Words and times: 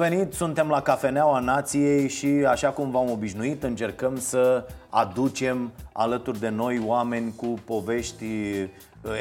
venit, 0.00 0.32
suntem 0.32 0.68
la 0.68 0.82
Cafeneaua 0.82 1.38
Nației 1.38 2.08
și 2.08 2.26
așa 2.26 2.70
cum 2.70 2.90
v-am 2.90 3.10
obișnuit 3.10 3.62
încercăm 3.62 4.18
să 4.18 4.66
aducem 4.88 5.72
alături 5.92 6.38
de 6.38 6.48
noi 6.48 6.82
oameni 6.84 7.32
cu 7.36 7.46
povești 7.64 8.24
uh, 8.24 8.68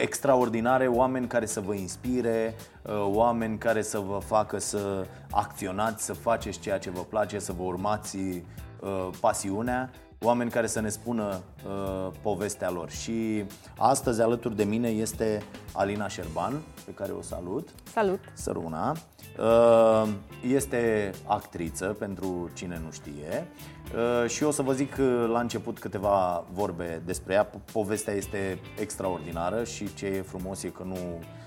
extraordinare, 0.02 0.88
oameni 0.88 1.28
care 1.28 1.46
să 1.46 1.60
vă 1.60 1.73
inspire, 1.73 2.55
uh, 2.82 3.07
oameni 3.14 3.57
care 3.57 3.82
să 3.82 4.00
vă 4.00 4.20
facă 4.25 4.60
să 4.60 5.05
acționați, 5.32 6.05
să 6.05 6.14
faceți 6.14 6.60
ceea 6.60 6.78
ce 6.78 6.89
vă 6.89 7.02
place, 7.02 7.39
să 7.39 7.54
vă 7.57 7.64
urmați 7.64 8.18
uh, 8.18 9.09
pasiunea 9.20 9.89
oameni 10.21 10.49
care 10.49 10.67
să 10.67 10.79
ne 10.79 10.89
spună 10.89 11.41
uh, 11.65 12.11
povestea 12.21 12.69
lor. 12.69 12.89
Și 12.89 13.43
astăzi 13.77 14.21
alături 14.21 14.55
de 14.55 14.63
mine 14.63 14.88
este 14.88 15.41
Alina 15.73 16.07
Șerban, 16.07 16.61
pe 16.86 16.91
care 16.91 17.11
o 17.11 17.21
salut. 17.21 17.69
Salut! 17.93 18.19
Săruna. 18.33 18.96
Uh, 19.39 20.10
este 20.47 21.11
actriță, 21.25 21.86
pentru 21.86 22.50
cine 22.54 22.82
nu 22.83 22.91
știe. 22.91 23.47
Uh, 23.96 24.29
și 24.29 24.43
o 24.43 24.51
să 24.51 24.61
vă 24.61 24.74
zic 24.74 24.96
uh, 25.00 25.29
la 25.32 25.39
început 25.39 25.79
câteva 25.79 26.46
vorbe 26.54 27.01
despre 27.05 27.33
ea. 27.33 27.49
Povestea 27.71 28.13
este 28.13 28.60
extraordinară 28.79 29.63
și 29.63 29.93
ce 29.93 30.05
e 30.05 30.21
frumos 30.21 30.63
e 30.63 30.69
că 30.69 30.83
nu 30.83 30.96
Uh, 30.96 31.39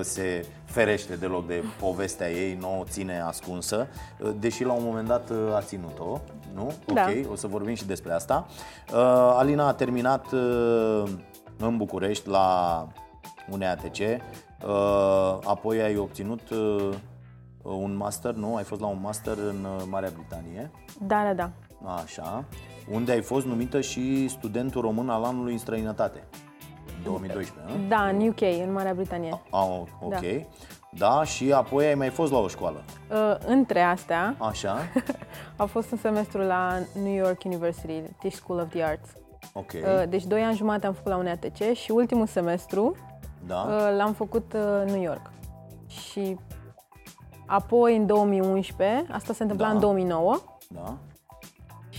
se 0.00 0.46
ferește 0.64 1.16
deloc 1.16 1.46
de 1.46 1.64
povestea 1.78 2.30
ei, 2.30 2.54
nu 2.60 2.80
o 2.80 2.84
ține 2.84 3.20
ascunsă, 3.20 3.88
uh, 4.18 4.30
deși 4.38 4.64
la 4.64 4.72
un 4.72 4.84
moment 4.84 5.08
dat 5.08 5.30
uh, 5.30 5.54
a 5.54 5.60
ținut-o, 5.60 6.20
nu? 6.54 6.72
Da. 6.94 7.02
Ok, 7.02 7.30
o 7.32 7.34
să 7.34 7.46
vorbim 7.46 7.74
și 7.74 7.86
despre 7.86 8.12
asta. 8.12 8.46
Alina 9.36 9.66
a 9.66 9.72
terminat 9.72 10.32
în 11.56 11.76
București 11.76 12.28
la 12.28 12.86
UNEATC, 13.50 13.98
apoi 15.44 15.80
ai 15.80 15.96
obținut 15.96 16.40
un 17.62 17.96
master, 17.96 18.34
nu? 18.34 18.56
Ai 18.56 18.64
fost 18.64 18.80
la 18.80 18.86
un 18.86 18.98
master 19.00 19.36
în 19.38 19.66
Marea 19.88 20.10
Britanie. 20.14 20.70
Da, 21.00 21.22
da, 21.22 21.32
da. 21.34 21.50
Așa. 22.02 22.44
Unde 22.90 23.12
ai 23.12 23.22
fost 23.22 23.46
numită 23.46 23.80
și 23.80 24.28
studentul 24.28 24.80
român 24.80 25.08
al 25.08 25.24
anului 25.24 25.52
în 25.52 25.58
străinătate. 25.58 26.22
2012, 27.04 27.74
nu? 27.78 27.88
Da, 27.88 28.06
în 28.08 28.28
UK, 28.28 28.40
în 28.66 28.72
Marea 28.72 28.92
Britanie. 28.94 29.42
Ah, 29.50 29.80
ok. 30.00 30.10
Da. 30.10 30.18
da, 30.90 31.24
și 31.24 31.52
apoi 31.52 31.86
ai 31.86 31.94
mai 31.94 32.08
fost 32.08 32.32
la 32.32 32.38
o 32.38 32.48
școală. 32.48 32.82
Uh, 33.10 33.36
între 33.46 33.80
astea, 33.80 34.34
Așa. 34.38 34.76
a 35.56 35.64
fost 35.64 35.90
un 35.92 35.98
semestru 35.98 36.40
la 36.40 36.78
New 37.02 37.12
York 37.14 37.44
University, 37.44 38.02
Tisch 38.18 38.36
School 38.36 38.58
of 38.60 38.68
the 38.68 38.82
Arts. 38.82 39.08
Ok. 39.52 39.72
Uh, 39.74 40.08
deci 40.08 40.24
doi 40.24 40.42
ani 40.42 40.56
jumate 40.56 40.86
am 40.86 40.92
făcut 40.92 41.10
la 41.10 41.16
UNATC 41.16 41.72
și 41.72 41.90
ultimul 41.90 42.26
semestru 42.26 42.96
da. 43.46 43.66
uh, 43.68 43.96
l-am 43.96 44.12
făcut 44.12 44.52
uh, 44.52 44.60
în 44.80 44.86
New 44.86 45.02
York. 45.02 45.30
Și 45.86 46.36
apoi 47.46 47.96
în 47.96 48.06
2011, 48.06 49.06
asta 49.12 49.32
se 49.32 49.42
întâmpla 49.42 49.66
Da. 49.66 49.72
în 49.72 49.80
2009, 49.80 50.36
Da. 50.68 50.96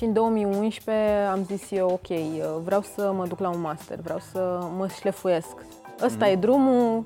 Și 0.02 0.08
în 0.08 0.14
2011 0.14 1.14
am 1.32 1.44
zis 1.44 1.72
eu, 1.72 1.88
ok, 1.90 2.10
uh, 2.10 2.18
vreau 2.64 2.82
să 2.82 3.12
mă 3.16 3.26
duc 3.28 3.40
la 3.40 3.50
un 3.50 3.60
master, 3.62 4.00
vreau 4.00 4.20
să 4.32 4.60
mă 4.78 4.88
șlefuiesc. 4.88 5.56
Ăsta 6.04 6.26
Mhm. 6.26 6.34
e 6.34 6.36
drumul, 6.36 7.04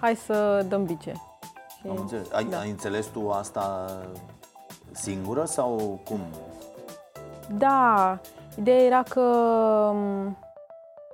hai 0.00 0.14
să 0.16 0.64
dăm 0.68 0.84
bice. 0.84 1.12
Și, 1.80 1.86
Am 1.88 1.96
înțeles. 2.00 2.26
Ai, 2.32 2.44
da. 2.44 2.58
ai 2.58 2.70
înțeles 2.70 3.06
tu 3.06 3.30
asta 3.30 3.84
singură 4.90 5.44
sau 5.44 6.00
cum? 6.08 6.18
Da, 7.56 8.18
ideea 8.58 8.78
era 8.84 9.02
că, 9.02 9.20
m, 9.94 10.36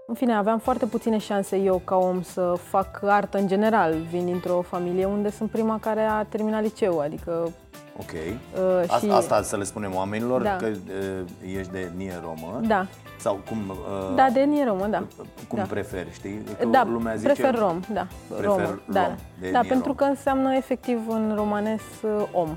în 0.07 0.15
fine, 0.15 0.35
aveam 0.37 0.59
foarte 0.59 0.87
puține 0.87 1.19
șanse 1.19 1.57
eu 1.57 1.81
ca 1.85 1.97
om 1.97 2.23
să 2.23 2.55
fac 2.63 3.01
artă 3.03 3.39
în 3.39 3.47
general. 3.47 3.95
Vin 4.11 4.25
dintr-o 4.25 4.61
familie 4.63 5.05
unde 5.05 5.31
sunt 5.31 5.51
prima 5.51 5.79
care 5.81 6.03
a 6.03 6.25
terminat 6.25 6.63
liceu, 6.63 6.99
adică 7.01 7.51
Ok. 7.99 8.11
uh, 8.13 8.91
A, 8.95 8.99
și... 8.99 9.09
Asta 9.11 9.43
să 9.43 9.57
le 9.57 9.65
spunem 9.65 9.95
oamenilor, 9.95 10.43
Da. 10.43 10.57
că 10.57 10.67
uh, 10.67 11.57
ești 11.59 11.73
de 11.73 11.91
nie 11.97 12.21
romă. 12.23 12.61
Da, 12.67 12.87
Sau 13.19 13.41
cum, 13.49 13.59
uh, 13.69 14.15
da, 14.15 14.29
de 14.33 14.41
etnie 14.41 14.65
romă, 14.65 14.87
da. 14.87 15.05
cum 15.49 15.59
da. 15.59 15.63
preferi, 15.63 16.13
știi? 16.13 16.43
Că 16.59 16.67
Da, 16.67 16.85
lumea 16.85 17.15
zice, 17.15 17.33
prefer 17.33 17.59
rom, 17.59 17.81
da. 17.93 18.07
Prefer 18.29 18.45
romă, 18.45 18.63
rom, 18.65 18.81
da. 18.87 19.15
de 19.41 19.51
da, 19.51 19.59
etnie 19.59 19.69
pentru 19.69 19.87
rom. 19.87 19.95
că 19.95 20.05
înseamnă 20.05 20.55
efectiv 20.55 20.99
în 21.09 21.33
romanes 21.37 21.83
uh, 22.03 22.27
om. 22.33 22.57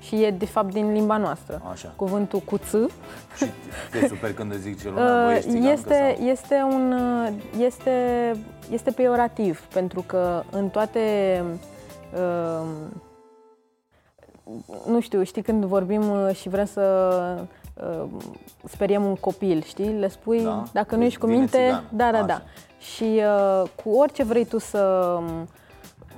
Și 0.00 0.22
e 0.22 0.30
de 0.30 0.46
fapt 0.46 0.72
din 0.72 0.92
limba 0.92 1.16
noastră. 1.16 1.62
Așa. 1.70 1.92
Cuvântul 1.96 2.38
cu 2.38 2.58
ț 2.58 2.70
Și 3.36 3.46
te 3.90 4.06
super 4.12 4.34
când 4.34 4.52
îți 4.52 4.60
zice 4.60 4.88
lumea, 4.88 5.04
bă, 5.04 5.30
Uh, 5.30 5.36
ești 5.36 5.50
țigancă 5.50 5.72
este, 5.72 6.14
sau... 6.16 6.26
este, 6.26 6.54
un, 6.70 6.92
uh, 6.92 7.28
este, 7.58 7.92
este 8.70 8.90
peiorativ, 8.90 9.60
pentru 9.72 10.04
că 10.06 10.42
în 10.50 10.68
toate, 10.68 11.00
uh, 12.14 12.66
nu 14.86 15.00
știu, 15.00 15.22
știi 15.22 15.42
când 15.42 15.64
vorbim 15.64 16.10
uh, 16.10 16.34
și 16.34 16.48
vrem 16.48 16.64
să 16.64 16.82
uh, 17.74 18.04
speriem 18.64 19.04
un 19.04 19.14
copil, 19.14 19.62
știi? 19.62 19.98
Le 19.98 20.08
spui, 20.08 20.42
Da, 20.42 20.62
dacă 20.72 20.94
nu 20.94 21.00
deci 21.00 21.08
ești 21.08 21.20
cu 21.20 21.26
vine 21.26 21.38
minte, 21.38 21.56
țigan. 21.58 21.84
da, 21.90 22.10
da, 22.10 22.22
da. 22.22 22.34
Așa. 22.34 22.42
Și 22.78 23.20
uh, 23.62 23.68
cu 23.84 23.90
orice 23.90 24.22
vrei 24.24 24.44
tu 24.44 24.58
să 24.58 25.14
um, 25.18 25.48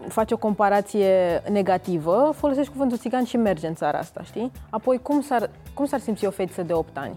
faci 0.09 0.33
o 0.33 0.37
comparație 0.37 1.43
negativă, 1.51 2.33
folosești 2.37 2.73
cuvântul 2.73 2.99
țigan 2.99 3.25
și 3.25 3.37
merge 3.37 3.67
în 3.67 3.75
țara 3.75 3.99
asta, 3.99 4.23
știi? 4.23 4.53
Apoi, 4.71 4.99
cum 5.03 5.21
s-ar, 5.21 5.51
cum 5.75 5.87
s-ar 5.87 6.01
simți 6.01 6.27
o 6.27 6.31
fetiță 6.31 6.63
de 6.63 6.73
8 6.73 6.97
ani? 6.97 7.17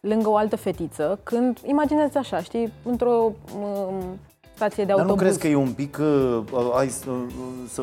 lângă 0.00 0.28
o 0.28 0.36
altă 0.36 0.56
fetiță, 0.56 1.18
când, 1.22 1.58
imaginează 1.64 2.18
așa, 2.18 2.40
știi, 2.42 2.72
într-o 2.82 3.32
um, 3.58 4.18
stație 4.54 4.84
de 4.84 4.90
Dar 4.92 4.98
autobuz. 4.98 5.16
nu 5.16 5.22
crezi 5.22 5.38
că 5.38 5.46
e 5.48 5.54
un 5.54 5.72
pic, 5.72 5.98
uh, 6.00 6.38
uh, 6.52 6.70
hai 6.74 6.88
să, 6.88 7.10
uh, 7.10 7.24
să 7.68 7.82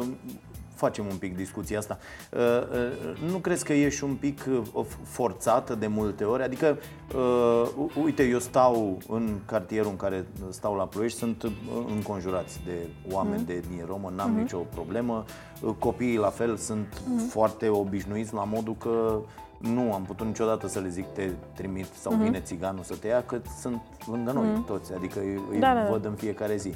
facem 0.83 1.05
un 1.09 1.15
pic 1.17 1.35
discuția 1.35 1.77
asta, 1.77 1.97
uh, 2.31 2.39
uh, 2.39 3.31
nu 3.31 3.37
crezi 3.37 3.63
că 3.65 3.73
ești 3.73 4.03
un 4.03 4.15
pic 4.15 4.45
uh, 4.73 4.85
forțată 5.03 5.75
de 5.75 5.87
multe 5.87 6.23
ori? 6.23 6.43
Adică, 6.43 6.77
uh, 7.15 7.69
u- 7.77 7.91
uite, 8.03 8.23
eu 8.23 8.39
stau 8.39 8.97
în 9.07 9.39
cartierul 9.45 9.89
în 9.91 9.95
care 9.97 10.25
stau 10.49 10.75
la 10.75 10.83
Ploiești, 10.85 11.17
sunt 11.17 11.43
uh, 11.43 11.51
înconjurați 11.95 12.61
de 12.65 12.87
oameni 13.11 13.35
Mhm. 13.35 13.45
de 13.45 13.53
etnie 13.53 13.83
romă, 13.87 14.11
n-am 14.15 14.31
nicio 14.35 14.57
problemă, 14.57 15.25
Uh, 15.61 15.73
copiii 15.79 16.17
la 16.17 16.29
fel 16.29 16.57
sunt 16.57 17.01
Mhm. 17.07 17.27
foarte 17.27 17.67
obișnuiți 17.69 18.33
la 18.33 18.43
modul 18.43 18.75
că 18.79 19.19
nu 19.57 19.93
am 19.93 20.03
putut 20.03 20.25
niciodată 20.25 20.67
să 20.67 20.79
le 20.79 20.89
zic 20.89 21.05
te 21.13 21.29
trimit 21.55 21.85
sau 21.99 22.13
Mhm. 22.13 22.23
vine 22.23 22.39
țiganul 22.39 22.83
să 22.83 22.95
te 22.95 23.07
ia, 23.07 23.23
că 23.23 23.41
sunt 23.61 23.81
lângă 24.11 24.31
noi 24.31 24.63
toți, 24.67 24.93
adică 24.93 25.19
îi, 25.19 25.41
îi 25.51 25.59
Da, 25.59 25.73
da, 25.73 25.83
da. 25.83 25.89
văd 25.89 26.05
în 26.05 26.13
fiecare 26.13 26.55
zi. 26.55 26.73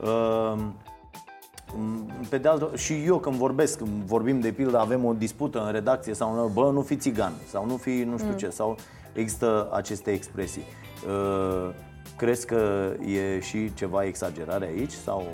Uh, 0.00 0.58
pe 2.28 2.38
de 2.38 2.48
altă 2.48 2.70
și 2.76 3.04
eu 3.04 3.18
când 3.18 3.36
vorbesc, 3.36 3.78
când 3.78 3.90
vorbim 3.90 4.40
de 4.40 4.50
pildă, 4.50 4.78
avem 4.78 5.04
o 5.04 5.12
dispută 5.12 5.64
în 5.64 5.72
redacție 5.72 6.14
sau 6.14 6.34
nu, 6.34 6.46
bă, 6.46 6.70
nu 6.70 6.82
fi 6.82 6.96
țigan 6.96 7.32
sau 7.48 7.66
nu 7.66 7.76
fi 7.76 7.90
nu 7.90 8.18
știu 8.18 8.32
ce, 8.32 8.48
sau 8.48 8.76
există 9.12 9.68
aceste 9.72 10.10
expresii. 10.10 10.62
Uh, 11.06 11.70
crezi 12.16 12.46
că 12.46 12.92
e 13.06 13.40
și 13.40 13.74
ceva 13.74 14.04
exagerare 14.04 14.66
aici 14.66 14.92
sau 14.92 15.26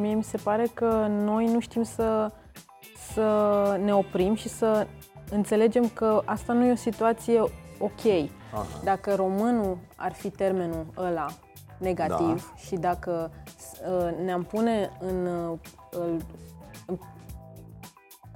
Mie 0.00 0.14
mi 0.14 0.24
se 0.24 0.36
pare 0.36 0.66
că 0.74 1.06
noi 1.10 1.46
nu 1.52 1.60
știm 1.60 1.82
să, 1.82 2.30
să 3.12 3.78
ne 3.84 3.94
oprim 3.94 4.34
și 4.34 4.48
să 4.48 4.86
înțelegem 5.30 5.88
că 5.88 6.22
asta 6.24 6.52
nu 6.52 6.64
e 6.64 6.72
o 6.72 6.76
situație 6.76 7.40
ok. 7.78 8.30
Aha. 8.52 8.66
Dacă 8.84 9.14
românul 9.14 9.78
ar 9.96 10.12
fi 10.12 10.30
termenul 10.30 10.86
ăla 10.96 11.26
negativ 11.78 12.50
Da. 12.50 12.60
și 12.66 12.74
dacă 12.74 13.30
uh, 13.32 13.52
ne-am 14.24 14.42
pune 14.42 14.90
în, 15.00 15.26
uh, 15.26 15.58
în, 15.90 16.20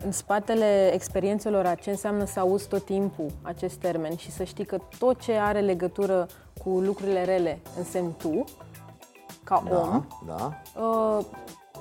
în 0.04 0.12
spatele 0.12 0.90
experiențelor 0.94 1.66
a 1.66 1.74
ce 1.74 1.90
înseamnă 1.90 2.24
să 2.24 2.40
auzi 2.40 2.68
tot 2.68 2.84
timpul 2.84 3.26
acest 3.42 3.76
termen 3.76 4.16
și 4.16 4.30
să 4.30 4.44
știi 4.44 4.64
că 4.64 4.78
tot 4.98 5.20
ce 5.20 5.32
are 5.32 5.60
legătură 5.60 6.26
cu 6.64 6.68
lucrurile 6.68 7.24
rele 7.24 7.58
însemni 7.78 8.14
tu, 8.18 8.44
ca 9.44 9.62
om, 9.70 10.04
da, 10.26 10.36
da. 10.36 10.52
Uh, 10.82 11.24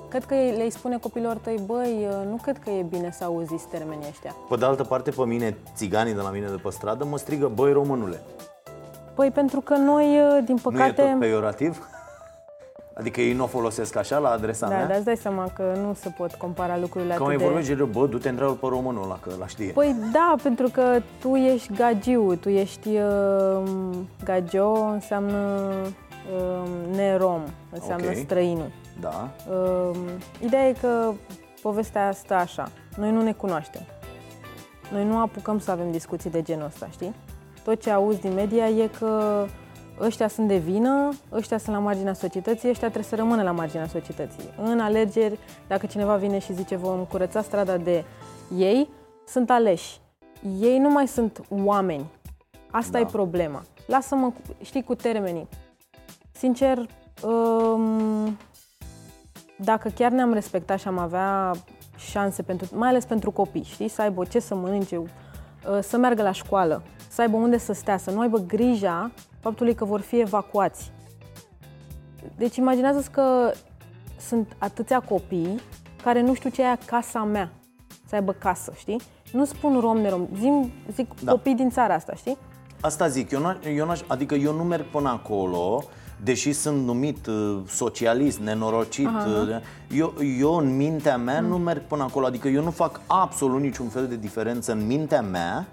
cred 0.10 0.26
că 0.26 0.34
le-ai 0.34 0.70
spune 0.70 0.98
copilor 0.98 1.36
tăi, 1.38 1.62
băi, 1.66 2.08
uh, 2.10 2.28
nu 2.30 2.38
cred 2.42 2.60
că 2.60 2.70
e 2.70 2.82
bine 2.82 3.12
să 3.12 3.24
auziți 3.24 3.68
termenii 3.68 4.08
ăștia. 4.10 4.36
Pe 4.50 4.56
de 4.56 4.66
altă 4.66 4.84
parte, 4.84 5.12
pe 5.12 5.26
mine, 5.26 5.58
țiganii 5.76 6.14
de 6.14 6.22
la 6.22 6.30
mine 6.30 6.48
de 6.48 6.56
pe 6.64 6.70
stradă 6.70 7.06
mă 7.06 7.18
strigă, 7.18 7.48
băi 7.48 7.72
românule. 7.72 8.22
Păi 9.16 9.32
pentru 9.32 9.62
că 9.62 9.76
noi, 9.76 10.22
uh, 10.22 10.44
din 10.46 10.60
Nu 10.64 10.70
e 10.70 10.78
păcate... 10.78 11.02
tot 11.02 11.20
peiorativ? 11.20 11.88
Adică 13.00 13.22
ei 13.22 13.34
nu 13.34 13.44
o 13.44 13.48
folosesc 13.48 13.96
așa 13.96 14.18
la 14.18 14.30
adresa 14.30 14.68
da, 14.68 14.76
mea? 14.76 14.88
dar 14.88 14.96
îți 14.96 15.06
dai 15.06 15.18
seama 15.18 15.52
că 15.56 15.74
nu 15.82 15.94
se 15.94 16.10
pot 16.10 16.34
compara 16.34 16.78
lucrurile 16.78 17.14
Că 17.14 17.24
atât 17.24 17.26
mai 17.28 17.38
de... 17.38 17.44
vorbești 17.44 17.74
de... 17.76 17.84
bă, 17.84 18.06
du-te 18.08 18.30
întreabă 18.30 18.54
pe 18.54 18.66
românul 18.70 19.04
ăla, 19.04 19.20
că 19.22 19.32
la 19.40 19.48
știe. 19.48 19.72
Păi 19.72 19.96
da, 20.12 20.36
pentru 20.44 20.70
că 20.70 21.02
tu 21.20 21.36
ești 21.36 21.74
gagiu, 21.74 22.36
tu 22.36 22.50
ești 22.50 22.88
uh, 22.88 23.62
gagio, 24.24 24.72
înseamnă 24.74 25.70
uh, 26.36 26.96
nerom, 26.96 27.42
înseamnă 27.72 28.08
Ok. 28.08 28.16
străinul. 28.16 28.72
Da, 29.00 29.30
Uh, 29.50 29.98
ideea 30.44 30.68
e 30.68 30.76
că 30.82 31.12
povestea 31.62 32.12
stă 32.12 32.34
așa. 32.34 32.72
Noi 32.98 33.12
nu 33.12 33.22
ne 33.22 33.32
cunoaștem. 33.34 33.82
Noi 34.92 35.06
nu 35.06 35.20
apucăm 35.20 35.60
să 35.60 35.72
avem 35.72 35.92
discuții 35.92 36.30
de 36.30 36.42
genul 36.42 36.66
ăsta, 36.66 36.88
știi? 36.92 37.16
Tot 37.64 37.82
ce 37.82 37.90
auzi 37.92 38.22
din 38.22 38.34
media 38.34 38.68
e 38.68 38.90
că 39.00 39.46
ăștia 40.02 40.28
sunt 40.28 40.48
de 40.48 40.58
vină, 40.58 41.10
ăștia 41.32 41.58
sunt 41.58 41.76
la 41.76 41.82
marginea 41.82 42.14
societății, 42.14 42.70
ăștia 42.70 42.88
trebuie 42.88 43.10
să 43.10 43.16
rămână 43.16 43.44
la 43.44 43.52
marginea 43.52 43.88
societății. 43.88 44.50
În 44.64 44.80
alegeri, 44.80 45.40
dacă 45.68 45.86
cineva 45.86 46.16
vine 46.16 46.40
și 46.40 46.54
zice 46.54 46.76
vom 46.76 47.04
curăța 47.06 47.42
strada 47.42 47.78
de 47.78 48.04
ei, 48.58 48.90
sunt 49.28 49.50
aleși. 49.50 50.00
Ei 50.60 50.80
nu 50.80 50.90
mai 50.90 51.08
sunt 51.08 51.42
oameni. 51.50 52.06
Asta 52.72 52.92
Da. 52.92 53.00
e 53.00 53.06
problema. 53.06 53.64
Lasă-mă, 53.88 54.32
știi, 54.62 54.84
cu 54.84 54.96
termenii. 54.96 55.48
Sincer, 56.32 56.86
um, 57.24 58.38
dacă 59.58 59.90
chiar 59.90 60.12
ne-am 60.12 60.34
respectat 60.34 60.80
și 60.80 60.88
am 60.88 60.98
avea 60.98 61.52
șanse, 61.98 62.42
pentru, 62.42 62.68
mai 62.78 62.90
ales 62.90 63.06
pentru 63.06 63.32
copii, 63.32 63.64
știi, 63.64 63.88
să 63.88 64.02
aibă 64.02 64.26
ce 64.26 64.40
să 64.40 64.56
mănânce, 64.56 64.98
uh, 64.98 65.08
să 65.82 65.98
meargă 65.98 66.22
la 66.22 66.32
școală, 66.32 66.84
să 67.10 67.22
aibă 67.22 67.38
unde 67.38 67.58
să 67.58 67.74
stea, 67.74 67.98
să 67.98 68.12
nu 68.12 68.20
aibă 68.20 68.38
grija 68.38 69.12
faptului 69.40 69.74
că 69.74 69.86
vor 69.86 70.02
fi 70.02 70.20
evacuați. 70.20 70.92
Deci 72.38 72.56
imaginează 72.56 73.08
că 73.12 73.52
sunt 74.20 74.56
atâția 74.58 75.00
copii 75.00 75.60
care 76.04 76.22
nu 76.22 76.34
știu 76.34 76.50
ce 76.50 76.62
e 76.62 76.78
casa 76.86 77.24
mea, 77.24 77.52
să 78.08 78.16
aibă 78.16 78.32
casă, 78.32 78.74
știi? 78.76 79.02
Nu 79.32 79.46
spun 79.46 79.80
rom 79.80 79.98
nerom, 79.98 80.28
zic, 80.40 80.52
zic 80.94 81.22
Da. 81.24 81.32
copii 81.32 81.56
din 81.56 81.70
țara 81.70 81.94
asta, 81.94 82.14
știi? 82.14 82.38
Asta 82.82 83.08
zic, 83.08 83.32
eu, 83.32 83.40
n- 83.54 83.76
eu 83.76 83.86
n-aș, 83.86 84.00
adică 84.08 84.36
eu 84.36 84.54
nu 84.54 84.64
merg 84.64 84.86
până 84.86 85.10
acolo, 85.10 85.84
deși 86.24 86.52
sunt 86.54 86.86
numit 86.86 87.28
uh, 87.28 87.60
socialist, 87.68 88.40
nenorocit. 88.40 89.08
Uh, 89.08 89.58
eu, 89.92 90.14
eu 90.40 90.56
în 90.56 90.76
mintea 90.76 91.18
mea 91.18 91.40
nu 91.40 91.58
merg 91.58 91.82
până 91.82 92.04
acolo, 92.04 92.26
adică 92.26 92.48
eu 92.48 92.64
nu 92.64 92.72
fac 92.72 93.02
absolut 93.08 93.62
niciun 93.62 93.88
fel 93.88 94.08
de 94.08 94.16
diferență 94.16 94.72
în 94.72 94.86
mintea 94.86 95.22
mea 95.22 95.68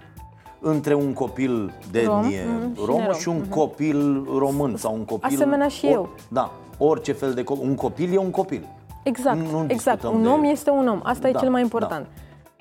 între 0.59 0.93
un 0.93 1.13
copil 1.13 1.73
de 1.91 2.03
Rom, 2.05 2.23
etnie 2.23 2.43
mhm, 2.43 2.75
și 2.75 2.81
romă 2.85 2.99
nerom, 2.99 3.15
și 3.17 3.27
un 3.27 3.45
copil 3.45 4.23
român 4.37 4.75
sau 4.75 4.93
un 4.93 5.05
copil... 5.05 5.35
Asemenea 5.35 5.67
și 5.67 5.85
or- 5.85 5.91
eu. 5.91 6.09
Da, 6.29 6.51
orice 6.77 7.11
fel 7.11 7.33
de 7.33 7.43
copil. 7.43 7.67
Un 7.67 7.75
copil 7.75 8.13
e 8.13 8.17
un 8.17 8.31
copil. 8.31 8.67
Exact, 9.03 9.37
Nu- 9.37 9.51
nu 9.51 9.65
exact. 9.67 9.97
discutăm 10.01 10.15
Un 10.15 10.21
de- 10.23 10.27
om 10.29 10.43
este 10.43 10.69
un 10.69 10.87
om. 10.87 10.99
Asta 11.03 11.21
Da, 11.21 11.37
e 11.37 11.39
cel 11.41 11.49
mai 11.49 11.61
important. 11.61 12.07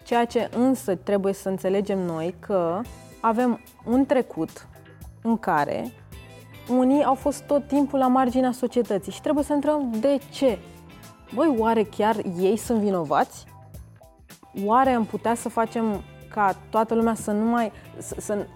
Ceea 0.04 0.24
ce 0.24 0.50
însă 0.56 0.94
trebuie 0.94 1.32
să 1.32 1.48
înțelegem 1.48 1.98
noi 1.98 2.34
că 2.38 2.80
avem 3.20 3.60
un 3.84 4.06
trecut 4.06 4.66
în 5.22 5.38
care 5.38 5.92
unii 6.78 7.02
au 7.04 7.14
fost 7.14 7.42
tot 7.42 7.66
timpul 7.66 7.98
la 7.98 8.06
marginea 8.08 8.52
societății 8.52 9.12
și 9.12 9.20
trebuie 9.20 9.44
să 9.44 9.52
întrebăm 9.52 9.92
de 10.00 10.18
ce. 10.30 10.58
Băi, 11.34 11.54
oare 11.58 11.82
chiar 11.82 12.16
ei 12.40 12.56
sunt 12.56 12.78
vinovați? 12.78 13.44
Oare 14.64 14.90
am 14.90 15.04
putea 15.04 15.34
să 15.34 15.48
facem 15.48 15.84
ca 16.36 16.56
toată 16.70 16.94
lumea 16.94 17.14
să 17.14 17.30
nu 17.30 17.44
mai, 17.44 17.72
să, 17.98 18.14
să, 18.18 18.46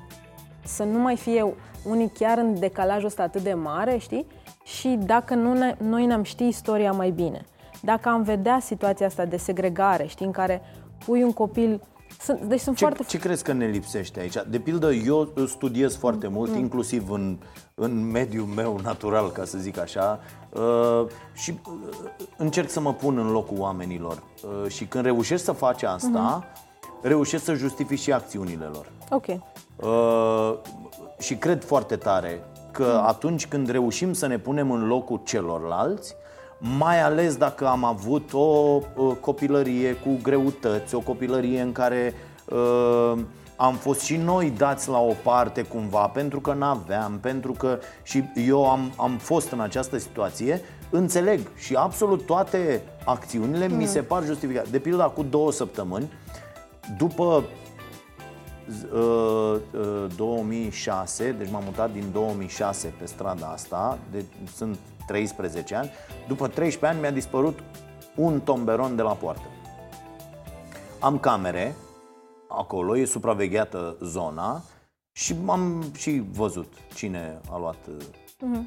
să 0.65 0.85
nu 0.85 0.99
mai 0.99 1.17
fie 1.17 1.55
unii 1.85 2.11
chiar 2.19 2.39
în 2.39 2.59
decalajul 2.59 3.07
ăsta 3.07 3.23
atât 3.23 3.43
de 3.43 3.55
mare, 3.55 3.97
știi? 3.97 4.27
Și 4.65 4.89
dacă 4.89 5.35
nu 5.35 5.53
ne, 5.53 5.77
noi 5.79 6.07
ne-am 6.07 6.23
ști 6.23 6.47
istoria 6.47 6.93
mai 6.93 7.11
bine, 7.11 7.45
dacă 7.83 8.09
am 8.09 8.23
vedea 8.23 8.59
situația 8.61 9.07
asta 9.07 9.25
de 9.25 9.37
segregare, 9.37 10.07
știi, 10.07 10.27
în 10.27 10.33
care 10.33 10.63
pui 11.05 11.23
un 11.23 11.33
copil... 11.33 11.81
Sunt, 12.21 12.41
deci 12.41 12.61
sunt 12.61 12.77
Ce, 12.77 12.85
foarte... 12.85 13.05
ce 13.05 13.19
crezi 13.19 13.45
că 13.45 13.53
ne 13.53 13.67
lipsește 13.67 14.21
aici? 14.21 14.37
De 14.49 14.59
pildă, 14.59 14.93
eu 14.93 15.33
studiez 15.47 15.97
foarte 15.97 16.29
mult, 16.29 16.57
inclusiv 16.57 17.11
în, 17.11 17.39
în 17.75 18.11
mediul 18.11 18.47
meu 18.47 18.79
natural, 18.83 19.31
ca 19.31 19.45
să 19.45 19.59
zic 19.59 19.79
așa, 19.79 20.21
uh, 20.51 21.07
și 21.33 21.61
uh, 21.67 21.97
încerc 22.37 22.71
să 22.71 22.81
mă 22.81 22.95
pun 22.95 23.19
în 23.19 23.31
locul 23.31 23.59
oamenilor. 23.59 24.23
Uh, 24.63 24.71
și 24.71 24.87
când 24.87 25.05
reușești 25.05 25.45
să 25.45 25.53
faci 25.53 25.83
asta, 25.83 26.45
reușești 27.03 27.45
să 27.45 27.55
justifici 27.55 27.99
și 27.99 28.13
acțiunile 28.13 28.65
lor. 28.65 28.87
Ok. 29.11 29.27
Uh, 29.27 30.59
și 31.19 31.37
cred 31.37 31.65
foarte 31.65 31.97
tare 31.97 32.45
că 32.71 33.03
atunci 33.07 33.47
când 33.47 33.71
reușim 33.71 34.13
să 34.13 34.27
ne 34.27 34.39
punem 34.39 34.71
în 34.71 34.87
locul 34.87 35.21
celorlalți, 35.25 36.15
mai 36.59 37.03
ales 37.03 37.37
dacă 37.37 37.67
am 37.67 37.85
avut 37.85 38.33
o 38.33 38.39
uh, 38.39 39.17
copilărie 39.21 39.93
cu 39.93 40.19
greutăți, 40.23 40.95
o 40.95 41.01
copilărie 41.01 41.61
în 41.61 41.73
care 41.73 42.15
uh, 42.49 43.19
am 43.57 43.75
fost 43.75 44.01
și 44.01 44.17
noi 44.17 44.53
dați 44.57 44.89
la 44.89 44.99
o 44.99 45.13
parte 45.23 45.63
cumva 45.63 46.07
pentru 46.07 46.41
că 46.41 46.53
n-aveam, 46.53 47.19
pentru 47.21 47.53
că 47.53 47.79
și 48.03 48.25
eu 48.47 48.71
am, 48.71 48.93
am 48.97 49.17
fost 49.17 49.51
în 49.51 49.61
această 49.61 49.99
situație, 49.99 50.61
înțeleg 50.91 51.41
și 51.57 51.75
absolut 51.75 52.27
toate 52.27 52.83
acțiunile 53.05 53.69
mi 53.69 53.87
se 53.87 54.01
par 54.01 54.25
justificate. 54.25 54.69
De 54.71 54.79
pildă, 54.79 55.03
acum 55.03 55.27
două 55.31 55.53
săptămâni, 55.53 56.13
după 56.97 57.45
uh, 58.93 59.57
uh, 59.73 60.07
2006, 60.17 61.33
deci 61.33 61.51
m-am 61.51 61.65
mutat 61.65 61.93
din 61.93 62.05
2006 62.13 62.95
pe 62.99 63.07
strada 63.07 63.47
asta, 63.47 63.99
de, 64.11 64.25
sunt 64.55 64.79
13 65.07 65.75
ani. 65.75 65.91
După 66.29 66.49
13 66.49 66.87
ani 66.87 67.01
mi-a 67.01 67.11
dispărut 67.11 67.59
un 68.17 68.41
tomberon 68.41 68.97
de 68.97 69.03
la 69.03 69.13
poartă. 69.13 69.49
Am 70.99 71.19
camere 71.19 71.77
acolo, 72.49 72.97
e 72.97 73.05
supravegheată 73.05 73.97
zona 74.01 74.63
și 75.13 75.35
am 75.47 75.85
și 75.97 76.23
văzut 76.33 76.73
cine 76.95 77.41
a 77.51 77.59
luat 77.59 77.79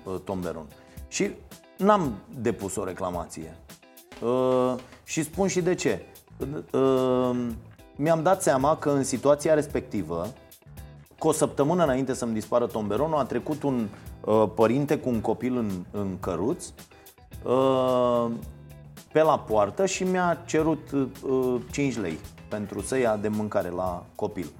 uh, 0.03 0.19
tomberon. 0.23 0.65
Și 1.07 1.31
n-am 1.77 2.13
depus 2.41 2.75
o 2.75 2.83
reclamație. 2.83 3.57
Uh, 4.21 4.75
și 5.03 5.23
spun 5.23 5.47
și 5.47 5.61
de 5.61 5.75
ce. 5.75 6.05
Uh, 6.71 7.47
mi-am 7.95 8.23
dat 8.23 8.41
seama 8.41 8.77
că 8.77 8.89
în 8.89 9.03
situația 9.03 9.53
respectivă, 9.53 10.27
cu 11.19 11.27
o 11.27 11.31
săptămână 11.31 11.83
înainte 11.83 12.13
să-mi 12.13 12.33
dispară 12.33 12.65
tomberonul, 12.65 13.17
a 13.17 13.23
trecut 13.23 13.63
un 13.63 13.87
uh, 14.21 14.49
părinte 14.55 14.97
cu 14.97 15.09
un 15.09 15.21
copil 15.21 15.57
în, 15.57 15.69
în 15.91 16.19
căruț 16.19 16.65
uh, 17.43 18.31
pe 19.11 19.21
la 19.21 19.39
poartă 19.39 19.85
și 19.85 20.03
mi-a 20.03 20.37
cerut 20.45 20.91
uh, 20.91 21.61
5 21.71 21.97
lei 21.97 22.19
pentru 22.49 22.81
să 22.81 22.97
ia 22.97 23.17
de 23.17 23.27
mâncare 23.27 23.69
la 23.69 24.05
copil. 24.15 24.51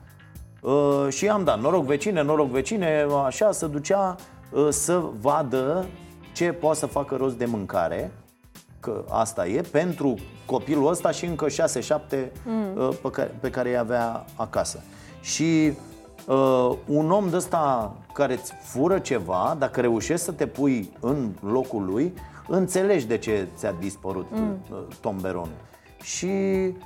Uh, 0.61 1.07
și 1.09 1.29
am 1.29 1.43
dat 1.43 1.59
noroc 1.59 1.85
vecine, 1.85 2.21
noroc 2.21 2.49
vecine, 2.49 3.07
așa, 3.25 3.51
să 3.51 3.67
ducea 3.67 4.15
uh, 4.51 4.67
să 4.69 5.03
vadă 5.19 5.85
ce 6.33 6.51
poate 6.51 6.77
să 6.77 6.85
facă 6.85 7.15
rost 7.15 7.37
de 7.37 7.45
mâncare 7.45 8.11
că 8.83 9.03
asta 9.09 9.47
e, 9.47 9.61
pentru 9.61 10.15
copilul 10.45 10.87
ăsta 10.87 11.11
și 11.11 11.25
încă 11.25 11.45
6-7 11.47 11.49
mm. 12.45 12.95
pe, 13.01 13.09
care, 13.11 13.37
pe 13.39 13.49
care 13.49 13.69
îi 13.69 13.77
avea 13.77 14.25
acasă. 14.35 14.83
Și 15.21 15.73
uh, 16.27 16.71
un 16.87 17.11
om 17.11 17.29
de 17.29 17.35
ăsta 17.35 17.95
care 18.13 18.33
îți 18.33 18.53
fură 18.61 18.99
ceva, 18.99 19.55
dacă 19.59 19.81
reușești 19.81 20.25
să 20.25 20.31
te 20.31 20.47
pui 20.47 20.91
în 20.99 21.29
locul 21.41 21.85
lui, 21.85 22.13
înțelegi 22.47 23.07
de 23.07 23.17
ce 23.17 23.47
ți-a 23.55 23.75
dispărut 23.79 24.27
mm. 24.31 24.57
tomberonul. 25.01 25.57
Și 26.03 26.27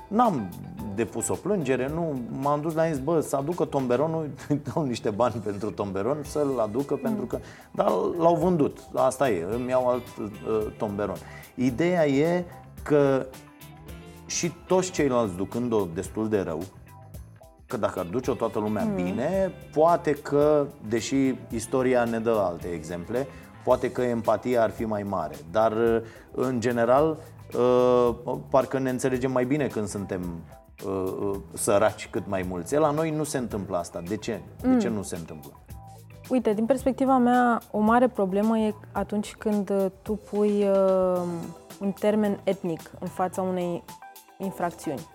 n-am 0.08 0.48
depus 0.94 1.28
o 1.28 1.34
plângere, 1.34 1.88
nu 1.94 2.20
m-am 2.40 2.60
dus 2.60 2.74
la 2.74 2.86
el, 2.88 2.94
zis, 2.94 3.02
bă, 3.02 3.20
să 3.20 3.36
aducă 3.36 3.64
tomberonul, 3.64 4.30
îi 4.48 4.60
dau 4.74 4.84
niște 4.84 5.10
bani 5.10 5.34
pentru 5.44 5.70
tomberon, 5.70 6.18
să-l 6.24 6.58
aducă 6.58 6.94
mm. 6.94 7.00
pentru 7.00 7.24
că... 7.24 7.38
Dar 7.70 7.86
l-au 8.18 8.36
vândut, 8.36 8.78
asta 8.94 9.30
e, 9.30 9.46
îmi 9.50 9.68
iau 9.68 9.88
alt 9.88 10.02
uh, 10.18 10.72
tomberon. 10.76 11.16
Ideea 11.54 12.06
e 12.06 12.44
că 12.82 13.26
și 14.26 14.52
toți 14.66 14.90
ceilalți 14.90 15.36
ducând-o 15.36 15.86
destul 15.94 16.28
de 16.28 16.40
rău, 16.40 16.62
că 17.66 17.76
dacă 17.76 17.98
ar 17.98 18.06
duce-o 18.06 18.34
toată 18.34 18.58
lumea 18.58 18.84
mm. 18.84 18.94
bine, 18.94 19.52
poate 19.72 20.12
că, 20.12 20.66
deși 20.88 21.34
istoria 21.50 22.04
ne 22.04 22.18
dă 22.18 22.42
alte 22.44 22.68
exemple, 22.68 23.26
poate 23.64 23.90
că 23.90 24.02
empatia 24.02 24.62
ar 24.62 24.70
fi 24.70 24.84
mai 24.84 25.02
mare. 25.02 25.34
Dar, 25.50 25.72
în 26.34 26.60
general, 26.60 27.08
uh, 27.10 27.16
parcă 28.48 28.78
ne 28.78 28.90
înțelegem 28.90 29.32
mai 29.32 29.44
bine 29.44 29.66
când 29.66 29.88
suntem 29.88 30.22
uh, 30.86 31.12
uh, 31.20 31.36
săraci 31.52 32.08
cât 32.10 32.26
mai 32.26 32.44
mulți. 32.48 32.76
La 32.76 32.90
noi 32.90 33.10
nu 33.10 33.24
se 33.24 33.38
întâmplă 33.38 33.76
asta. 33.76 34.00
De 34.00 34.16
ce? 34.16 34.40
De 34.60 34.76
ce 34.76 34.88
nu 34.88 35.02
se 35.02 35.16
întâmplă? 35.16 35.50
Uite, 36.28 36.52
din 36.52 36.66
perspectiva 36.66 37.16
mea, 37.16 37.60
o 37.70 37.78
mare 37.78 38.08
problemă 38.08 38.58
e 38.58 38.74
atunci 38.92 39.34
când 39.34 39.70
uh, 39.70 39.86
tu 40.02 40.12
pui 40.12 40.68
uh, 40.68 41.22
un 41.80 41.92
termen 41.92 42.40
etnic 42.44 42.90
în 42.98 43.08
fața 43.08 43.42
unei 43.42 43.84
infracțiuni. 44.38 45.06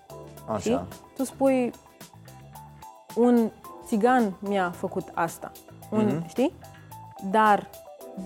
Așa. 0.47 0.59
Știi? 0.59 0.81
Tu 1.15 1.23
spui 1.23 1.71
un 3.15 3.49
țigan 3.85 4.33
mi-a 4.39 4.71
făcut 4.71 5.11
asta. 5.13 5.51
Un, 5.89 6.07
mm-hmm. 6.07 6.27
Știi? 6.27 6.53
Dar 7.31 7.69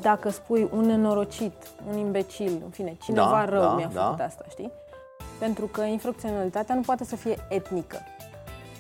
dacă 0.02 0.30
spui 0.30 0.70
un 0.72 0.86
nenorocit, 0.86 1.54
un 1.90 1.98
imbecil, 1.98 2.62
în 2.64 2.70
fine, 2.70 2.98
cineva 3.04 3.30
Da, 3.30 3.46
rău 3.46 3.62
da, 3.62 3.76
mi-a 3.76 3.90
da. 3.94 4.02
făcut 4.02 4.20
asta, 4.20 4.46
știi? 4.50 4.72
Pentru 5.40 5.66
că 5.66 5.82
infracționalitatea 5.82 6.76
nu 6.76 6.82
poate 6.82 7.04
să 7.04 7.16
fie 7.16 7.38
etnică. 7.50 7.98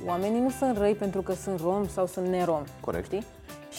Oamenii 0.07 0.39
nu 0.41 0.49
sunt 0.49 0.77
răi 0.77 0.93
pentru 0.93 1.21
că 1.21 1.33
sunt 1.33 1.59
rom 1.59 1.87
sau 1.87 2.05
sunt 2.05 2.27
nerom. 2.27 2.61
Corect. 2.79 3.05
Știi? 3.05 3.25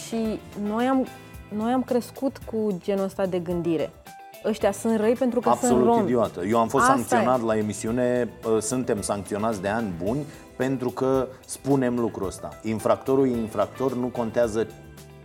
Și 0.07 0.41
noi 0.63 0.87
am, 0.87 1.07
noi 1.55 1.73
am 1.73 1.83
crescut 1.83 2.39
cu 2.39 2.79
genul 2.83 3.05
ăsta 3.05 3.27
de 3.27 3.39
gândire. 3.39 3.91
Ăștia 4.45 4.73
sunt 4.73 4.99
răi 4.99 5.13
pentru 5.15 5.41
că 5.41 5.49
sunt 5.49 5.63
Absolut 5.63 5.87
romi. 5.87 6.03
idiotă. 6.03 6.45
Eu 6.45 6.59
am 6.59 6.69
fost 6.69 6.85
Asta 6.85 6.95
sancționat 6.97 7.41
e. 7.41 7.45
la 7.45 7.57
emisiune, 7.57 8.29
uh, 8.55 8.61
suntem 8.63 9.01
sancționați 9.01 9.61
de 9.61 9.69
ani 9.69 9.93
buni 10.05 10.25
pentru 10.57 10.91
că 10.91 11.27
spunem 11.47 11.99
lucrul 11.99 12.27
ăsta. 12.27 12.49
Infractorul 12.63 13.27
e 13.27 13.37
infractor, 13.37 13.95
nu 13.95 14.07
contează 14.07 14.67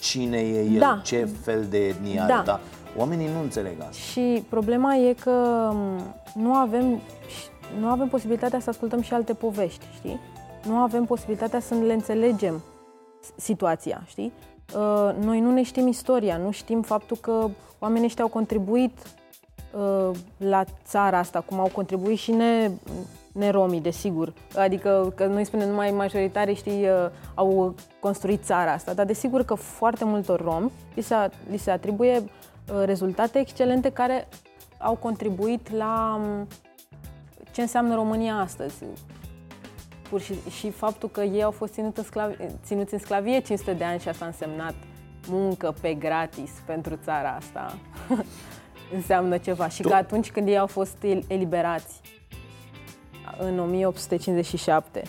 cine 0.03 0.37
e 0.37 0.63
el, 0.63 0.79
Da. 0.79 0.99
ce 1.03 1.29
fel 1.43 1.65
de 1.69 1.87
etnie 1.87 2.23
Da. 2.27 2.33
are. 2.33 2.43
Da. 2.45 2.59
Oamenii 2.97 3.27
nu 3.27 3.41
înțeleg 3.41 3.75
asta. 3.79 3.91
Și 3.91 4.43
problema 4.49 4.95
e 4.95 5.13
că 5.13 5.69
m, 5.73 6.15
nu 6.33 6.53
avem, 6.53 6.99
nu 7.79 7.87
avem 7.87 8.07
posibilitatea 8.07 8.59
să 8.59 8.69
ascultăm 8.69 9.01
și 9.01 9.13
alte 9.13 9.33
povești, 9.33 9.85
știi? 9.95 10.19
nu 10.67 10.75
avem 10.75 11.05
posibilitatea 11.05 11.59
să 11.59 11.73
le 11.75 11.93
înțelegem 11.93 12.63
situația, 13.35 14.03
știi? 14.05 14.31
Uh, 14.75 15.15
noi 15.23 15.39
nu 15.39 15.51
ne 15.51 15.63
știm 15.63 15.87
istoria, 15.87 16.37
nu 16.37 16.51
știm 16.51 16.81
faptul 16.81 17.17
că 17.21 17.49
oamenii 17.79 18.05
ăștia 18.05 18.23
au 18.23 18.29
contribuit 18.29 18.97
uh, 19.71 20.15
la 20.37 20.63
țara 20.85 21.17
asta, 21.17 21.39
cum 21.39 21.59
au 21.59 21.69
contribuit 21.73 22.17
și 22.17 22.31
ne, 22.31 22.71
ne 23.33 23.49
romii, 23.49 23.81
desigur. 23.81 24.33
Adică 24.55 25.13
că 25.15 25.25
noi 25.25 25.45
spunem 25.45 25.69
numai 25.69 25.91
majoritari, 25.91 26.55
știi, 26.55 26.83
uh, 26.83 27.09
au 27.33 27.75
construit 27.99 28.43
țara 28.43 28.71
asta, 28.71 28.93
dar 28.93 29.05
desigur 29.05 29.43
că 29.43 29.53
foarte 29.53 30.05
multor 30.05 30.41
romi 30.41 30.71
li 30.95 31.01
se, 31.01 31.15
li 31.49 31.57
se 31.57 31.71
atribuie 31.71 32.23
rezultate 32.85 33.39
excelente 33.39 33.89
care 33.89 34.27
au 34.77 34.95
contribuit 34.95 35.71
la 35.71 36.21
um, 36.23 36.47
ce 37.51 37.61
înseamnă 37.61 37.95
România 37.95 38.35
astăzi 38.35 38.83
pur 40.09 40.21
și, 40.21 40.33
și 40.49 40.69
faptul 40.69 41.09
că 41.09 41.21
ei 41.21 41.43
au 41.43 41.51
fost 41.51 41.73
ținut 41.73 41.97
în 41.97 42.03
sclavi, 42.03 42.35
ținuți 42.63 42.93
în 42.93 42.99
sclavie 42.99 43.39
500 43.39 43.73
de 43.73 43.83
ani 43.83 43.99
și 43.99 44.09
asta 44.09 44.23
a 44.23 44.27
însemnat 44.27 44.73
muncă 45.27 45.73
pe 45.81 45.93
gratis 45.93 46.51
pentru 46.65 46.95
țara 47.03 47.35
asta, 47.35 47.77
înseamnă 48.95 49.37
ceva. 49.37 49.67
Și 49.67 49.81
tu? 49.81 49.87
că 49.87 49.93
atunci 49.93 50.31
când 50.31 50.47
ei 50.47 50.57
au 50.57 50.67
fost 50.67 50.97
eliberați 51.27 52.01
în 53.39 53.59
1857, 53.59 55.01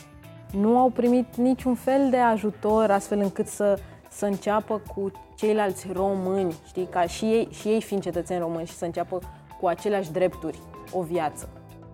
nu 0.52 0.78
au 0.78 0.90
primit 0.90 1.36
niciun 1.36 1.74
fel 1.74 2.10
de 2.10 2.16
ajutor 2.16 2.90
astfel 2.90 3.18
încât 3.18 3.46
să, 3.46 3.78
să 4.10 4.26
înceapă 4.26 4.82
cu 4.94 5.10
ceilalți 5.34 5.86
români, 5.92 6.54
știi, 6.66 6.88
ca 6.90 7.06
și 7.06 7.24
ei, 7.24 7.48
și 7.50 7.68
ei 7.68 7.82
fiind 7.82 8.02
cetățeni 8.02 8.40
români 8.40 8.66
și 8.66 8.74
să 8.74 8.84
înceapă 8.84 9.18
cu 9.60 9.66
aceleași 9.66 10.12
drepturi 10.12 10.58
o 10.92 11.02
viață. 11.02 11.48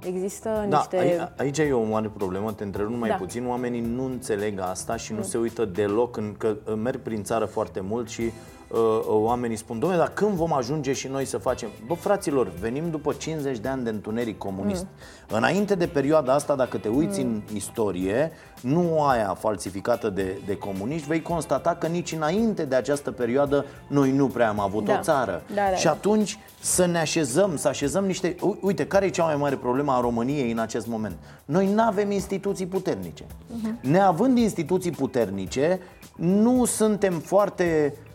Există 0.07 0.67
da, 0.69 0.77
niște... 0.77 1.33
Aici 1.37 1.59
e 1.59 1.73
o 1.73 1.83
mare 1.83 2.11
problemă, 2.17 2.53
te 2.53 2.65
întrerup 2.65 2.95
mai 2.95 3.09
da. 3.09 3.15
puțin. 3.15 3.47
Oamenii 3.47 3.81
nu 3.81 4.05
înțeleg 4.05 4.61
asta 4.61 4.97
și 4.97 5.13
nu 5.13 5.19
mm. 5.19 5.25
se 5.25 5.39
uită 5.39 5.65
deloc, 5.65 6.17
în, 6.17 6.35
că 6.39 6.57
merg 6.77 7.01
prin 7.01 7.23
țară 7.23 7.45
foarte 7.45 7.81
mult 7.81 8.09
și 8.09 8.23
Uh, 8.23 8.33
uh, 8.33 8.60
oamenii 9.07 9.57
spun, 9.57 9.79
domnule, 9.79 10.01
dar 10.01 10.13
când 10.13 10.31
vom 10.31 10.53
ajunge 10.53 10.93
și 10.93 11.09
noi 11.09 11.25
să 11.25 11.39
facem? 11.39 11.69
Bă, 11.87 11.95
fraților, 11.95 12.53
venim 12.61 12.91
după 12.91 13.13
50 13.13 13.59
de 13.59 13.69
ani 13.69 13.85
de 13.85 13.91
întuneric 13.91 14.39
comunist. 14.39 14.83
Mm. 14.83 15.37
Înainte 15.37 15.75
de 15.75 15.87
perioada 15.87 16.33
asta, 16.35 16.55
dacă 16.55 16.79
te 16.79 16.89
uiți 16.89 17.21
mm. 17.21 17.29
în 17.31 17.57
istorie, 17.57 18.33
nu 18.61 19.03
aia 19.03 19.37
falsificată 19.39 20.11
de, 20.11 20.41
de 20.47 20.57
comuniști, 20.57 21.07
vei 21.07 21.23
constata 21.23 21.75
că 21.75 21.87
nici 21.87 22.13
înainte 22.13 22.65
de 22.65 22.75
această 22.75 23.11
perioadă 23.11 23.65
noi 23.87 24.11
nu 24.11 24.27
prea 24.27 24.49
am 24.49 24.61
avut 24.61 24.85
da. 24.85 24.93
o 24.99 25.03
țară. 25.03 25.43
Da, 25.55 25.63
da, 25.71 25.77
și 25.77 25.89
atunci 25.89 26.39
să 26.61 26.87
ne 26.87 26.99
așezăm, 26.99 27.57
să 27.57 27.69
așezăm 27.69 28.05
niște... 28.05 28.37
Uite, 28.61 28.87
care 28.87 29.07
e 29.07 29.11
cea 29.11 29.25
mai 29.25 29.37
mare 29.37 29.57
problemă 29.57 29.93
a 29.93 30.01
României 30.01 30.51
în 30.51 30.59
acest 30.59 30.87
moment? 30.87 31.17
Noi 31.45 31.73
nu 31.73 31.83
avem 31.83 32.11
instituții 32.11 32.67
puternice. 32.67 33.25
Mm-hmm. 33.25 33.81
Neavând 33.81 34.39
instituții 34.39 34.91
puternice, 34.91 35.81
nu 36.17 36.65
suntem 36.65 37.19
foarte 37.19 37.95
Uh, 37.95 38.10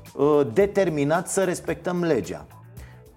determinați 0.53 1.33
să 1.33 1.43
respectăm 1.43 2.03
legea. 2.03 2.45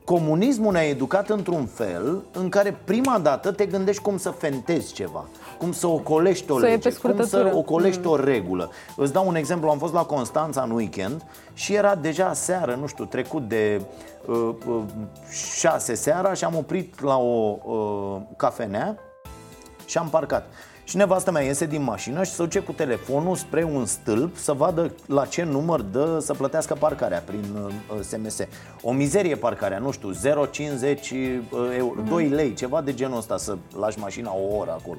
Comunismul 0.05 0.73
ne-a 0.73 0.89
educat 0.89 1.31
într-un 1.31 1.67
fel 1.67 2.25
în 2.33 2.49
care 2.49 2.77
prima 2.85 3.19
dată 3.19 3.53
te 3.53 3.67
gândești 3.67 4.03
cum 4.03 4.19
să 4.19 4.31
fentezi 4.31 4.93
ceva 4.93 5.25
cum 5.59 5.73
să 5.73 5.87
ocolești 5.87 6.51
o 6.51 6.59
lege, 6.59 6.93
cum 6.93 7.25
să 7.25 7.51
ocolești 7.55 8.01
mm. 8.05 8.11
o 8.11 8.17
regulă. 8.17 8.71
Îți 8.97 9.13
dau 9.13 9.27
un 9.27 9.35
exemplu, 9.35 9.71
am 9.71 9.79
fost 9.79 9.93
la 9.93 10.05
Constanța 10.05 10.63
în 10.63 10.71
weekend 10.71 11.25
și 11.55 11.75
era 11.75 11.95
deja 11.95 12.33
seară, 12.33 12.75
nu 12.81 12.87
știu, 12.87 13.05
trecut 13.05 13.49
de 13.49 13.81
uh, 14.27 14.55
uh, 14.67 14.83
șase 15.57 15.95
seara 15.95 16.33
și 16.33 16.45
am 16.45 16.57
oprit 16.57 17.01
la 17.01 17.17
o 17.17 17.57
uh, 17.65 18.21
cafenea 18.37 18.99
și 19.87 19.99
am 19.99 20.09
parcat. 20.09 20.47
Și 20.89 20.97
nevastă 20.97 21.31
mea 21.31 21.43
iese 21.43 21.67
din 21.67 21.83
mașină 21.83 22.23
și 22.25 22.31
se 22.31 22.43
duce 22.43 22.59
cu 22.59 22.73
telefonul 22.73 23.37
spre 23.37 23.65
un 23.65 23.85
stâlp 23.87 24.37
să 24.37 24.53
vadă 24.53 24.95
la 25.07 25.25
ce 25.25 25.43
număr 25.43 25.81
dă 25.81 26.19
să 26.21 26.35
plătească 26.35 26.75
parcarea 26.75 27.19
prin 27.19 27.45
uh, 27.65 28.01
SMS. 28.01 28.39
O 28.83 28.93
mizerie 28.93 29.37
parcarea, 29.37 29.79
nu 29.79 29.91
știu, 29.91 30.13
0,50 30.13 30.19
uh, 30.21 31.77
euro, 31.77 32.01
mm. 32.01 32.09
2 32.09 32.29
lei, 32.29 32.55
ceva 32.55 32.81
de 32.81 32.95
genul 32.95 33.17
ăsta 33.17 33.37
să 33.37 33.57
lași 33.79 33.99
mașina 33.99 34.35
o 34.35 34.57
oră 34.57 34.71
acolo. 34.71 34.99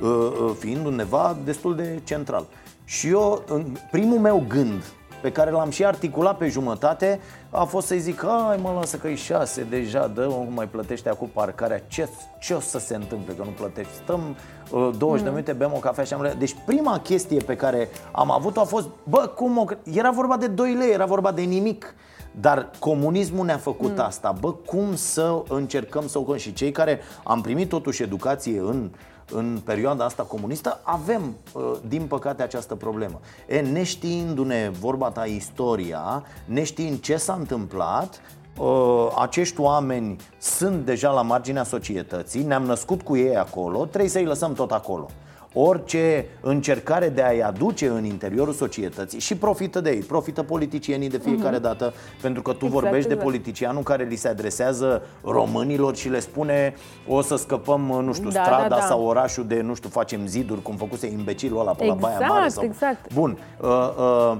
Uh, 0.00 0.08
uh, 0.08 0.56
fiind 0.58 0.86
undeva 0.86 1.36
destul 1.44 1.76
de 1.76 2.00
central. 2.04 2.46
Și 2.84 3.08
eu, 3.08 3.44
primul 3.90 4.18
meu 4.18 4.44
gând 4.48 4.84
pe 5.20 5.32
care 5.32 5.50
l-am 5.50 5.70
și 5.70 5.84
articulat 5.84 6.36
pe 6.36 6.48
jumătate 6.48 7.20
a 7.50 7.64
fost 7.64 7.86
să-i 7.86 7.98
zic, 7.98 8.24
ai 8.24 8.58
mă 8.62 8.72
lasă 8.78 8.96
că 8.96 9.08
e 9.08 9.14
șase 9.14 9.66
deja, 9.70 10.06
dă 10.06 10.26
cum 10.26 10.52
mai 10.54 10.68
plătește 10.68 11.08
acum 11.08 11.28
parcarea, 11.32 11.80
ce, 11.86 12.08
ce 12.40 12.54
o 12.54 12.60
să 12.60 12.78
se 12.78 12.94
întâmple 12.94 13.32
că 13.32 13.42
nu 13.44 13.50
plătești? 13.50 13.92
Stăm 13.92 14.36
uh, 14.70 14.90
20 14.98 15.18
mm. 15.18 15.24
de 15.24 15.30
minute, 15.30 15.52
bem 15.52 15.72
o 15.74 15.78
cafea 15.78 16.04
și 16.04 16.12
am 16.12 16.34
Deci 16.38 16.56
prima 16.66 16.98
chestie 16.98 17.38
pe 17.38 17.56
care 17.56 17.88
am 18.12 18.30
avut-o 18.30 18.60
a 18.60 18.64
fost, 18.64 18.88
bă, 19.08 19.32
cum 19.34 19.58
o... 19.58 19.64
Era 19.94 20.10
vorba 20.10 20.36
de 20.36 20.46
2 20.46 20.74
lei, 20.74 20.92
era 20.92 21.04
vorba 21.04 21.32
de 21.32 21.42
nimic. 21.42 21.94
Dar 22.40 22.70
comunismul 22.78 23.44
ne-a 23.44 23.56
făcut 23.56 23.96
mm. 23.96 24.04
asta. 24.04 24.34
Bă, 24.40 24.52
cum 24.52 24.94
să 24.94 25.42
încercăm 25.48 26.08
să 26.08 26.18
o 26.18 26.36
Și 26.36 26.52
cei 26.52 26.72
care 26.72 27.00
am 27.24 27.40
primit 27.40 27.68
totuși 27.68 28.02
educație 28.02 28.58
în 28.58 28.90
în 29.32 29.60
perioada 29.64 30.04
asta 30.04 30.22
comunistă, 30.22 30.80
avem, 30.82 31.34
uh, 31.52 31.62
din 31.88 32.02
păcate, 32.02 32.42
această 32.42 32.74
problemă. 32.74 33.20
E, 33.48 33.60
neștiindu-ne 33.60 34.70
vorba 34.80 35.10
ta 35.10 35.24
istoria, 35.24 36.22
neștiind 36.44 37.00
ce 37.00 37.16
s-a 37.16 37.32
întâmplat, 37.32 38.20
uh, 38.58 39.06
acești 39.18 39.60
oameni 39.60 40.16
sunt 40.38 40.84
deja 40.84 41.10
la 41.10 41.22
marginea 41.22 41.64
societății, 41.64 42.42
ne-am 42.42 42.62
născut 42.64 43.02
cu 43.02 43.16
ei 43.16 43.36
acolo, 43.36 43.86
trebuie 43.86 44.10
să-i 44.10 44.24
lăsăm 44.24 44.52
tot 44.52 44.70
acolo 44.70 45.10
orice 45.52 46.26
încercare 46.40 47.08
de 47.08 47.22
a-i 47.22 47.40
aduce 47.40 47.88
în 47.88 48.04
interiorul 48.04 48.52
societății 48.52 49.20
și 49.20 49.36
profită 49.36 49.80
de 49.80 49.90
ei, 49.90 50.00
profită 50.00 50.42
politicienii 50.42 51.08
de 51.08 51.18
fiecare 51.18 51.58
uh-huh. 51.58 51.62
dată, 51.62 51.92
pentru 52.20 52.42
că 52.42 52.50
tu 52.50 52.64
exact, 52.64 52.82
vorbești 52.82 53.06
exact. 53.06 53.18
de 53.18 53.24
politicianul 53.24 53.82
care 53.82 54.04
li 54.04 54.16
se 54.16 54.28
adresează 54.28 55.02
românilor 55.24 55.96
și 55.96 56.08
le 56.08 56.20
spune 56.20 56.74
o 57.06 57.20
să 57.20 57.36
scăpăm, 57.36 57.80
nu 57.80 58.12
știu, 58.12 58.30
da, 58.30 58.42
strada 58.42 58.68
da, 58.68 58.76
da. 58.76 58.80
sau 58.80 59.04
orașul 59.04 59.46
de, 59.46 59.60
nu 59.60 59.74
știu, 59.74 59.88
facem 59.88 60.26
ziduri, 60.26 60.62
cum 60.62 60.76
făcuse 60.76 61.06
imbecilul 61.06 61.60
ăla 61.60 61.72
pe 61.72 61.84
exact, 61.84 62.00
la 62.00 62.08
Baia 62.08 62.28
Mare. 62.28 62.48
Sau... 62.48 62.64
Exact. 62.64 63.14
Bun. 63.14 63.38
Uh, 63.60 63.68
uh, 63.68 64.20
Uh, 64.30 64.38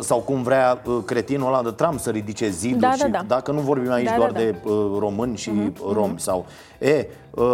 sau 0.00 0.18
cum 0.18 0.42
vrea 0.42 0.82
uh, 0.86 0.98
cretinul 1.04 1.46
ăla 1.46 1.62
de 1.62 1.70
Trump 1.70 1.98
să 1.98 2.10
ridice 2.10 2.48
ziduri 2.48 2.80
da, 2.80 2.92
și 2.92 3.00
da, 3.00 3.08
da. 3.08 3.22
dacă 3.26 3.52
nu 3.52 3.60
vorbim 3.60 3.90
aici 3.90 4.08
da, 4.08 4.14
doar 4.16 4.30
da, 4.30 4.38
da. 4.38 4.44
de 4.44 4.56
uh, 4.64 4.96
români 4.98 5.36
și 5.36 5.50
uh-huh, 5.50 5.92
romi 5.92 6.14
uh-huh. 6.14 6.18
sau 6.18 6.46
e, 6.78 7.06
uh, 7.30 7.44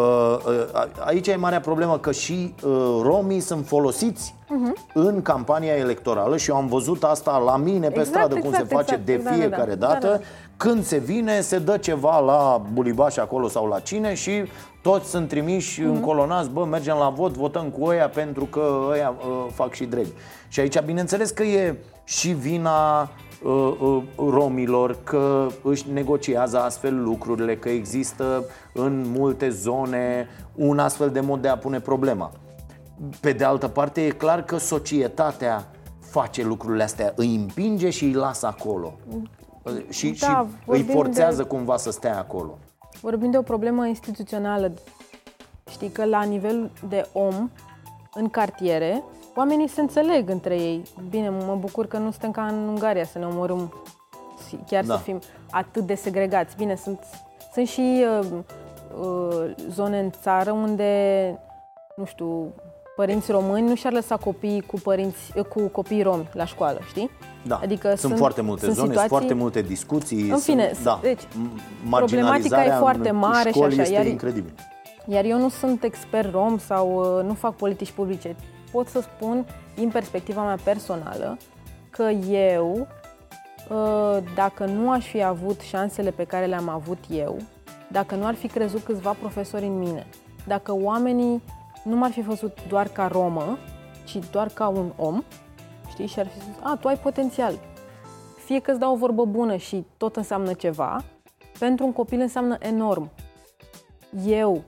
uh, 0.46 0.84
aici 1.04 1.26
e 1.26 1.36
marea 1.36 1.60
problemă 1.60 1.98
că 1.98 2.12
și 2.12 2.54
uh, 2.64 2.70
romii 3.02 3.40
sunt 3.40 3.66
folosiți 3.66 4.34
uh-huh. 4.44 4.92
în 4.94 5.22
campania 5.22 5.74
electorală 5.74 6.36
și 6.36 6.50
eu 6.50 6.56
am 6.56 6.66
văzut 6.66 7.04
asta 7.04 7.38
la 7.38 7.56
mine 7.56 7.88
pe 7.88 7.98
exact, 7.98 8.08
stradă 8.08 8.34
cum 8.34 8.48
exact, 8.48 8.68
se 8.68 8.74
face 8.74 8.94
exact. 8.94 9.06
de 9.06 9.16
da, 9.16 9.30
da, 9.30 9.36
fiecare 9.36 9.74
da, 9.74 9.86
da, 9.86 9.92
dată 9.92 10.06
da, 10.06 10.12
da. 10.12 10.22
Când 10.58 10.84
se 10.84 10.98
vine, 10.98 11.40
se 11.40 11.58
dă 11.58 11.76
ceva 11.76 12.18
la 12.18 12.62
bulibaș 12.72 13.16
acolo 13.16 13.48
sau 13.48 13.66
la 13.66 13.80
cine 13.80 14.14
și 14.14 14.42
toți 14.82 15.08
sunt 15.08 15.28
trimiși 15.28 15.80
uh-huh. 15.80 15.84
încolonați, 15.84 16.50
bă, 16.50 16.64
mergem 16.64 16.96
la 16.96 17.08
vot, 17.08 17.32
votăm 17.32 17.68
cu 17.68 17.84
ăia 17.84 18.08
pentru 18.08 18.44
că 18.44 18.86
ăia 18.90 19.14
uh, 19.18 19.46
fac 19.54 19.72
și 19.72 19.84
drag. 19.84 20.06
Și 20.48 20.60
aici, 20.60 20.80
bineînțeles 20.80 21.30
că 21.30 21.42
e 21.42 21.76
și 22.04 22.28
vina 22.28 23.00
uh, 23.02 23.74
uh, 23.80 24.02
romilor 24.16 24.96
că 25.04 25.46
își 25.62 25.84
negociază 25.92 26.60
astfel 26.60 27.02
lucrurile, 27.02 27.56
că 27.56 27.68
există 27.68 28.44
în 28.72 29.04
multe 29.16 29.48
zone 29.50 30.28
un 30.54 30.78
astfel 30.78 31.10
de 31.10 31.20
mod 31.20 31.42
de 31.42 31.48
a 31.48 31.56
pune 31.56 31.80
problema. 31.80 32.32
Pe 33.20 33.32
de 33.32 33.44
altă 33.44 33.68
parte, 33.68 34.06
e 34.06 34.10
clar 34.10 34.44
că 34.44 34.56
societatea 34.56 35.70
face 36.00 36.44
lucrurile 36.44 36.82
astea, 36.82 37.12
îi 37.16 37.34
împinge 37.34 37.90
și 37.90 38.04
îi 38.04 38.12
lasă 38.12 38.46
acolo. 38.46 38.94
Și, 39.88 40.10
da, 40.20 40.46
și 40.62 40.70
îi 40.70 40.82
forțează 40.82 41.42
de, 41.42 41.48
cumva 41.48 41.76
să 41.76 41.90
stea 41.90 42.18
acolo. 42.18 42.58
Vorbim 43.00 43.30
de 43.30 43.38
o 43.38 43.42
problemă 43.42 43.86
instituțională. 43.86 44.72
Știi 45.70 45.88
că 45.88 46.04
la 46.04 46.22
nivel 46.22 46.70
de 46.88 47.06
om, 47.12 47.50
în 48.14 48.28
cartiere, 48.28 49.02
oamenii 49.34 49.68
se 49.68 49.80
înțeleg 49.80 50.28
între 50.30 50.56
ei. 50.56 50.82
Bine, 51.08 51.28
mă 51.28 51.56
bucur 51.60 51.86
că 51.86 51.98
nu 51.98 52.10
suntem 52.10 52.30
ca 52.30 52.46
în 52.46 52.68
Ungaria 52.68 53.04
să 53.04 53.18
ne 53.18 53.26
omorâm, 53.26 53.72
chiar 54.66 54.84
da. 54.84 54.96
să 54.96 55.02
fim 55.02 55.20
atât 55.50 55.86
de 55.86 55.94
segregați. 55.94 56.56
Bine, 56.56 56.76
sunt, 56.76 56.98
sunt 57.52 57.68
și 57.68 58.04
uh, 58.20 58.26
uh, 59.00 59.54
zone 59.70 59.98
în 59.98 60.10
țară 60.10 60.52
unde, 60.52 61.40
nu 61.96 62.04
știu, 62.04 62.52
părinți 63.00 63.30
români 63.30 63.68
nu 63.68 63.74
și-ar 63.74 63.92
lăsa 63.92 64.16
copii 64.16 64.62
cu, 64.66 64.80
părinți, 64.80 65.32
uh, 65.36 65.44
cu 65.44 65.60
copii 65.60 66.02
romi 66.02 66.28
la 66.32 66.44
școală, 66.44 66.78
știi? 66.88 67.10
Da, 67.46 67.60
adică 67.62 67.88
sunt, 67.88 67.98
sunt 67.98 68.16
foarte 68.16 68.40
multe 68.40 68.64
sunt 68.64 68.76
zone, 68.76 68.88
situații... 68.88 69.08
sunt 69.08 69.20
foarte 69.20 69.40
multe 69.40 69.62
discuții. 69.62 70.30
În 70.30 70.38
fine, 70.38 70.70
sunt, 70.72 70.84
da, 70.84 70.98
deci, 71.02 71.22
problematica 71.90 72.64
e 72.64 72.70
foarte 72.70 73.10
mare 73.10 73.50
și 73.50 73.62
așa. 73.62 73.82
Este 73.82 73.94
iar, 73.94 74.06
incredibil. 74.06 74.52
Iar 75.06 75.24
eu 75.24 75.38
nu 75.38 75.48
sunt 75.48 75.82
expert 75.82 76.32
rom 76.32 76.58
sau 76.58 77.16
uh, 77.18 77.24
nu 77.24 77.34
fac 77.34 77.54
politici 77.54 77.90
publice 77.90 78.36
pot 78.70 78.88
să 78.88 79.00
spun 79.00 79.46
din 79.74 79.88
perspectiva 79.88 80.44
mea 80.44 80.58
personală 80.64 81.36
că 81.90 82.10
eu, 82.30 82.86
ă, 83.70 84.20
dacă 84.34 84.64
nu 84.64 84.90
aș 84.90 85.06
fi 85.06 85.22
avut 85.22 85.60
șansele 85.60 86.10
pe 86.10 86.24
care 86.24 86.46
le-am 86.46 86.68
avut 86.68 86.98
eu, 87.10 87.36
dacă 87.90 88.14
nu 88.14 88.26
ar 88.26 88.34
fi 88.34 88.46
crezut 88.46 88.80
câțiva 88.80 89.16
profesori 89.20 89.64
în 89.64 89.78
mine, 89.78 90.06
dacă 90.46 90.74
oamenii 90.74 91.42
nu 91.88 91.96
m-ar 91.96 92.10
fi 92.10 92.20
văzut 92.20 92.58
doar 92.68 92.88
ca 92.88 93.06
romă, 93.06 93.58
ci 94.04 94.18
doar 94.30 94.48
ca 94.48 94.68
un 94.68 94.92
om, 94.96 95.22
știi, 95.90 96.06
și 96.06 96.18
ar 96.18 96.26
fi 96.26 96.40
spus, 96.40 96.54
a, 96.62 96.76
tu 96.80 96.88
ai 96.88 96.96
potențial. 96.96 97.58
Fie 98.44 98.60
că 98.60 98.70
îți 98.70 98.80
dau 98.80 98.92
o 98.92 98.96
vorbă 98.96 99.24
bună 99.24 99.56
și 99.56 99.84
tot 99.96 100.16
înseamnă 100.16 100.52
ceva, 100.52 101.04
pentru 101.58 101.84
un 101.84 101.92
copil 101.92 102.20
înseamnă 102.20 102.56
enorm. 102.60 103.10
Eu, 104.26 104.62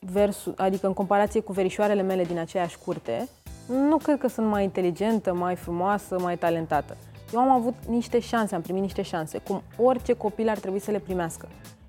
versus, 0.00 0.52
adică 0.56 0.86
în 0.86 0.92
comparație 0.92 1.40
cu 1.40 1.52
verișoarele 1.52 2.02
mele 2.02 2.24
din 2.24 2.38
aceeași 2.38 2.78
curte, 2.78 3.28
nu 3.68 3.96
cred 3.96 4.18
că 4.18 4.28
sunt 4.28 4.46
mai 4.46 4.64
inteligentă, 4.64 5.34
mai 5.34 5.56
frumoasă, 5.56 6.18
mai 6.20 6.38
talentată. 6.38 6.96
Eu 7.32 7.40
am 7.40 7.50
avut 7.50 7.74
niște 7.88 8.18
șanse, 8.18 8.54
am 8.54 8.60
primit 8.60 8.82
niște 8.82 9.02
șanse, 9.02 9.38
cum 9.38 9.62
orice 9.76 10.12
copil 10.12 10.48
ar 10.48 10.58
trebui 10.58 10.78
să 10.78 10.90
le 10.90 10.98
primească. 10.98 11.48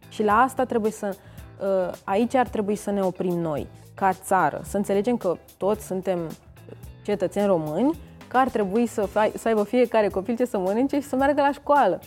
Și 0.09 0.23
la 0.23 0.33
asta 0.33 0.65
trebuie 0.65 0.91
să, 0.91 1.07
uh, 1.07 1.30
aici 2.03 2.35
ar 2.35 2.47
trebui 2.47 2.75
să 2.75 2.91
ne 2.91 3.01
oprim 3.01 3.37
noi, 3.39 3.67
ca 3.93 4.13
țară, 4.13 4.61
să 4.63 4.77
înțelegem 4.77 5.17
că 5.17 5.35
toți 5.57 5.85
suntem 5.85 6.19
cetățeni 7.03 7.45
români, 7.45 7.99
că 8.27 8.37
ar 8.37 8.49
trebui 8.49 8.87
să, 8.87 9.01
fai, 9.01 9.31
să 9.37 9.47
aibă 9.47 9.63
fiecare 9.63 10.07
copil 10.07 10.35
ce 10.35 10.45
să 10.45 10.57
mănânce 10.57 10.99
și 10.99 11.07
să 11.07 11.15
meargă 11.15 11.41
la 11.41 11.51
școală. 11.51 11.99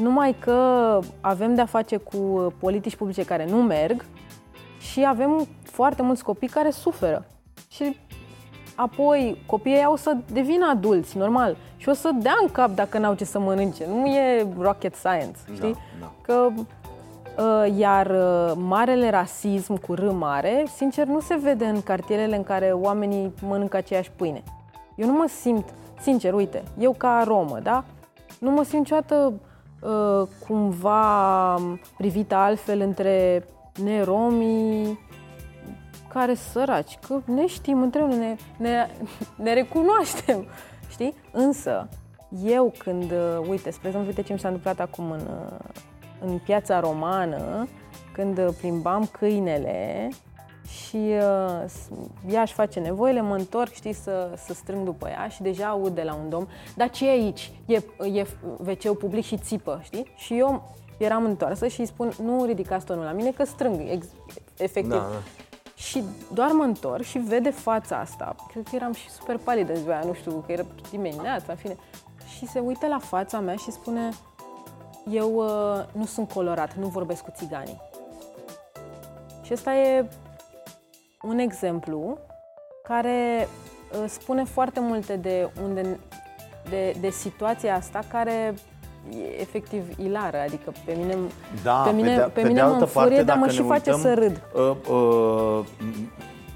Numai 0.00 0.36
că 0.38 0.98
avem 1.20 1.54
de-a 1.54 1.66
face 1.66 1.96
cu 1.96 2.52
politici 2.58 2.96
publice 2.96 3.24
care 3.24 3.46
nu 3.46 3.62
merg 3.62 4.04
și 4.78 5.04
avem 5.06 5.46
foarte 5.62 6.02
mulți 6.02 6.24
copii 6.24 6.48
care 6.48 6.70
suferă. 6.70 7.26
Și 7.68 7.96
apoi 8.74 9.42
copiii 9.46 9.82
au 9.82 9.96
să 9.96 10.16
devină 10.32 10.66
adulți, 10.70 11.16
normal, 11.16 11.56
și 11.76 11.88
o 11.88 11.92
să 11.92 12.10
dea 12.14 12.38
în 12.42 12.48
cap 12.52 12.70
dacă 12.70 12.98
n-au 12.98 13.14
ce 13.14 13.24
să 13.24 13.38
mănânce. 13.38 13.86
Nu 13.86 14.06
e 14.06 14.46
rocket 14.58 14.94
science, 14.94 15.38
da, 15.48 15.54
știi? 15.54 15.72
Da, 15.72 15.78
da. 16.00 16.12
Că 16.22 16.48
uh, 16.56 16.64
iar 17.76 18.10
uh, 18.10 18.52
marele 18.56 19.10
rasism 19.10 19.76
cu 19.76 19.94
R 19.94 20.10
mare, 20.10 20.64
sincer, 20.76 21.06
nu 21.06 21.20
se 21.20 21.34
vede 21.34 21.64
în 21.64 21.82
cartierele 21.82 22.36
în 22.36 22.42
care 22.42 22.72
oamenii 22.72 23.34
mănâncă 23.42 23.76
aceeași 23.76 24.10
pâine. 24.16 24.42
Eu 24.96 25.06
nu 25.06 25.12
mă 25.12 25.28
simt, 25.40 25.74
sincer, 26.00 26.32
uite, 26.34 26.62
eu 26.78 26.92
ca 26.92 27.22
romă, 27.26 27.58
da? 27.62 27.84
Nu 28.38 28.50
mă 28.50 28.62
simt 28.62 28.78
niciodată 28.78 29.32
uh, 29.80 30.28
cumva 30.46 31.54
privită 31.96 32.34
altfel 32.34 32.80
între 32.80 33.44
neromii 33.84 34.98
care 36.08 36.34
săraci, 36.34 36.98
că 37.06 37.20
ne 37.24 37.46
știm 37.46 37.82
între 37.82 38.00
noi, 38.00 38.18
ne, 38.18 38.36
ne, 38.56 38.88
ne 39.36 39.52
recunoaștem, 39.52 40.46
știi? 40.90 41.14
Însă, 41.32 41.88
eu 42.44 42.72
când, 42.78 43.10
uh, 43.10 43.48
uite, 43.48 43.70
spre 43.70 43.86
exemplu, 43.86 44.10
uite 44.10 44.22
ce 44.22 44.32
mi 44.32 44.38
s-a 44.38 44.48
întâmplat 44.48 44.80
acum 44.80 45.10
în, 45.10 45.20
uh, 45.20 45.58
în 46.20 46.38
piața 46.38 46.80
romană, 46.80 47.68
când 48.12 48.52
plimbam 48.52 49.06
câinele 49.06 50.08
și 50.70 50.96
uh, 50.96 51.64
ea 52.28 52.40
își 52.40 52.52
face 52.52 52.80
nevoile, 52.80 53.20
mă 53.20 53.34
întorc, 53.34 53.72
știi, 53.72 53.92
să, 53.92 54.32
să 54.46 54.54
strâng 54.54 54.84
după 54.84 55.08
ea 55.08 55.28
și 55.28 55.42
deja 55.42 55.66
aud 55.66 55.94
de 55.94 56.02
la 56.02 56.14
un 56.14 56.28
domn, 56.28 56.48
dar 56.76 56.90
ce 56.90 57.06
e 57.06 57.10
aici? 57.10 57.52
E, 57.66 57.82
e 58.12 58.26
wc 58.66 58.98
public 58.98 59.24
și 59.24 59.36
țipă, 59.36 59.80
știi? 59.82 60.12
Și 60.16 60.38
eu 60.38 60.74
eram 60.98 61.24
întoarsă 61.24 61.66
și 61.66 61.80
îi 61.80 61.86
spun, 61.86 62.12
nu 62.22 62.44
ridicați 62.44 62.86
tonul 62.86 63.04
la 63.04 63.12
mine 63.12 63.30
că 63.30 63.44
strâng, 63.44 63.80
ex- 63.90 64.06
efectiv. 64.56 64.90
Da, 64.90 64.96
da. 64.96 65.22
Și 65.74 66.04
doar 66.32 66.50
mă 66.50 66.62
întorc 66.62 67.02
și 67.02 67.18
vede 67.18 67.50
fața 67.50 67.96
asta. 67.96 68.34
Cred 68.48 68.62
că 68.70 68.76
eram 68.76 68.92
și 68.92 69.10
super 69.10 69.36
palidă 69.36 69.74
ziua 69.74 69.94
aia, 69.94 70.04
nu 70.06 70.12
știu, 70.12 70.44
că 70.46 70.52
era 70.52 70.62
dimineața, 70.90 71.46
în 71.48 71.56
fine. 71.56 71.76
Și 72.36 72.46
se 72.46 72.58
uită 72.58 72.86
la 72.86 72.98
fața 72.98 73.40
mea 73.40 73.54
și 73.54 73.70
spune, 73.70 74.08
eu 75.10 75.34
uh, 75.34 75.84
nu 75.92 76.04
sunt 76.04 76.32
colorat, 76.32 76.74
nu 76.74 76.86
vorbesc 76.86 77.22
cu 77.22 77.30
țiganii. 77.36 77.80
Și 79.42 79.52
ăsta 79.52 79.74
e 79.74 80.08
un 81.22 81.38
exemplu 81.38 82.18
care 82.82 83.48
uh, 83.92 84.04
spune 84.08 84.44
foarte 84.44 84.80
multe 84.80 85.16
de 85.16 85.50
unde 85.62 85.98
de, 86.68 86.96
de 87.00 87.10
situația 87.10 87.74
asta 87.74 88.00
care 88.10 88.54
e 89.10 89.40
efectiv 89.40 89.98
ilară, 89.98 90.36
adică 90.46 90.72
pe 90.84 90.94
mine, 90.98 91.16
da, 91.62 91.72
pe 91.72 91.90
mine, 91.90 92.16
pe, 92.16 92.22
de, 92.22 92.40
pe 92.40 92.46
mine 92.46 92.62
mă 92.62 92.76
înfurie, 92.80 93.22
dar 93.22 93.36
mă 93.36 93.48
și 93.48 93.62
face 93.62 93.90
uităm, 93.90 94.00
să 94.00 94.14
râd. 94.14 94.42
Uh, 94.54 94.94
uh, 94.94 95.64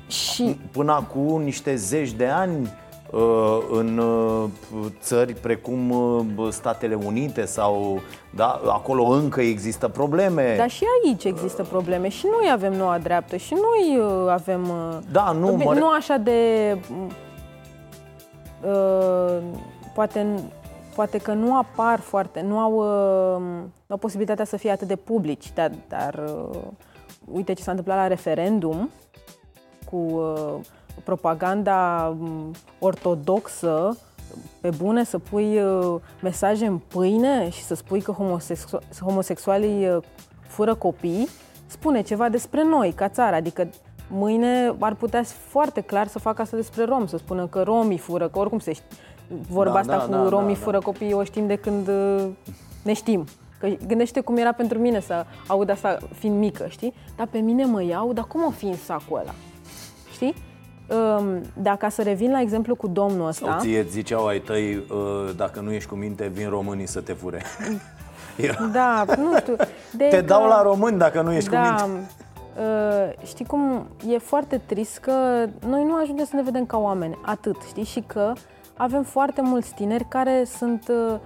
și 0.06 0.60
până 0.72 0.92
acum 0.92 1.42
niște 1.42 1.74
zeci 1.74 2.12
de 2.12 2.26
ani 2.26 2.60
uh, 2.60 2.83
în 3.70 3.98
uh, 3.98 4.50
țări 5.00 5.32
precum 5.32 5.90
uh, 5.90 6.48
Statele 6.50 6.94
Unite 6.94 7.44
sau 7.44 8.00
da, 8.34 8.60
acolo 8.66 9.04
încă 9.04 9.40
există 9.40 9.88
probleme. 9.88 10.54
Dar 10.56 10.70
și 10.70 10.84
aici 11.04 11.24
există 11.24 11.62
probleme 11.62 12.08
și 12.08 12.26
noi 12.26 12.50
avem 12.52 12.72
noua 12.72 12.98
dreaptă 12.98 13.36
și 13.36 13.54
noi 13.54 14.02
avem 14.28 14.72
da, 15.12 15.32
nu, 15.32 15.56
mă... 15.56 15.74
nu 15.74 15.90
așa 15.90 16.16
de 16.16 16.78
uh, 18.62 19.38
poate 19.94 20.26
poate 20.94 21.18
că 21.18 21.32
nu 21.32 21.56
apar 21.56 22.00
foarte, 22.00 22.40
nu 22.40 22.58
au, 22.58 22.72
uh, 22.72 23.62
au 23.86 23.96
posibilitatea 23.96 24.44
să 24.44 24.56
fie 24.56 24.70
atât 24.70 24.88
de 24.88 24.96
publici, 24.96 25.52
dar, 25.52 25.70
dar 25.88 26.24
uh, 26.50 26.58
uite 27.32 27.52
ce 27.52 27.62
s-a 27.62 27.70
întâmplat 27.70 27.96
la 27.96 28.06
referendum 28.06 28.90
cu 29.90 29.96
uh, 29.96 30.54
propaganda 31.04 32.08
um, 32.20 32.50
ortodoxă 32.78 33.98
pe 34.60 34.70
bune 34.76 35.04
să 35.04 35.18
pui 35.18 35.60
mesaje 36.22 36.66
în 36.66 36.78
pâine 36.78 37.48
și 37.50 37.62
să 37.62 37.74
spui 37.74 38.00
că 38.00 38.12
homosexu- 38.12 38.78
homosexualii 39.00 40.00
fură 40.46 40.74
copii, 40.74 41.28
spune 41.66 42.00
ceva 42.00 42.28
despre 42.28 42.64
noi 42.64 42.92
ca 42.92 43.08
țară, 43.08 43.36
adică 43.36 43.68
mâine 44.08 44.74
ar 44.78 44.94
putea 44.94 45.22
foarte 45.22 45.80
clar 45.80 46.06
să 46.06 46.18
facă 46.18 46.42
asta 46.42 46.56
despre 46.56 46.84
rom, 46.84 47.06
să 47.06 47.16
spună 47.16 47.46
că 47.46 47.62
romii 47.62 47.98
fură, 47.98 48.28
că 48.28 48.38
oricum 48.38 48.58
se 48.58 48.76
vorba 49.48 49.72
da, 49.72 49.78
asta 49.78 49.96
da, 49.96 50.04
cu 50.04 50.22
da, 50.22 50.28
romii 50.28 50.54
da, 50.54 50.60
fură 50.60 50.78
da. 50.78 50.84
copii, 50.84 51.12
o 51.12 51.24
știm 51.24 51.46
de 51.46 51.56
când 51.56 51.88
uh, 51.88 52.26
ne 52.82 52.92
știm. 52.92 53.24
Că 53.58 53.68
gândește 53.86 54.20
cum 54.20 54.36
era 54.36 54.52
pentru 54.52 54.78
mine 54.78 55.00
să 55.00 55.24
aud 55.46 55.70
asta 55.70 55.98
fiind 56.18 56.38
mică, 56.38 56.66
știi? 56.68 56.94
Dar 57.16 57.26
pe 57.26 57.38
mine 57.38 57.64
mă 57.64 57.82
iau, 57.82 58.12
dar 58.12 58.24
cum 58.24 58.44
o 58.44 58.50
fi 58.50 58.64
în 58.64 58.76
sacul 58.76 59.18
ăla? 59.18 59.34
Știi? 60.12 60.34
Um, 60.88 61.40
dacă 61.62 61.88
să 61.90 62.02
revin 62.02 62.30
la 62.30 62.40
exemplu 62.40 62.74
cu 62.74 62.86
domnul 62.86 63.26
ăsta... 63.26 63.46
Sau 63.50 63.60
ție 63.60 63.82
ziceau 63.82 64.26
ai 64.26 64.38
tăi, 64.40 64.74
uh, 64.74 65.34
dacă 65.36 65.60
nu 65.60 65.72
ești 65.72 65.88
cu 65.88 65.94
minte, 65.94 66.26
vin 66.26 66.48
românii 66.48 66.86
să 66.86 67.00
te 67.00 67.12
fure. 67.12 67.42
da, 68.72 69.04
nu 69.16 69.38
știu. 69.38 69.56
De 69.92 70.04
te 70.04 70.16
că... 70.16 70.22
dau 70.22 70.48
la 70.48 70.62
român 70.62 70.98
dacă 70.98 71.22
nu 71.22 71.32
ești 71.32 71.50
da, 71.50 71.74
cu 71.74 71.86
minte. 71.86 72.08
Uh, 72.58 73.26
știi 73.26 73.44
cum, 73.44 73.86
e 74.08 74.18
foarte 74.18 74.60
trist 74.66 74.98
că 74.98 75.46
noi 75.66 75.84
nu 75.84 75.94
ajungem 75.94 76.24
să 76.24 76.36
ne 76.36 76.42
vedem 76.42 76.66
ca 76.66 76.78
oameni, 76.78 77.18
atât, 77.22 77.56
știi? 77.68 77.84
Și 77.84 78.00
că 78.00 78.32
avem 78.76 79.02
foarte 79.02 79.40
mulți 79.42 79.74
tineri 79.74 80.04
care 80.08 80.44
sunt, 80.56 80.88
uh, 80.88 81.18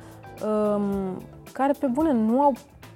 um, 0.49 1.23
care 1.53 1.73
pe 1.79 1.87
bune 1.87 2.12
nu 2.12 2.40
au 2.40 2.53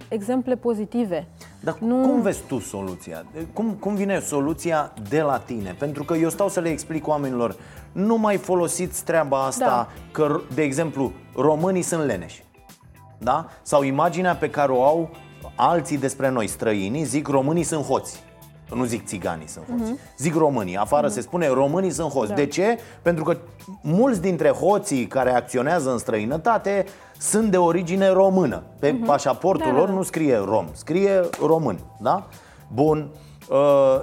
exemple 0.09 0.55
pozitive. 0.55 1.27
Dar 1.65 1.77
nu... 1.81 2.01
cum 2.01 2.23
vezi 2.23 2.41
tu 2.47 2.59
soluția? 2.59 3.25
Cum, 3.53 3.77
cum 3.81 3.95
vine 3.95 4.21
soluția 4.21 4.93
de 5.09 5.21
la 5.21 5.39
tine? 5.39 5.75
Pentru 5.79 6.05
că 6.05 6.15
eu 6.15 6.29
stau 6.29 6.49
să 6.49 6.61
le 6.61 6.69
explic 6.69 7.07
oamenilor, 7.07 7.57
nu 7.93 8.17
mai 8.17 8.37
folosiți 8.37 9.05
treaba 9.05 9.45
asta 9.45 9.65
da. 9.65 9.89
că, 10.11 10.41
de 10.55 10.63
exemplu, 10.63 11.13
românii 11.35 11.83
sunt 11.83 12.05
leneși. 12.05 12.45
Da? 13.19 13.49
Sau 13.63 13.83
imaginea 13.83 14.37
pe 14.37 14.51
care 14.51 14.73
o 14.73 14.85
au 14.85 15.11
alții 15.57 15.99
despre 15.99 16.29
noi, 16.31 16.47
străinii, 16.47 17.05
zic 17.05 17.29
românii 17.29 17.63
sunt 17.63 17.85
hoți. 17.85 18.23
Nu 18.75 18.85
zic 18.85 19.07
țiganii 19.07 19.49
sunt 19.49 19.65
hoți. 19.65 19.93
Uh-huh. 19.93 20.17
Zic 20.19 20.35
românii. 20.35 20.77
Afară 20.77 21.09
uh-huh. 21.09 21.13
se 21.13 21.21
spune 21.21 21.49
românii 21.49 21.91
sunt 21.91 22.11
hoți. 22.11 22.29
Da. 22.29 22.35
De 22.35 22.47
ce? 22.47 22.79
Pentru 23.03 23.25
că 23.25 23.37
mulți 23.83 24.21
dintre 24.21 24.49
hoții 24.49 25.07
care 25.07 25.35
acționează 25.35 25.91
în 25.91 25.99
străinătate 25.99 26.85
sunt 27.23 27.51
de 27.51 27.57
origine 27.57 28.09
română. 28.09 28.63
Pe 28.79 28.93
uh-huh. 28.93 29.07
pașaportul 29.07 29.71
da, 29.71 29.77
lor 29.77 29.87
da, 29.87 29.91
da. 29.91 29.97
nu 29.97 30.03
scrie 30.03 30.37
rom, 30.37 30.67
scrie 30.73 31.21
român. 31.41 31.79
Da? 32.01 32.27
Bun. 32.73 33.09
Uh, 33.49 34.01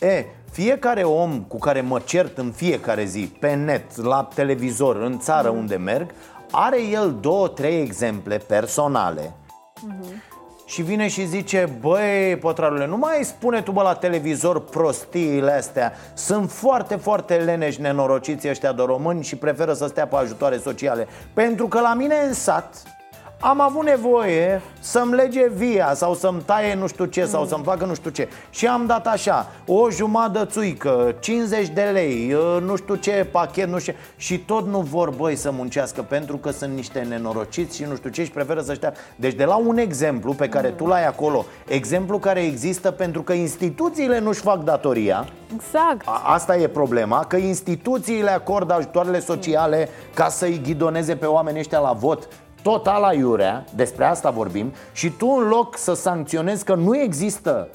e, 0.00 0.24
fiecare 0.50 1.02
om 1.02 1.42
cu 1.42 1.58
care 1.58 1.80
mă 1.80 1.98
cert 2.04 2.38
în 2.38 2.50
fiecare 2.50 3.04
zi, 3.04 3.32
pe 3.40 3.54
net, 3.54 3.96
la 3.96 4.28
televizor, 4.34 4.96
în 4.96 5.18
țară 5.18 5.52
uh-huh. 5.52 5.58
unde 5.58 5.76
merg, 5.76 6.10
are 6.50 6.82
el 6.82 7.16
două, 7.20 7.48
trei 7.48 7.80
exemple 7.80 8.36
personale 8.36 9.32
uh-huh 9.76 10.34
și 10.66 10.82
vine 10.82 11.08
și 11.08 11.26
zice 11.26 11.68
Băi, 11.80 12.36
pătrarule, 12.40 12.86
nu 12.86 12.96
mai 12.96 13.24
spune 13.24 13.62
tu 13.62 13.72
bă 13.72 13.82
la 13.82 13.94
televizor 13.94 14.60
prostiile 14.60 15.52
astea. 15.52 15.92
Sunt 16.14 16.50
foarte, 16.50 16.96
foarte 16.96 17.34
leneși 17.34 17.80
nenorociți 17.80 18.48
ăștia 18.48 18.72
de 18.72 18.82
români 18.82 19.24
Și 19.24 19.36
preferă 19.36 19.72
să 19.72 19.86
stea 19.86 20.06
pe 20.06 20.16
ajutoare 20.16 20.58
sociale. 20.58 21.06
Pentru 21.34 21.68
că 21.68 21.80
la 21.80 21.94
mine 21.94 22.14
în 22.26 22.32
sat 22.32 22.95
am 23.40 23.60
avut 23.60 23.84
nevoie 23.84 24.60
să-mi 24.80 25.14
lege 25.14 25.48
via 25.54 25.94
sau 25.94 26.14
să-mi 26.14 26.40
taie 26.44 26.74
nu 26.74 26.86
știu 26.86 27.04
ce 27.04 27.24
sau 27.24 27.46
să-mi 27.46 27.64
facă 27.64 27.84
nu 27.84 27.94
știu 27.94 28.10
ce. 28.10 28.28
Și 28.50 28.66
am 28.66 28.86
dat 28.86 29.06
așa, 29.06 29.50
o 29.66 29.90
jumătate 29.90 30.44
țuică, 30.50 31.14
50 31.20 31.68
de 31.68 31.82
lei, 31.82 32.32
uh, 32.32 32.62
nu 32.62 32.76
știu 32.76 32.94
ce 32.94 33.28
pachet, 33.30 33.68
nu 33.68 33.78
știu 33.78 33.92
ce. 33.92 33.98
Și 34.16 34.38
tot 34.38 34.66
nu 34.66 34.80
vor 34.80 35.10
băi 35.10 35.36
să 35.36 35.50
muncească 35.50 36.02
pentru 36.02 36.36
că 36.36 36.50
sunt 36.50 36.74
niște 36.74 36.98
nenorociți 37.08 37.76
și 37.76 37.84
nu 37.88 37.94
știu 37.96 38.10
ce 38.10 38.24
și 38.24 38.30
preferă 38.30 38.60
să 38.60 38.74
știa 38.74 38.92
Deci 39.16 39.34
de 39.34 39.44
la 39.44 39.56
un 39.56 39.78
exemplu 39.78 40.32
pe 40.32 40.48
care 40.48 40.68
tu 40.68 40.86
l-ai 40.86 41.06
acolo 41.06 41.44
Exemplu 41.66 42.18
care 42.18 42.40
există 42.44 42.90
pentru 42.90 43.22
că 43.22 43.32
instituțiile 43.32 44.18
nu-și 44.18 44.40
fac 44.40 44.62
datoria 44.64 45.28
Exact. 45.54 46.06
A- 46.06 46.22
Asta 46.24 46.56
e 46.56 46.68
problema, 46.68 47.24
că 47.24 47.36
instituțiile 47.36 48.30
acordă 48.30 48.74
ajutoarele 48.74 49.20
sociale 49.20 49.88
ca 50.14 50.28
să-i 50.28 50.60
ghidoneze 50.64 51.16
pe 51.16 51.26
oamenii 51.26 51.60
ăștia 51.60 51.78
la 51.78 51.92
vot 51.92 52.28
total 52.66 53.02
aiurea, 53.02 53.64
despre 53.74 54.04
asta 54.04 54.30
vorbim 54.30 54.72
Și 54.92 55.10
tu 55.10 55.26
în 55.26 55.48
loc 55.48 55.76
să 55.76 55.94
sancționezi 55.94 56.64
că 56.64 56.74
nu 56.74 56.96
există 56.96 57.68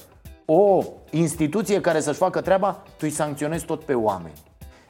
o 0.44 0.82
instituție 1.10 1.80
care 1.80 2.00
să-și 2.00 2.18
facă 2.18 2.40
treaba 2.40 2.72
Tu 2.72 2.98
îi 3.00 3.10
sancționezi 3.10 3.64
tot 3.64 3.82
pe 3.82 3.94
oameni 3.94 4.34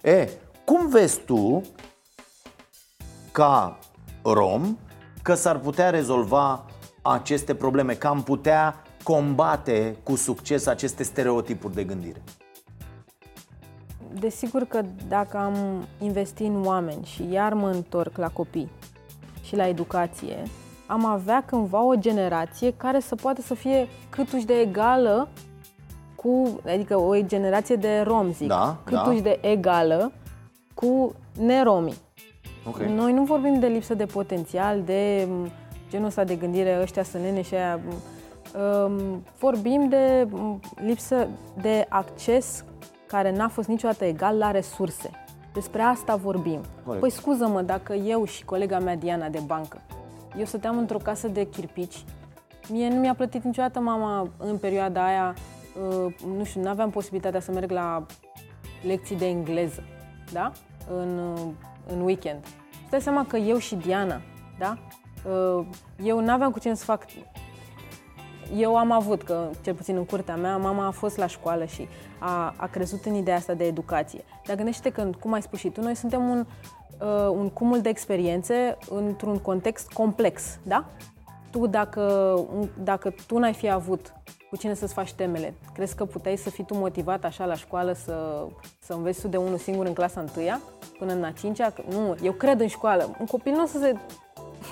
E, 0.02 0.28
cum 0.64 0.88
vezi 0.88 1.20
tu 1.20 1.62
ca 3.32 3.78
rom 4.22 4.78
că 5.22 5.34
s-ar 5.34 5.58
putea 5.58 5.90
rezolva 5.90 6.64
aceste 7.02 7.54
probleme, 7.54 7.94
că 7.94 8.06
am 8.06 8.22
putea 8.22 8.82
combate 9.02 9.96
cu 10.02 10.16
succes 10.16 10.66
aceste 10.66 11.02
stereotipuri 11.02 11.74
de 11.74 11.84
gândire? 11.84 12.22
Desigur 14.20 14.64
că 14.64 14.80
dacă 15.08 15.36
am 15.36 15.86
investi 15.98 16.42
în 16.42 16.66
oameni 16.66 17.04
și 17.04 17.28
iar 17.30 17.52
mă 17.52 17.68
întorc 17.68 18.16
la 18.16 18.28
copii 18.28 18.70
și 19.52 19.58
la 19.58 19.68
educație, 19.68 20.42
am 20.86 21.04
avea 21.04 21.42
cândva 21.46 21.84
o 21.84 21.94
generație 21.94 22.74
care 22.76 23.00
să 23.00 23.14
poată 23.14 23.40
să 23.40 23.54
fie 23.54 23.88
câtuși 24.08 24.44
de 24.44 24.60
egală 24.60 25.28
cu, 26.14 26.60
adică 26.66 26.96
o 26.96 27.20
generație 27.20 27.76
de 27.76 28.00
rom, 28.00 28.32
zic, 28.32 28.48
Da, 28.48 28.76
câtuși 28.84 29.20
da. 29.20 29.22
de 29.22 29.38
egală 29.40 30.12
cu 30.74 31.14
neromii. 31.38 31.94
Okay. 32.68 32.94
Noi 32.94 33.12
nu 33.12 33.24
vorbim 33.24 33.58
de 33.58 33.66
lipsă 33.66 33.94
de 33.94 34.04
potențial, 34.04 34.82
de 34.82 35.28
m, 35.28 35.50
genul 35.90 36.06
ăsta 36.06 36.24
de 36.24 36.34
gândire, 36.34 36.78
ăștia 36.80 37.02
sunt 37.02 37.22
nene 37.22 37.42
și 37.42 37.54
aia. 37.54 37.80
m, 37.86 37.92
um, 38.60 39.24
Vorbim 39.38 39.88
de 39.88 40.26
m, 40.30 40.60
lipsă 40.84 41.28
de 41.62 41.86
acces 41.88 42.64
care 43.06 43.32
n-a 43.36 43.48
fost 43.48 43.68
niciodată 43.68 44.04
egal 44.04 44.36
la 44.38 44.50
resurse. 44.50 45.10
Despre 45.52 45.82
asta 45.82 46.16
vorbim. 46.16 46.60
Corect. 46.84 47.00
Păi 47.00 47.10
scuză-mă 47.10 47.62
dacă 47.62 47.94
eu 47.94 48.24
și 48.24 48.44
colega 48.44 48.78
mea 48.78 48.96
Diana 48.96 49.28
de 49.28 49.42
bancă, 49.46 49.80
eu 50.38 50.44
stăteam 50.44 50.78
într-o 50.78 50.98
casă 50.98 51.28
de 51.28 51.48
chirpici, 51.48 52.04
mie 52.70 52.88
nu 52.88 53.00
mi-a 53.00 53.14
plătit 53.14 53.44
niciodată 53.44 53.80
mama 53.80 54.28
în 54.36 54.56
perioada 54.58 55.06
aia, 55.06 55.34
uh, 56.06 56.14
nu 56.36 56.44
știu, 56.44 56.62
nu 56.62 56.68
aveam 56.68 56.90
posibilitatea 56.90 57.40
să 57.40 57.52
merg 57.52 57.70
la 57.70 58.06
lecții 58.86 59.16
de 59.16 59.26
engleză, 59.26 59.82
da? 60.32 60.52
În, 60.90 61.18
uh, 61.18 61.40
în 61.92 62.00
weekend. 62.00 62.44
Și 62.70 62.90
dai 62.90 63.00
seama 63.00 63.26
că 63.26 63.36
eu 63.36 63.58
și 63.58 63.74
Diana, 63.74 64.20
da? 64.58 64.78
Uh, 65.30 65.66
Eu 66.04 66.20
n-aveam 66.20 66.50
cu 66.50 66.58
cine 66.58 66.74
să 66.74 66.84
fac 66.84 67.04
eu 68.56 68.76
am 68.76 68.90
avut, 68.90 69.22
că 69.22 69.48
cel 69.62 69.74
puțin 69.74 69.96
în 69.96 70.04
curtea 70.04 70.36
mea, 70.36 70.56
mama 70.56 70.86
a 70.86 70.90
fost 70.90 71.16
la 71.16 71.26
școală 71.26 71.64
și 71.64 71.88
a, 72.18 72.54
a 72.56 72.66
crezut 72.66 73.04
în 73.04 73.14
ideea 73.14 73.36
asta 73.36 73.54
de 73.54 73.64
educație. 73.64 74.24
Dar 74.46 74.56
gândește 74.56 74.90
că, 74.90 75.10
cum 75.20 75.32
ai 75.32 75.42
spus 75.42 75.58
și 75.58 75.68
tu, 75.68 75.80
noi 75.80 75.94
suntem 75.94 76.28
un, 76.28 76.46
uh, 77.00 77.28
un 77.28 77.48
cumul 77.50 77.80
de 77.80 77.88
experiențe 77.88 78.76
într-un 78.90 79.38
context 79.38 79.92
complex, 79.92 80.58
da? 80.62 80.84
Tu, 81.50 81.66
dacă, 81.66 82.00
un- 82.54 82.68
dacă 82.82 83.14
tu 83.26 83.38
n-ai 83.38 83.52
fi 83.52 83.70
avut 83.70 84.12
cu 84.50 84.56
cine 84.56 84.74
să-ți 84.74 84.92
faci 84.92 85.12
temele, 85.12 85.54
crezi 85.74 85.94
că 85.94 86.04
puteai 86.04 86.36
să 86.36 86.50
fii 86.50 86.64
tu 86.64 86.74
motivat 86.76 87.24
așa 87.24 87.44
la 87.44 87.54
școală 87.54 87.92
să, 87.92 88.46
să 88.78 88.92
înveți 88.92 89.20
tu 89.20 89.28
de 89.28 89.36
unul 89.36 89.58
singur 89.58 89.86
în 89.86 89.92
clasa 89.92 90.20
întâia 90.20 90.60
până 90.98 91.12
în 91.12 91.24
a 91.24 91.30
cincea? 91.30 91.72
Nu, 91.88 92.16
eu 92.22 92.32
cred 92.32 92.60
în 92.60 92.66
școală. 92.66 93.16
Un 93.20 93.26
copil 93.26 93.52
nu 93.52 93.62
o 93.62 93.66
să 93.66 93.78
se 93.78 93.96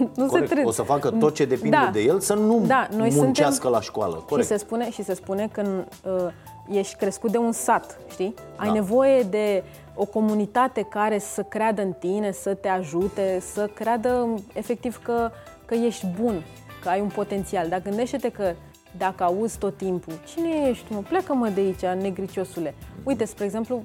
nu 0.17 0.27
Corect. 0.27 0.49
se 0.49 0.55
tre- 0.55 0.65
O 0.65 0.71
să 0.71 0.83
facă 0.83 1.11
tot 1.11 1.35
ce 1.35 1.45
depinde 1.45 1.77
Da. 1.77 1.91
de 1.93 2.01
el 2.01 2.21
să 2.21 2.35
nu 2.35 2.63
Da, 2.67 2.89
noi 2.97 3.11
muncească 3.15 3.53
suntem- 3.53 3.71
la 3.71 3.81
școală. 3.81 4.17
Și 4.19 4.25
Corect. 4.29 4.49
se 4.49 4.57
spune, 4.57 4.91
și 4.91 5.03
se 5.05 5.15
spune 5.15 5.49
că 5.53 5.63
uh, 6.05 6.33
ești 6.77 6.95
crescut 6.97 7.31
de 7.31 7.39
un 7.39 7.53
sat, 7.53 7.99
știi? 8.11 8.35
Ai 8.57 8.67
Da. 8.67 8.73
nevoie 8.73 9.23
de 9.23 9.63
o 9.95 10.05
comunitate 10.05 10.83
care 10.91 11.19
să 11.19 11.43
creadă 11.43 11.83
în 11.83 11.93
tine, 11.93 12.33
să 12.33 12.55
te 12.55 12.69
ajute, 12.69 13.39
să 13.53 13.67
creadă 13.75 14.35
efectiv 14.53 15.01
că, 15.03 15.31
că 15.65 15.75
ești 15.75 16.07
bun, 16.21 16.43
că 16.83 16.89
ai 16.89 17.01
un 17.01 17.09
potențial. 17.15 17.69
Dar 17.69 17.83
gândește-te 17.83 18.29
că 18.29 18.53
dacă 18.99 19.25
auzi 19.25 19.59
tot 19.59 19.77
timpul, 19.77 20.13
cine 20.35 20.69
ești, 20.69 20.93
mă, 20.93 21.03
plecă-mă 21.09 21.49
de 21.49 21.61
aici, 21.61 22.01
negriciosule. 22.03 22.75
Uite, 23.05 23.25
spre 23.25 23.45
exemplu, 23.45 23.83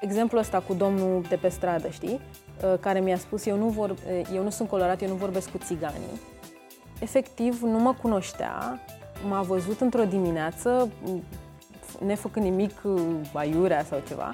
exemplul 0.00 0.40
ăsta 0.40 0.62
cu 0.66 0.74
domnul 0.74 1.24
de 1.28 1.36
pe 1.36 1.48
stradă, 1.48 1.88
știi? 1.88 2.20
Uh, 2.64 2.78
Care 2.80 3.00
mi-a 3.00 3.18
spus, 3.18 3.46
eu 3.46 3.56
nu, 3.56 3.68
vor, 3.68 3.90
uh, 3.90 3.96
eu 4.34 4.42
nu 4.42 4.50
sunt 4.50 4.68
colorat, 4.68 5.02
eu 5.02 5.08
nu 5.08 5.14
vorbesc 5.14 5.50
cu 5.50 5.58
țiganii 5.58 6.20
efectiv 7.02 7.60
nu 7.62 7.78
mă 7.78 7.94
cunoștea, 8.02 8.80
m-a 9.28 9.42
văzut 9.42 9.80
într-o 9.80 10.04
dimineață, 10.04 10.88
m, 11.04 11.22
nefăcând 12.06 12.44
nimic 12.44 12.80
uh, 12.82 13.02
aiurea 13.32 13.84
sau 13.84 14.02
ceva 14.08 14.30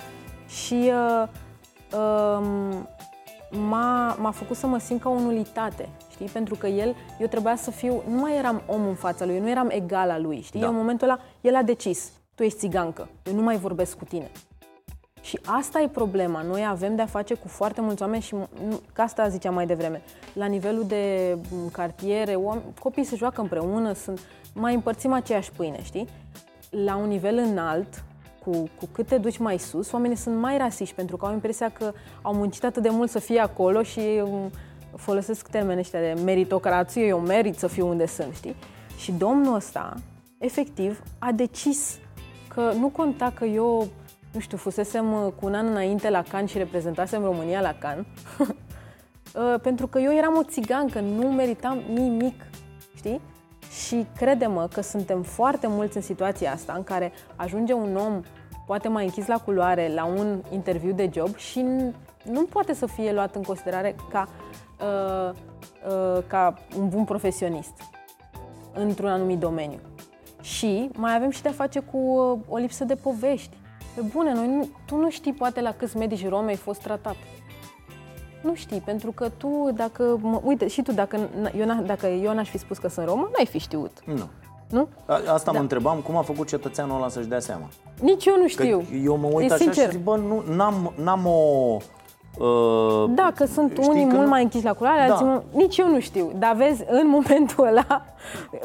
și 0.48 0.90
uh, 0.92 1.28
um, 1.98 2.88
m-a, 3.60 4.16
m-a 4.20 4.30
făcut 4.30 4.56
să 4.56 4.66
mă 4.66 4.78
simt 4.78 5.00
ca 5.00 5.08
o 5.08 5.20
nulitate, 5.20 5.88
știi? 6.10 6.26
Pentru 6.26 6.54
că 6.54 6.66
el, 6.66 6.94
eu 7.18 7.26
trebuia 7.26 7.56
să 7.56 7.70
fiu, 7.70 8.02
nu 8.08 8.20
mai 8.20 8.36
eram 8.36 8.62
om 8.66 8.86
în 8.86 8.94
fața 8.94 9.24
lui, 9.24 9.34
eu 9.34 9.40
nu 9.40 9.50
eram 9.50 9.70
egala 9.70 10.18
lui, 10.18 10.40
știi? 10.40 10.60
Da. 10.60 10.66
Eu, 10.66 10.72
în 10.72 10.78
momentul 10.78 11.08
ăla, 11.08 11.20
el 11.40 11.56
a 11.56 11.62
decis, 11.62 12.10
tu 12.34 12.42
ești 12.42 12.58
țigancă, 12.58 13.08
eu 13.22 13.34
nu 13.34 13.42
mai 13.42 13.56
vorbesc 13.56 13.98
cu 13.98 14.04
tine. 14.04 14.30
Și 15.28 15.40
asta 15.44 15.80
e 15.80 15.88
problema. 15.88 16.42
Noi 16.42 16.66
avem 16.68 16.96
de-a 16.96 17.06
face 17.06 17.34
cu 17.34 17.48
foarte 17.48 17.80
mulți 17.80 18.02
oameni 18.02 18.22
și 18.22 18.34
nu- 18.34 18.80
ca 18.92 19.02
asta 19.02 19.28
ziceam 19.28 19.54
mai 19.54 19.66
devreme. 19.66 20.02
La 20.32 20.46
nivelul 20.46 20.84
de 20.86 21.36
m, 21.50 21.70
cartiere, 21.70 22.34
oameni, 22.34 22.64
copiii 22.80 23.06
se 23.06 23.16
joacă 23.16 23.40
împreună, 23.40 23.92
sunt, 23.92 24.20
mai 24.54 24.74
împărțim 24.74 25.12
aceeași 25.12 25.52
pâine, 25.52 25.82
știi? 25.82 26.08
La 26.70 26.96
un 26.96 27.08
nivel 27.08 27.36
înalt, 27.36 28.04
cu, 28.44 28.50
cu 28.50 28.88
cât 28.92 29.06
te 29.06 29.18
duci 29.18 29.38
mai 29.38 29.58
sus, 29.58 29.92
oamenii 29.92 30.16
sunt 30.16 30.36
mai 30.36 30.58
rasiști 30.58 30.94
pentru 30.94 31.16
că 31.16 31.26
au 31.26 31.32
impresia 31.32 31.68
că 31.70 31.92
au 32.22 32.34
muncit 32.34 32.64
atât 32.64 32.82
de 32.82 32.88
mult 32.88 33.10
să 33.10 33.18
fie 33.18 33.40
acolo 33.40 33.82
și 33.82 34.00
um, 34.24 34.50
folosesc 34.96 35.48
termenii 35.48 35.80
ăștia 35.80 36.00
de 36.00 36.20
meritocrație, 36.24 37.06
eu 37.06 37.18
merit 37.18 37.58
să 37.58 37.66
fiu 37.66 37.88
unde 37.88 38.06
sunt, 38.06 38.34
știi? 38.34 38.56
Și 38.98 39.12
domnul 39.12 39.54
ăsta, 39.54 39.94
efectiv, 40.38 41.02
a 41.18 41.32
decis 41.32 41.98
că 42.54 42.72
nu 42.78 42.88
conta 42.88 43.32
că 43.34 43.44
eu, 43.44 43.88
nu 44.32 44.40
știu, 44.40 44.56
fusesem 44.56 45.12
uh, 45.12 45.32
cu 45.40 45.46
un 45.46 45.54
an 45.54 45.66
înainte 45.66 46.10
la 46.10 46.22
Cannes 46.22 46.50
și 46.50 46.58
reprezentasem 46.58 47.22
România 47.22 47.60
la 47.60 47.74
Cannes, 47.74 48.06
Uh, 49.34 49.60
pentru 49.62 49.86
că 49.86 49.98
eu 49.98 50.12
eram 50.12 50.36
o 50.36 50.42
țigancă, 50.42 51.00
nu 51.00 51.28
meritam 51.32 51.82
nimic, 51.92 52.44
știi? 52.94 53.20
Și 53.86 54.06
crede-mă 54.16 54.68
că 54.72 54.80
suntem 54.80 55.22
foarte 55.22 55.66
mulți 55.66 55.96
în 55.96 56.02
situația 56.02 56.52
asta 56.52 56.72
în 56.72 56.84
care 56.84 57.12
ajunge 57.36 57.72
un 57.72 57.96
om 57.96 58.20
poate 58.66 58.88
mai 58.88 59.04
închis 59.04 59.26
la 59.26 59.38
culoare 59.38 59.90
la 59.94 60.04
un 60.04 60.42
interviu 60.50 60.92
de 60.92 61.10
job 61.14 61.36
și 61.36 61.64
n- 61.64 61.94
nu 62.22 62.42
poate 62.42 62.74
să 62.74 62.86
fie 62.86 63.12
luat 63.12 63.34
în 63.34 63.42
considerare 63.42 63.96
ca, 64.10 64.28
uh, 64.80 65.34
uh, 65.88 66.22
ca 66.26 66.54
un 66.78 66.88
bun 66.88 67.04
profesionist 67.04 67.72
într-un 68.74 69.08
anumit 69.08 69.38
domeniu. 69.38 69.80
Și 70.40 70.90
mai 70.96 71.14
avem 71.14 71.30
și 71.30 71.42
de-a 71.42 71.52
face 71.52 71.80
cu 71.80 71.96
uh, 71.96 72.38
o 72.48 72.56
lipsă 72.56 72.84
de 72.84 72.94
povești. 72.94 73.56
Pe 73.98 74.04
bune, 74.12 74.32
noi 74.34 74.46
nu, 74.46 74.68
tu 74.86 74.96
nu 74.96 75.10
știi 75.10 75.32
poate 75.32 75.60
la 75.60 75.72
câți 75.72 75.96
medici 75.96 76.28
romi 76.28 76.48
ai 76.48 76.56
fost 76.56 76.80
tratat. 76.80 77.16
Nu 78.40 78.54
știi, 78.54 78.82
pentru 78.84 79.12
că 79.12 79.28
tu, 79.36 79.68
dacă, 79.74 80.18
mă, 80.20 80.40
uite, 80.44 80.66
și 80.68 80.82
tu, 80.82 80.92
dacă, 80.92 81.16
n- 81.16 81.54
eu, 81.58 81.66
n- 81.66 81.86
dacă 81.86 82.06
eu 82.06 82.34
n-aș 82.34 82.48
fi 82.50 82.58
spus 82.58 82.78
că 82.78 82.88
sunt 82.88 83.06
romă, 83.06 83.28
n-ai 83.36 83.46
fi 83.46 83.58
știut, 83.58 83.90
Nu. 84.04 84.28
nu? 84.70 84.88
A- 85.06 85.20
Asta 85.32 85.50
Da. 85.50 85.52
mă 85.52 85.58
întrebam, 85.62 85.98
cum 85.98 86.16
a 86.16 86.22
făcut 86.22 86.46
cetățeanul 86.48 86.96
ăla 86.96 87.08
să-și 87.08 87.26
dea 87.28 87.40
seama? 87.40 87.68
Nici 88.00 88.26
eu 88.26 88.34
nu 88.36 88.42
Că 88.42 88.48
știu. 88.48 88.82
eu 89.04 89.16
mă 89.16 89.28
uit 89.32 89.50
e 89.50 89.52
așa 89.52 89.62
sincer. 89.62 89.84
și 89.84 89.90
zic, 89.90 90.02
bă, 90.02 90.16
nu, 90.16 90.42
n-am, 90.54 90.92
n-am 91.02 91.26
o... 91.26 91.76
Uh, 92.44 93.10
Da, 93.14 93.32
că 93.34 93.44
sunt 93.46 93.70
știi 93.72 93.88
unii 93.88 94.02
că 94.06 94.08
mult 94.12 94.22
nu- 94.24 94.28
mai 94.28 94.42
închiși 94.42 94.64
la 94.64 94.72
culoare, 94.72 95.06
Da. 95.06 95.12
alții 95.12 95.26
mult... 95.26 95.42
Nici 95.52 95.76
eu 95.76 95.88
nu 95.88 96.00
știu. 96.00 96.32
Dar 96.38 96.54
vezi, 96.54 96.84
în 96.88 97.08
momentul 97.08 97.66
ăla... 97.66 98.04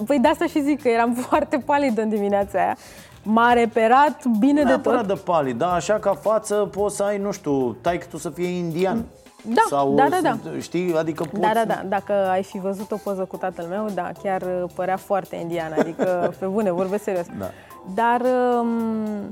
Păi 0.06 0.20
de 0.20 0.28
asta 0.28 0.46
și 0.46 0.62
zic 0.62 0.82
că 0.82 0.88
eram 0.90 1.14
foarte 1.28 1.58
palidă 1.58 2.02
în 2.02 2.10
dimineața 2.10 2.60
aia. 2.60 2.78
M-a 3.24 3.54
reperat 3.54 4.26
bine 4.40 4.62
de 4.62 4.68
Neapărat 4.68 5.08
tot. 5.08 5.16
de 5.16 5.22
palid, 5.26 5.58
da, 5.58 5.74
așa 5.74 6.00
ca 6.00 6.14
față 6.14 6.56
poți 6.56 6.96
să 6.96 7.04
ai, 7.04 7.18
nu 7.18 7.32
știu, 7.32 7.74
tai 7.74 8.02
tu 8.10 8.18
să 8.18 8.30
fie 8.30 8.48
indian. 8.48 9.06
Da, 9.46 9.62
Sau, 9.70 9.96
da, 9.96 10.08
da, 10.10 10.20
da. 10.22 10.38
Știi, 10.60 10.96
adică 10.98 11.24
poți... 11.24 11.42
Da, 11.42 11.52
da, 11.54 11.66
da. 11.66 11.84
Dacă 11.88 12.14
ai 12.14 12.44
fi 12.44 12.60
văzut 12.60 12.92
o 12.92 12.96
poză 12.96 13.26
cu 13.26 13.38
tatăl 13.38 13.66
meu, 13.66 13.90
da, 13.94 14.12
chiar 14.24 14.42
uh, 14.42 14.64
părea 14.76 14.98
foarte 14.98 15.36
indian. 15.36 15.74
Adică, 15.80 16.04
pe 16.40 16.46
bune, 16.46 16.72
vorbesc 16.72 17.04
serios. 17.04 17.26
Da. 17.40 17.50
Dar 17.94 18.22
um, 18.60 19.30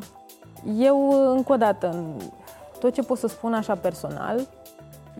eu, 0.77 1.07
uh, 1.07 1.33
încă 1.35 1.53
o 1.53 1.55
dată, 1.55 2.03
tot 2.79 2.93
ce 2.93 3.01
pot 3.01 3.17
să 3.17 3.27
spun 3.27 3.53
așa 3.53 3.75
personal, 3.75 4.47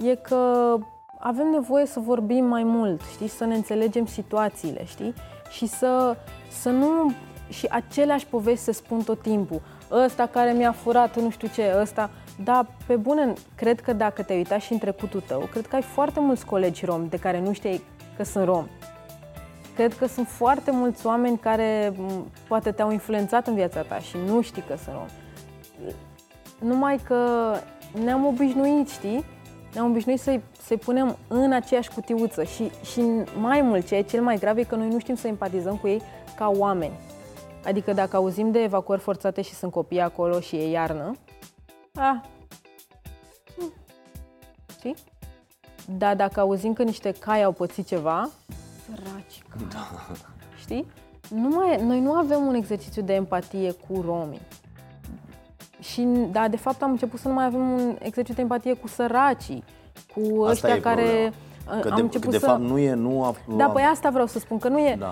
e 0.04 0.16
că 0.16 0.76
avem 1.20 1.48
nevoie 1.48 1.86
să 1.86 2.00
vorbim 2.00 2.46
mai 2.46 2.64
mult, 2.64 3.02
știi, 3.14 3.28
să 3.28 3.46
ne 3.46 3.56
înțelegem 3.56 4.06
situațiile, 4.06 4.86
știi? 4.86 5.14
Și 5.50 5.68
să, 5.68 6.16
să 6.62 6.70
nu... 6.70 7.12
Și 7.52 7.68
aceleași 7.70 8.26
povești 8.26 8.64
se 8.64 8.72
spun 8.72 9.04
tot 9.04 9.22
timpul. 9.22 9.62
Ăsta 9.92 10.28
care 10.28 10.52
mi-a 10.52 10.72
furat 10.72 11.20
nu 11.20 11.30
știu 11.30 11.48
ce, 11.54 11.76
ăsta... 11.82 12.10
Da, 12.44 12.66
pe 12.86 12.96
bune, 12.96 13.34
cred 13.56 13.80
că 13.80 13.94
dacă 13.94 14.24
te-ai 14.24 14.38
uitat 14.38 14.60
și 14.60 14.72
în 14.72 14.78
trecutul 14.78 15.24
tău, 15.28 15.40
cred 15.52 15.68
că 15.68 15.76
ai 15.76 15.82
foarte 15.82 16.20
mulți 16.20 16.46
colegi 16.46 16.86
romi 16.86 17.10
de 17.10 17.18
care 17.18 17.40
nu 17.40 17.54
știi 17.54 17.84
că 18.18 18.24
sunt 18.24 18.46
romi. 18.46 18.70
Cred 19.76 19.94
că 19.94 20.08
sunt 20.08 20.28
foarte 20.28 20.72
mulți 20.72 21.06
oameni 21.06 21.38
care 21.38 21.94
poate 22.48 22.72
te-au 22.72 22.92
influențat 22.92 23.48
în 23.48 23.54
viața 23.54 23.82
ta 23.82 24.00
și 24.00 24.16
nu 24.28 24.42
știi 24.42 24.64
că 24.68 24.76
sunt 24.84 24.96
romi. 24.96 25.12
Numai 26.60 27.00
că 27.08 27.54
ne-am 28.04 28.26
obișnuit, 28.26 28.90
știi? 28.90 29.26
Ne-am 29.74 29.90
obișnuit 29.90 30.20
să-i, 30.20 30.42
să 30.62 30.76
punem 30.76 31.18
în 31.28 31.52
aceeași 31.52 31.90
cutiuță 31.90 32.44
și, 32.44 32.72
și 32.84 33.02
mai 33.40 33.62
mult, 33.62 33.88
ce 33.88 33.96
e 33.96 34.02
cel 34.02 34.22
mai 34.22 34.38
grav 34.38 34.58
e 34.58 34.64
că 34.64 34.76
noi 34.76 34.88
nu 34.88 35.00
știm 35.00 35.16
să 35.16 35.28
empatizăm 35.28 35.76
cu 35.76 35.88
ei 35.88 36.02
ca 36.36 36.52
oameni. 36.56 36.94
Adică 37.66 37.94
dacă 37.94 38.16
auzim 38.16 38.52
de 38.52 38.60
evacuări 38.60 39.02
forțate 39.02 39.42
și 39.42 39.54
sunt 39.54 39.72
copii 39.72 40.02
acolo 40.02 40.40
și 40.40 40.56
e 40.56 40.70
iarnă, 40.70 41.16
a, 41.96 42.26
hm, 43.58 43.74
știi? 44.70 44.96
Dar 45.98 46.16
dacă 46.16 46.40
auzim 46.40 46.74
că 46.74 46.84
niște 46.84 47.12
cai 47.12 47.44
au 47.44 47.52
pățit 47.52 47.88
ceva, 47.88 48.30
săraci 48.86 49.42
da. 49.72 49.88
știi? 50.60 50.86
Nu 51.30 51.48
mai, 51.48 51.84
noi 51.86 52.00
nu 52.00 52.12
avem 52.12 52.46
un 52.46 52.54
exercițiu 52.54 53.02
de 53.02 53.14
empatie 53.14 53.72
cu 53.72 54.02
romii. 54.02 54.42
Și, 55.80 56.02
da, 56.32 56.48
de 56.48 56.58
fapt 56.58 56.82
am 56.82 56.92
început 56.92 57.20
să 57.20 57.28
nu 57.28 57.34
mai 57.34 57.46
avem 57.46 57.72
un 57.72 57.96
exercițiu 58.00 58.34
de 58.34 58.42
empatie 58.42 58.74
cu 58.74 58.88
săracii, 58.88 59.64
cu 60.14 60.44
asta 60.44 60.68
ăștia 60.68 60.82
care... 60.82 61.34
Că 61.82 61.90
am 61.90 61.96
de, 61.96 62.02
început 62.02 62.32
de 62.32 62.38
să... 62.38 62.46
fapt 62.46 62.60
nu 62.60 62.78
e, 62.78 62.94
nu 62.94 63.24
a... 63.24 63.36
Da, 63.58 63.66
păi 63.66 63.84
asta 63.84 64.10
vreau 64.10 64.26
să 64.26 64.40
spun, 64.40 64.58
că 64.58 64.68
nu 64.68 64.80
e... 64.80 64.96
Da. 65.00 65.12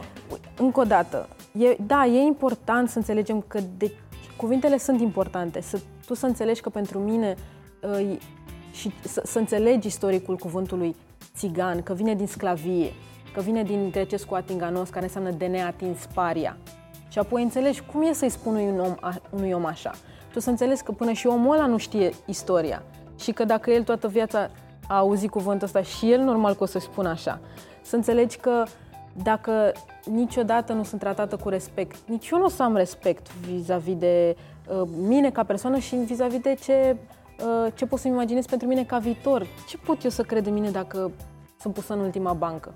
Încă 0.58 0.80
o 0.80 0.84
dată, 0.84 1.28
e, 1.52 1.78
da, 1.86 2.06
e 2.06 2.20
important 2.20 2.90
să 2.90 2.98
înțelegem 2.98 3.44
că 3.48 3.60
de, 3.78 3.92
cuvintele 4.38 4.78
sunt 4.78 5.02
importante, 5.02 5.62
să, 5.62 5.80
tu 6.06 6.14
să 6.14 6.26
înțelegi 6.26 6.62
că 6.62 6.70
pentru 6.70 7.00
mine 7.00 7.36
uh, 7.82 8.18
și 8.72 8.92
să, 9.04 9.22
să 9.26 9.40
înțelegi 9.40 9.88
istoricul 9.88 10.36
cuvântului 10.36 10.96
țigan, 11.36 11.82
că 11.82 11.94
vine 11.94 12.16
din 12.16 12.28
sclavie, 12.28 12.92
că 13.34 13.42
vine 13.42 13.64
din 13.64 13.90
grecescul 13.92 14.38
atinganos, 14.38 14.90
care 14.90 15.06
înseamnă 15.06 15.32
de 15.32 15.46
neatins 15.46 16.06
paria. 16.14 16.58
Și 17.10 17.20
apoi 17.20 17.44
înțelegi 17.44 17.82
cum 17.92 18.02
e 18.02 18.14
să-i 18.14 18.30
spun 18.30 18.56
unui 18.56 18.80
om, 18.80 18.96
unui 19.30 19.52
om 19.52 19.66
așa 19.66 19.92
tu 20.32 20.40
să 20.40 20.50
înțelegi 20.50 20.82
că 20.82 20.92
până 20.92 21.12
și 21.12 21.28
omul 21.28 21.54
ăla 21.54 21.66
nu 21.66 21.78
știe 21.78 22.12
istoria 22.26 22.84
și 23.20 23.32
că 23.32 23.44
dacă 23.44 23.72
el 23.72 23.84
toată 23.84 24.08
viața 24.08 24.50
a 24.88 24.98
auzit 24.98 25.30
cuvântul 25.30 25.66
ăsta 25.66 25.82
și 25.82 26.12
el 26.12 26.22
normal 26.22 26.54
că 26.54 26.64
o 26.64 26.66
să-și 26.66 26.86
spună 26.86 27.10
așa. 27.10 27.40
Să 27.82 27.96
înțelegi 27.96 28.38
că 28.38 28.64
dacă 29.24 29.72
niciodată 30.12 30.74
nu 30.74 30.84
sunt 30.84 31.00
tratată 31.00 31.36
cu 31.36 31.50
respect, 31.50 31.96
nici 32.06 32.30
eu 32.30 32.38
nu 32.38 32.46
o 32.46 32.50
să 32.50 32.64
am 32.64 32.76
respect 32.76 33.34
vis-a-vis 33.36 33.96
de 33.96 34.36
uh, 34.68 34.88
mine 35.08 35.32
ca 35.32 35.44
persoană 35.44 35.78
și 35.78 35.96
vis-a-vis 35.96 36.40
de 36.40 36.58
ce, 36.64 36.96
uh, 37.40 37.72
ce 37.76 37.86
pot 37.86 38.00
să-mi 38.00 38.14
imaginez 38.14 38.46
pentru 38.46 38.68
mine 38.68 38.84
ca 38.84 38.98
viitor. 38.98 39.48
Ce 39.68 39.78
pot 39.78 40.04
eu 40.04 40.10
să 40.10 40.22
cred 40.22 40.46
în 40.46 40.54
mine 40.54 40.70
dacă 40.70 41.12
sunt 41.60 41.74
pusă 41.74 41.94
în 41.94 42.00
ultima 42.00 42.34
bancă? 42.34 42.74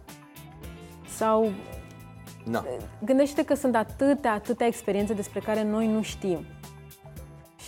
Sau 1.17 1.51
da. 2.45 2.63
Gândește 3.05 3.43
că 3.45 3.55
sunt 3.55 3.75
atâtea, 3.75 4.33
atâtea 4.33 4.67
experiențe 4.67 5.13
despre 5.13 5.39
care 5.39 5.63
noi 5.63 5.87
nu 5.87 6.01
știm. 6.01 6.45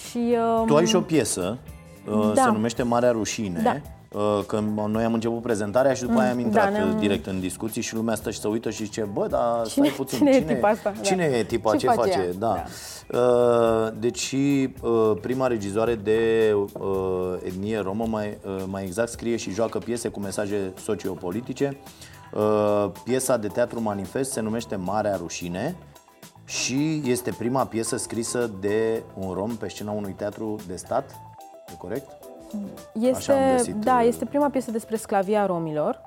Și, 0.09 0.35
um... 0.59 0.65
Tu 0.65 0.75
ai 0.75 0.85
și 0.85 0.95
o 0.95 1.01
piesă, 1.01 1.57
uh, 2.07 2.31
da. 2.33 2.43
se 2.43 2.49
numește 2.49 2.83
Marea 2.83 3.11
Rușine. 3.11 3.59
Da. 3.63 3.81
Uh, 4.15 4.43
că 4.47 4.59
noi 4.87 5.03
am 5.03 5.13
început 5.13 5.41
prezentarea 5.41 5.93
și 5.93 6.01
după 6.01 6.13
mm, 6.13 6.19
aia 6.19 6.31
am 6.31 6.39
intrat 6.39 6.73
da, 6.73 6.99
direct 6.99 7.25
în 7.25 7.39
discuții 7.39 7.81
și 7.81 7.95
lumea 7.95 8.15
stă 8.15 8.31
și 8.31 8.39
se 8.39 8.47
uită 8.47 8.69
și 8.69 8.83
zice, 8.83 9.01
bă, 9.13 9.27
dar 9.27 9.67
cine, 9.67 9.85
stai 9.85 9.97
puțin, 9.97 10.17
cine, 10.17 10.31
cine 10.31 10.45
e 10.49 10.53
tipa 10.53 10.67
asta? 10.69 10.93
Cine 11.01 11.27
da. 11.29 11.37
e 11.37 11.43
tipa, 11.43 11.71
ce, 11.71 11.77
ce 11.77 11.87
face? 11.87 12.11
face? 12.11 12.31
Da. 12.37 12.63
da. 13.07 13.19
Uh, 13.19 13.91
deci 13.99 14.35
prima 15.21 15.47
regizoare 15.47 15.95
de 15.95 16.49
etnie 17.43 17.79
romă, 17.79 18.05
mai, 18.09 18.37
mai 18.67 18.83
exact, 18.83 19.09
scrie 19.09 19.35
și 19.35 19.51
joacă 19.51 19.77
piese 19.77 20.09
cu 20.09 20.19
mesaje 20.19 20.73
sociopolitice. 20.83 21.77
Piesa 23.03 23.37
de 23.37 23.47
teatru 23.47 23.81
manifest 23.81 24.31
se 24.31 24.41
numește 24.41 24.75
Marea 24.75 25.15
Rușine 25.15 25.75
și 26.45 27.01
este 27.05 27.35
prima 27.37 27.65
piesă 27.65 27.97
scrisă 27.97 28.51
de 28.59 29.03
un 29.13 29.33
rom 29.33 29.55
pe 29.55 29.67
scena 29.67 29.91
unui 29.91 30.13
teatru 30.17 30.55
de 30.67 30.75
stat, 30.75 31.11
e 31.67 31.73
corect? 31.77 32.24
Este, 32.93 33.53
găsit, 33.55 33.75
da, 33.75 33.97
uh, 33.99 34.05
este 34.05 34.25
prima 34.25 34.49
piesă 34.49 34.71
despre 34.71 34.95
sclavia 34.95 35.45
romilor 35.45 36.01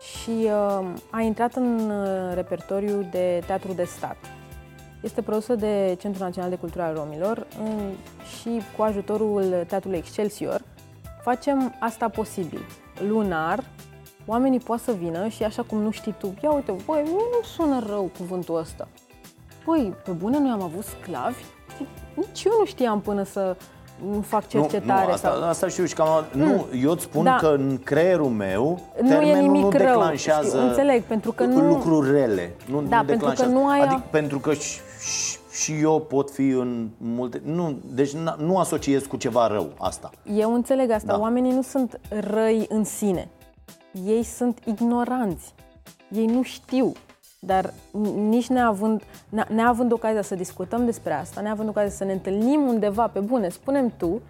și 0.00 0.30
uh, 0.30 0.92
a 1.10 1.20
intrat 1.20 1.54
în 1.54 1.90
uh, 1.90 2.34
repertoriu 2.34 3.08
de 3.10 3.42
teatru 3.46 3.72
de 3.72 3.84
stat. 3.84 4.16
Este 5.02 5.22
produsă 5.22 5.54
de 5.54 5.96
Centrul 6.00 6.24
Național 6.24 6.50
de 6.50 6.56
Cultură 6.56 6.82
al 6.82 6.94
Romilor 6.94 7.46
în, 7.58 7.92
și 8.24 8.60
cu 8.76 8.82
ajutorul 8.82 9.64
Teatrului 9.66 9.98
Excelsior 9.98 10.62
facem 11.22 11.74
asta 11.80 12.08
posibil. 12.08 12.60
Lunar, 13.08 13.64
oamenii 14.26 14.58
pot 14.58 14.80
să 14.80 14.92
vină 14.92 15.28
și 15.28 15.42
așa 15.42 15.62
cum 15.62 15.78
nu 15.78 15.90
știi 15.90 16.14
tu, 16.18 16.34
ia 16.42 16.52
uite, 16.52 16.76
băi, 16.86 17.02
nu 17.04 17.42
sună 17.44 17.84
rău 17.86 18.10
cuvântul 18.18 18.56
ăsta. 18.56 18.88
Păi, 19.64 19.94
pe 20.04 20.10
bune, 20.10 20.38
noi 20.38 20.50
am 20.50 20.62
avut 20.62 20.84
sclavi? 20.84 21.42
Nici 22.14 22.44
eu 22.44 22.52
nu 22.58 22.64
știam 22.64 23.00
până 23.00 23.22
să 23.22 23.56
nu 24.10 24.20
fac 24.20 24.48
cercetare. 24.48 25.00
Nu, 25.00 25.06
nu 25.06 25.12
asta, 25.12 25.28
sau... 25.28 25.48
asta 25.48 25.68
știu 25.68 25.84
și 25.84 25.94
cam... 25.94 26.24
Mm. 26.32 26.42
Nu, 26.42 26.66
eu 26.82 26.90
îți 26.90 27.02
spun 27.02 27.24
da. 27.24 27.36
că 27.40 27.46
în 27.46 27.78
creierul 27.84 28.28
meu 28.28 28.80
nu 29.02 29.20
e 29.20 29.40
nimic 29.40 29.62
nu 29.62 29.70
rău. 29.70 29.78
declanșează 29.78 30.46
știu, 30.46 30.60
înțeleg, 30.60 31.02
pentru 31.02 31.32
că 31.32 31.44
nu... 31.44 31.66
lucruri 31.66 32.10
rele. 32.10 32.54
Nu, 32.70 32.82
da, 32.82 33.00
nu 33.00 33.04
pentru 33.04 33.32
că 33.36 33.44
nu 33.44 33.68
ai... 33.68 33.80
Adică 33.80 34.02
pentru 34.10 34.38
că 34.38 34.52
și, 34.52 34.80
și, 35.00 35.38
și 35.62 35.72
eu 35.80 36.00
pot 36.00 36.30
fi 36.30 36.48
în 36.48 36.88
multe... 36.96 37.40
Nu, 37.44 37.78
deci 37.84 38.12
nu 38.38 38.58
asociez 38.58 39.04
cu 39.04 39.16
ceva 39.16 39.46
rău 39.46 39.68
asta. 39.78 40.10
Eu 40.36 40.54
înțeleg 40.54 40.90
asta. 40.90 41.12
Da. 41.12 41.18
Oamenii 41.18 41.52
nu 41.52 41.62
sunt 41.62 42.00
răi 42.08 42.66
în 42.68 42.84
sine 42.84 43.28
ei 43.92 44.22
sunt 44.22 44.58
ignoranți. 44.64 45.54
Ei 46.08 46.26
nu 46.26 46.42
știu. 46.42 46.92
Dar 47.46 47.72
nici 48.14 48.48
neavând, 48.48 49.02
neavând 49.48 49.92
ocazia 49.92 50.22
să 50.22 50.34
discutăm 50.34 50.84
despre 50.84 51.12
asta, 51.12 51.40
neavând 51.40 51.68
ocazia 51.68 51.90
să 51.90 52.04
ne 52.04 52.12
întâlnim 52.12 52.60
undeva 52.60 53.06
pe 53.06 53.20
bune, 53.20 53.48
spunem 53.48 53.92
tu, 53.96 54.20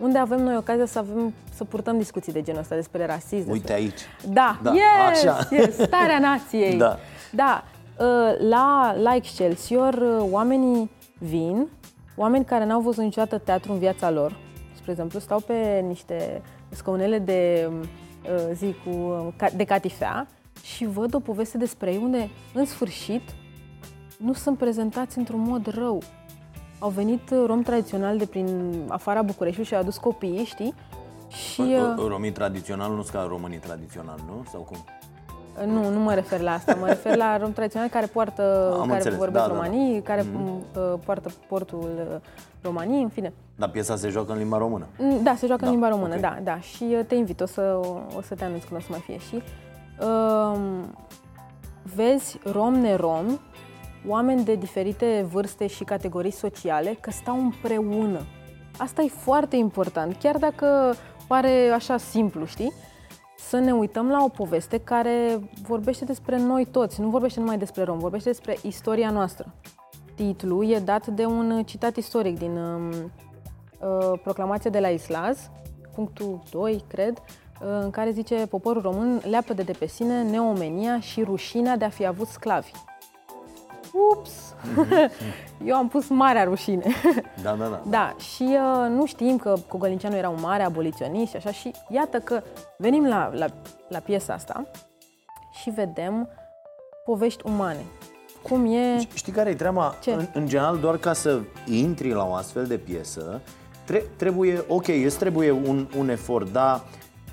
unde 0.00 0.18
avem 0.18 0.42
noi 0.42 0.56
ocazia 0.56 0.86
să 0.86 0.98
avem 0.98 1.34
să 1.54 1.64
purtăm 1.64 1.98
discuții 1.98 2.32
de 2.32 2.42
genul 2.42 2.60
ăsta 2.60 2.74
despre 2.74 3.06
rasism. 3.06 3.50
Uite 3.50 3.66
despre... 3.66 3.74
aici. 3.74 4.00
Da, 4.28 4.58
da 4.62 4.72
yes, 4.72 5.24
așa. 5.24 5.48
yes, 5.50 5.74
starea 5.74 6.18
nației. 6.18 6.76
da. 6.76 6.98
Da, 7.32 7.64
ă, 7.98 8.34
la, 8.48 8.94
la 9.02 9.14
Excelsior 9.14 9.94
ă, 9.94 10.26
oamenii 10.30 10.90
vin, 11.18 11.68
oameni 12.16 12.44
care 12.44 12.64
n-au 12.64 12.80
văzut 12.80 13.04
niciodată 13.04 13.38
teatru 13.38 13.72
în 13.72 13.78
viața 13.78 14.10
lor, 14.10 14.36
spre 14.76 14.90
exemplu, 14.90 15.18
stau 15.18 15.40
pe 15.40 15.84
niște 15.86 16.42
scaunele 16.70 17.18
de 17.18 17.70
Uh, 18.34 18.50
zi 18.54 18.74
cu, 18.84 18.90
uh, 19.40 19.48
de 19.56 19.64
catifea 19.64 20.26
și 20.74 20.86
văd 20.86 21.14
o 21.14 21.20
poveste 21.20 21.58
despre 21.58 21.92
ei 21.92 22.00
unde, 22.02 22.28
în 22.54 22.64
sfârșit, 22.64 23.22
nu 24.18 24.32
sunt 24.32 24.58
prezentați 24.58 25.18
într-un 25.18 25.40
mod 25.40 25.66
rău. 25.66 26.02
Au 26.78 26.88
venit 26.88 27.30
uh, 27.30 27.44
rom 27.46 27.62
tradițional 27.62 28.18
de 28.18 28.26
prin 28.26 28.72
afara 28.88 29.22
Bucureștiului 29.22 29.68
și 29.68 29.74
au 29.74 29.80
adus 29.80 29.96
copiii, 29.96 30.44
știi? 30.44 30.74
Și, 31.28 31.62
Romii 32.08 32.32
tradițional 32.32 32.90
nu 32.90 33.02
sunt 33.02 33.14
ca 33.14 33.26
românii 33.28 33.58
tradițional, 33.58 34.18
nu? 34.26 34.44
Sau 34.50 34.60
cum? 34.60 34.76
Nu, 35.66 35.90
nu 35.90 36.00
mă 36.00 36.14
refer 36.14 36.40
la 36.40 36.52
asta. 36.52 36.74
Mă 36.74 36.86
refer 36.86 37.16
la 37.16 37.38
rom 37.38 37.52
tradițional 37.52 37.88
care 37.88 38.06
poartă, 38.06 38.42
Am 38.80 38.86
care 38.86 38.92
înțeles. 38.92 39.18
vorbesc 39.18 39.44
da, 39.44 39.52
romanii, 39.52 39.92
da, 39.92 39.98
da. 39.98 40.04
care 40.04 40.22
mm-hmm. 40.22 41.04
poartă 41.04 41.30
portul 41.48 42.20
romanii, 42.62 43.02
în 43.02 43.08
fine. 43.08 43.32
Dar 43.56 43.68
piesa 43.68 43.96
se 43.96 44.08
joacă 44.08 44.32
în 44.32 44.38
limba 44.38 44.58
română? 44.58 44.86
Mm, 44.98 45.22
da, 45.22 45.34
se 45.34 45.46
joacă 45.46 45.60
da, 45.60 45.66
în 45.66 45.72
limba 45.72 45.88
română, 45.88 46.14
okay. 46.14 46.20
da, 46.20 46.38
da. 46.42 46.60
Și 46.60 46.84
uh, 46.98 47.04
te 47.06 47.14
invit, 47.14 47.40
o 47.40 47.46
să, 47.46 47.80
o 48.16 48.20
să 48.22 48.34
te 48.34 48.44
anunț 48.44 48.64
când 48.64 48.80
o 48.80 48.82
să 48.82 48.88
mai 48.90 49.00
fie. 49.00 49.18
Și 49.18 49.34
uh, 49.34 49.42
vezi 51.94 52.38
rom, 52.44 52.74
nerom, 52.74 53.38
oameni 54.06 54.44
de 54.44 54.54
diferite 54.54 55.26
vârste 55.32 55.66
și 55.66 55.84
categorii 55.84 56.30
sociale, 56.30 56.96
că 57.00 57.10
stau 57.10 57.38
împreună. 57.38 58.20
Asta 58.78 59.02
e 59.02 59.08
foarte 59.08 59.56
important, 59.56 60.16
chiar 60.16 60.36
dacă 60.36 60.94
pare 61.28 61.68
așa 61.74 61.96
simplu, 61.96 62.44
știi? 62.44 62.72
Să 63.36 63.58
ne 63.58 63.72
uităm 63.72 64.08
la 64.08 64.24
o 64.24 64.28
poveste 64.28 64.78
care 64.78 65.40
vorbește 65.66 66.04
despre 66.04 66.38
noi 66.38 66.64
toți, 66.64 67.00
nu 67.00 67.08
vorbește 67.08 67.40
numai 67.40 67.58
despre 67.58 67.82
rom, 67.82 67.98
vorbește 67.98 68.28
despre 68.28 68.56
istoria 68.62 69.10
noastră. 69.10 69.54
Titlul 70.14 70.70
e 70.70 70.78
dat 70.78 71.06
de 71.06 71.24
un 71.24 71.62
citat 71.64 71.96
istoric 71.96 72.38
din 72.38 72.56
um, 72.56 72.92
Uh, 73.80 74.18
proclamația 74.22 74.70
de 74.70 74.80
la 74.80 74.88
Islaz, 74.88 75.50
punctul 75.94 76.42
2, 76.50 76.84
cred, 76.88 77.18
uh, 77.18 77.45
în 77.60 77.90
care 77.90 78.10
zice 78.10 78.46
poporul 78.50 78.82
român 78.82 79.20
leapă 79.28 79.52
de, 79.52 79.62
de 79.62 79.72
pe 79.78 79.86
sine 79.86 80.22
neomenia 80.22 81.00
și 81.00 81.22
rușinea 81.22 81.76
de 81.76 81.84
a 81.84 81.88
fi 81.88 82.06
avut 82.06 82.28
sclavi. 82.28 82.70
ups, 84.12 84.54
eu 85.66 85.76
am 85.76 85.88
pus 85.88 86.08
marea 86.08 86.44
rușine. 86.44 86.84
Da, 87.42 87.52
da, 87.52 87.66
da. 87.66 87.82
Da, 87.88 88.14
și 88.18 88.42
uh, 88.42 88.88
nu 88.88 89.06
știm 89.06 89.36
că 89.36 89.54
Cogălinceanu 89.68 90.16
era 90.16 90.28
un 90.28 90.40
mare 90.40 90.62
aboliționist 90.62 91.30
și 91.30 91.36
așa 91.36 91.50
și 91.52 91.70
iată 91.88 92.18
că 92.18 92.42
venim 92.78 93.06
la, 93.06 93.30
la, 93.34 93.46
la 93.88 93.98
piesa 93.98 94.32
asta 94.32 94.66
și 95.62 95.70
vedem 95.70 96.28
povești 97.04 97.42
umane. 97.46 97.84
Cum 98.42 98.72
e... 98.72 98.98
Știi 99.14 99.32
care 99.32 99.50
e 99.50 99.54
treaba? 99.54 99.94
Ce? 100.02 100.12
În, 100.12 100.26
în 100.34 100.46
general, 100.46 100.78
doar 100.78 100.96
ca 100.96 101.12
să 101.12 101.40
intri 101.66 102.12
la 102.12 102.26
o 102.28 102.32
astfel 102.34 102.66
de 102.66 102.76
piesă, 102.76 103.40
tre- 103.84 104.04
trebuie, 104.16 104.64
ok, 104.68 104.88
îți 104.88 105.18
trebuie 105.18 105.50
un, 105.50 105.88
un 105.98 106.08
efort, 106.08 106.52
dar 106.52 106.82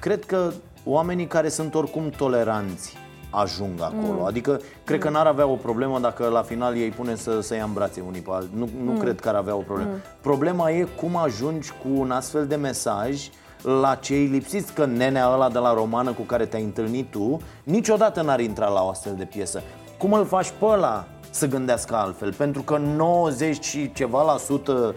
cred 0.04 0.26
că 0.26 0.52
oamenii 0.86 1.28
care 1.28 1.50
sunt 1.50 1.76
oricum 1.76 2.10
toleranți 2.10 2.98
ajung 3.30 3.82
acolo. 3.82 4.20
Mm. 4.20 4.26
Adică, 4.26 4.62
cred 4.84 5.00
că 5.00 5.10
n-ar 5.10 5.28
avea 5.28 5.48
o 5.48 5.56
problemă 5.56 6.00
dacă 6.00 6.28
la 6.28 6.42
final 6.42 6.76
ei 6.76 6.90
pune 6.90 7.16
să, 7.16 7.42
să 7.42 7.56
ia 7.56 7.64
în 7.64 7.74
brațe 7.74 8.04
unii 8.08 8.22
pe 8.22 8.30
alții. 8.32 8.52
Nu, 8.56 8.70
nu 8.84 8.92
mm. 8.92 8.98
cred 8.98 9.20
că 9.20 9.30
ar 9.30 9.36
avea 9.36 9.56
o 9.56 9.60
problemă. 9.60 9.90
Mm. 9.90 10.02
Problema 10.22 10.72
e 10.72 10.88
cum 10.96 11.16
ajungi 11.16 11.70
cu 11.70 11.88
un 12.00 12.12
astfel 12.12 12.48
de 12.48 12.56
mesaj 12.56 13.30
la 13.62 13.96
cei 13.96 14.26
lipsiți, 14.26 14.74
că 14.74 14.86
nenea 14.86 15.30
ăla 15.34 15.50
de 15.50 15.60
la 15.60 15.74
romană 15.74 16.12
cu 16.12 16.22
care 16.22 16.46
te-ai 16.46 16.64
întâlnit 16.64 17.12
tu 17.12 17.42
niciodată 17.64 18.22
n-ar 18.22 18.40
intra 18.40 18.68
la 18.68 18.84
o 18.84 18.90
astfel 18.90 19.16
de 19.18 19.26
piesă. 19.26 19.62
Cum 19.98 20.14
îl 20.14 20.26
faci 20.26 20.54
pe 20.60 20.66
ăla 20.66 21.08
să 21.30 21.48
gândească 21.48 21.96
altfel? 21.96 22.34
Pentru 22.34 22.62
că 22.62 22.78
90 22.78 23.64
și 23.64 23.92
ceva 23.94 24.24
la 24.24 24.38
sută 24.38 24.96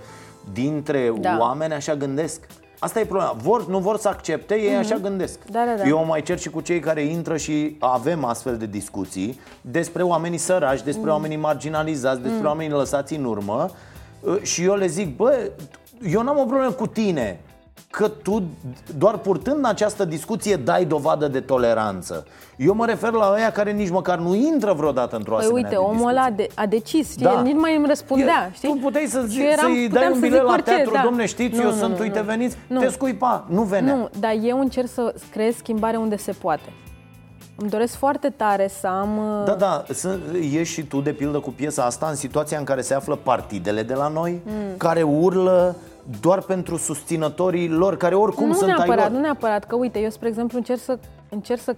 dintre 0.52 1.12
Da. 1.20 1.36
oameni 1.40 1.72
așa 1.72 1.94
gândesc. 1.94 2.40
Asta 2.78 3.00
e 3.00 3.04
problema. 3.04 3.36
Vor, 3.42 3.68
nu 3.68 3.78
vor 3.78 3.98
să 3.98 4.08
accepte, 4.08 4.54
ei 4.54 4.76
așa 4.76 4.96
gândesc. 4.96 5.38
Da, 5.50 5.64
da, 5.66 5.82
da. 5.82 5.88
Eu 5.88 6.04
mai 6.04 6.22
cer 6.22 6.38
și 6.38 6.50
cu 6.50 6.60
cei 6.60 6.80
care 6.80 7.02
intră 7.02 7.36
și 7.36 7.76
avem 7.78 8.24
astfel 8.24 8.56
de 8.56 8.66
discuții 8.66 9.40
despre 9.60 10.02
oamenii 10.02 10.38
săraci, 10.38 10.82
despre 10.82 11.10
oamenii 11.10 11.36
marginalizați, 11.36 12.20
despre 12.20 12.46
oamenii 12.46 12.76
lăsați 12.76 13.14
în 13.14 13.24
urmă 13.24 13.70
Uh, 14.26 14.42
și 14.42 14.62
eu 14.62 14.74
le 14.74 14.86
zic, 14.86 15.16
bă, 15.16 15.50
eu 16.10 16.22
n-am 16.22 16.38
o 16.38 16.44
problemă 16.44 16.72
cu 16.72 16.86
tine 16.86 17.40
că 17.96 18.08
tu 18.08 18.42
doar 18.98 19.18
purtând 19.18 19.66
această 19.66 20.04
discuție 20.04 20.56
dai 20.56 20.84
dovadă 20.84 21.28
de 21.28 21.40
toleranță. 21.40 22.26
Eu 22.56 22.74
mă 22.74 22.86
refer 22.86 23.12
la 23.12 23.32
ăia 23.36 23.52
care 23.52 23.72
nici 23.72 23.90
măcar 23.90 24.18
nu 24.18 24.34
intră 24.34 24.72
vreodată 24.72 25.16
într-o 25.16 25.34
Păi 25.34 25.44
asemenea 25.44 25.68
uite, 25.68 25.80
de 25.80 25.84
omul 25.90 25.92
discuție. 25.96 26.18
ăla 26.20 26.30
de, 26.36 26.46
a 26.54 26.66
decis, 26.66 27.10
știi, 27.10 27.24
Da. 27.24 27.32
el 27.32 27.42
nici 27.42 27.52
nu 27.54 27.60
mai 27.60 27.76
îmi 27.76 27.86
răspundea, 27.86 28.50
știi? 28.54 28.68
Tu 28.68 28.78
puteai 28.82 29.04
să 29.06 29.20
Și 29.20 29.26
zi, 29.26 29.40
eu 29.40 29.46
eram- 29.46 29.58
să-i 29.72 29.86
puteam 29.88 30.02
dai 30.04 30.06
un 30.08 30.14
să 30.14 30.20
bilet 30.20 30.38
zic 30.38 30.46
la 30.46 30.52
orice, 30.52 30.70
teatru, 30.74 30.92
da. 30.92 31.00
domne, 31.04 31.26
știți, 31.26 31.56
Nu, 31.56 31.62
eu 31.62 31.70
nu, 31.70 31.76
sunt, 31.76 31.94
nu, 31.96 32.00
uite, 32.02 32.18
nu. 32.18 32.24
veniți, 32.24 32.56
Nu. 32.66 32.80
te 32.80 32.88
scuipa, 32.88 33.44
nu 33.48 33.62
venea. 33.62 33.94
Nu, 33.94 34.08
dar 34.20 34.34
eu 34.42 34.60
încerc 34.60 34.88
să 34.88 35.14
creez 35.30 35.54
schimbare 35.56 35.96
unde 35.96 36.16
se 36.16 36.32
poate. 36.32 36.72
Îmi 37.58 37.70
doresc 37.70 37.94
foarte 37.96 38.28
tare 38.36 38.68
să 38.80 38.86
am... 38.86 39.18
uh, 39.18 39.44
Da, 39.46 39.52
da, 39.54 39.84
să, 39.92 40.18
ești 40.52 40.74
și 40.74 40.82
tu 40.82 41.00
de 41.00 41.12
pildă 41.12 41.38
cu 41.38 41.50
piesa 41.50 41.84
asta 41.84 42.06
în 42.06 42.14
situația 42.14 42.58
în 42.58 42.64
care 42.64 42.80
se 42.80 42.94
află 42.94 43.16
partidele 43.22 43.82
de 43.82 43.94
la 43.94 44.08
noi, 44.08 44.40
Mm. 44.44 44.52
care 44.76 45.02
urlă 45.02 45.76
doar 46.20 46.42
pentru 46.42 46.76
susținătorii 46.76 47.68
lor, 47.68 47.96
care 47.96 48.14
oricum 48.14 48.46
nu 48.46 48.52
sunt 48.52 48.68
ai 48.68 48.76
neapărat, 48.76 49.04
lor. 49.04 49.14
nu 49.14 49.20
neapărat, 49.20 49.64
că 49.64 49.76
uite, 49.76 49.98
eu, 49.98 50.10
spre 50.10 50.28
exemplu, 50.28 50.58
încerc 50.58 50.80
să, 50.80 50.98
încerc 51.28 51.60
să 51.60 51.76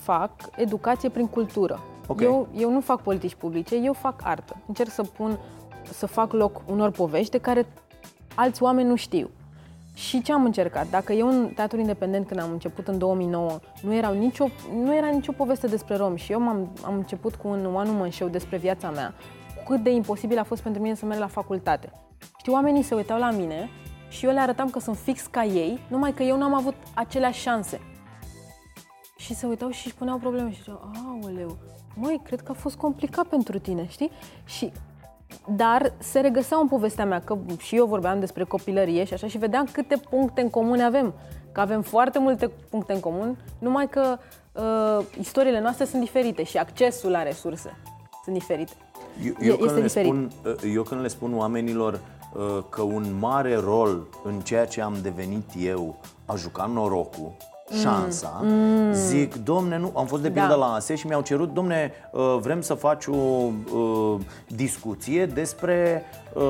fac 0.00 0.30
educație 0.56 1.08
prin 1.08 1.26
cultură. 1.26 1.80
Ok. 2.06 2.20
Eu, 2.20 2.48
eu 2.56 2.72
nu 2.72 2.80
fac 2.80 3.02
politici 3.02 3.34
publice, 3.34 3.76
eu 3.76 3.92
fac 3.92 4.20
artă. 4.24 4.56
Încerc 4.66 4.90
să 4.90 5.02
pun, 5.02 5.38
să 5.92 6.06
fac 6.06 6.32
loc 6.32 6.62
unor 6.66 6.90
povești 6.90 7.30
de 7.30 7.38
care 7.38 7.66
alți 8.34 8.62
oameni 8.62 8.88
nu 8.88 8.96
știu. 8.96 9.30
Și 9.94 10.22
ce 10.22 10.32
am 10.32 10.44
încercat? 10.44 10.90
Dacă 10.90 11.12
eu 11.12 11.28
în 11.28 11.48
teatru 11.54 11.78
independent, 11.78 12.26
când 12.26 12.40
am 12.40 12.50
început 12.50 12.88
în 12.88 12.98
2009, 12.98 13.58
nu, 13.82 13.94
erau 13.94 14.14
nicio, 14.14 14.48
nu 14.84 14.96
era 14.96 15.06
nicio 15.08 15.32
poveste 15.32 15.66
despre 15.66 15.96
romi 15.96 16.18
și 16.18 16.32
eu 16.32 16.40
am 16.40 16.68
am 16.84 16.94
început 16.94 17.34
cu 17.34 17.48
un 17.48 17.64
one 17.74 17.88
woman 17.88 18.10
show 18.10 18.28
despre 18.28 18.56
viața 18.56 18.90
mea, 18.90 19.14
cât 19.66 19.82
de 19.82 19.90
imposibil 19.90 20.38
a 20.38 20.42
fost 20.42 20.62
pentru 20.62 20.82
mine 20.82 20.94
să 20.94 21.04
merg 21.04 21.20
la 21.20 21.26
facultate. 21.26 21.92
Știi, 22.38 22.52
oamenii 22.52 22.82
se 22.82 22.94
uitau 22.94 23.18
la 23.18 23.30
mine 23.30 23.70
și 24.08 24.26
eu 24.26 24.32
le 24.32 24.40
arătam 24.40 24.70
că 24.70 24.80
sunt 24.80 24.96
fix 24.96 25.26
ca 25.26 25.44
ei, 25.44 25.78
numai 25.88 26.12
că 26.12 26.22
eu 26.22 26.36
n-am 26.36 26.54
avut 26.54 26.74
aceleași 26.94 27.40
șanse. 27.40 27.80
Și 29.16 29.34
se 29.34 29.46
uitau 29.46 29.70
și 29.70 29.86
își 29.86 29.94
puneau 29.94 30.18
probleme 30.18 30.50
și 30.50 30.58
ziceau, 30.58 30.90
aoleu, 31.06 31.56
măi, 31.94 32.20
cred 32.24 32.40
că 32.40 32.50
a 32.50 32.54
fost 32.54 32.76
complicat 32.76 33.26
pentru 33.26 33.58
tine, 33.58 33.86
știi? 33.88 34.10
Și 34.44 34.72
dar 35.56 35.92
se 35.98 36.20
regăseau 36.20 36.60
în 36.60 36.68
povestea 36.68 37.04
mea, 37.06 37.20
că 37.20 37.38
și 37.58 37.76
eu 37.76 37.86
vorbeam 37.86 38.20
despre 38.20 38.44
copilărie 38.44 39.04
și 39.04 39.14
așa 39.14 39.26
și 39.26 39.38
vedeam 39.38 39.68
câte 39.72 39.96
puncte 40.10 40.40
în 40.40 40.50
comun 40.50 40.80
avem. 40.80 41.14
Că 41.52 41.60
avem 41.60 41.82
foarte 41.82 42.18
multe 42.18 42.48
puncte 42.70 42.92
în 42.92 43.00
comun, 43.00 43.38
numai 43.58 43.88
că 43.88 44.18
uh, 44.52 45.06
istoriile 45.18 45.60
noastre 45.60 45.84
sunt 45.84 46.02
diferite 46.02 46.42
și 46.42 46.58
accesul 46.58 47.10
la 47.10 47.22
resurse 47.22 47.76
sunt 48.28 48.38
diferite. 48.38 48.72
Eu, 49.24 49.32
E- 49.40 49.46
eu, 49.46 49.56
când 49.56 49.64
este 49.70 49.74
le 49.80 49.82
diferit. 49.82 50.06
spun, 50.06 50.30
eu 50.74 50.82
când 50.82 51.00
le 51.00 51.08
spun 51.08 51.36
oamenilor 51.36 52.00
uh, 52.34 52.58
că 52.68 52.82
un 52.82 53.16
mare 53.18 53.54
rol 53.56 54.06
în 54.24 54.40
ceea 54.40 54.66
ce 54.66 54.80
am 54.82 54.94
devenit 55.02 55.50
eu 55.62 56.00
a 56.26 56.34
jucat 56.34 56.70
norocul, 56.70 57.32
șansa, 57.80 58.44
zic, 58.92 59.34
domne, 59.34 59.78
nu, 59.78 59.92
am 59.96 60.06
fost 60.06 60.22
de 60.22 60.30
pildă 60.30 60.54
Mm. 60.54 60.60
Da. 60.60 60.66
la 60.66 60.72
ASE 60.72 60.94
și 60.94 61.06
mi-au 61.06 61.20
cerut, 61.20 61.52
domne, 61.54 61.92
uh, 62.12 62.38
vrem 62.40 62.60
să 62.60 62.74
faci 62.74 63.06
o 63.06 63.12
uh, 63.16 64.16
discuție 64.48 65.26
despre, 65.26 66.02
uh, 66.34 66.42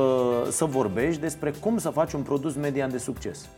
să 0.50 0.64
vorbești 0.64 1.20
despre 1.20 1.50
cum 1.50 1.78
să 1.78 1.90
faci 1.90 2.12
un 2.12 2.22
produs 2.22 2.54
media 2.54 2.86
de 2.86 2.98
succes. 2.98 3.48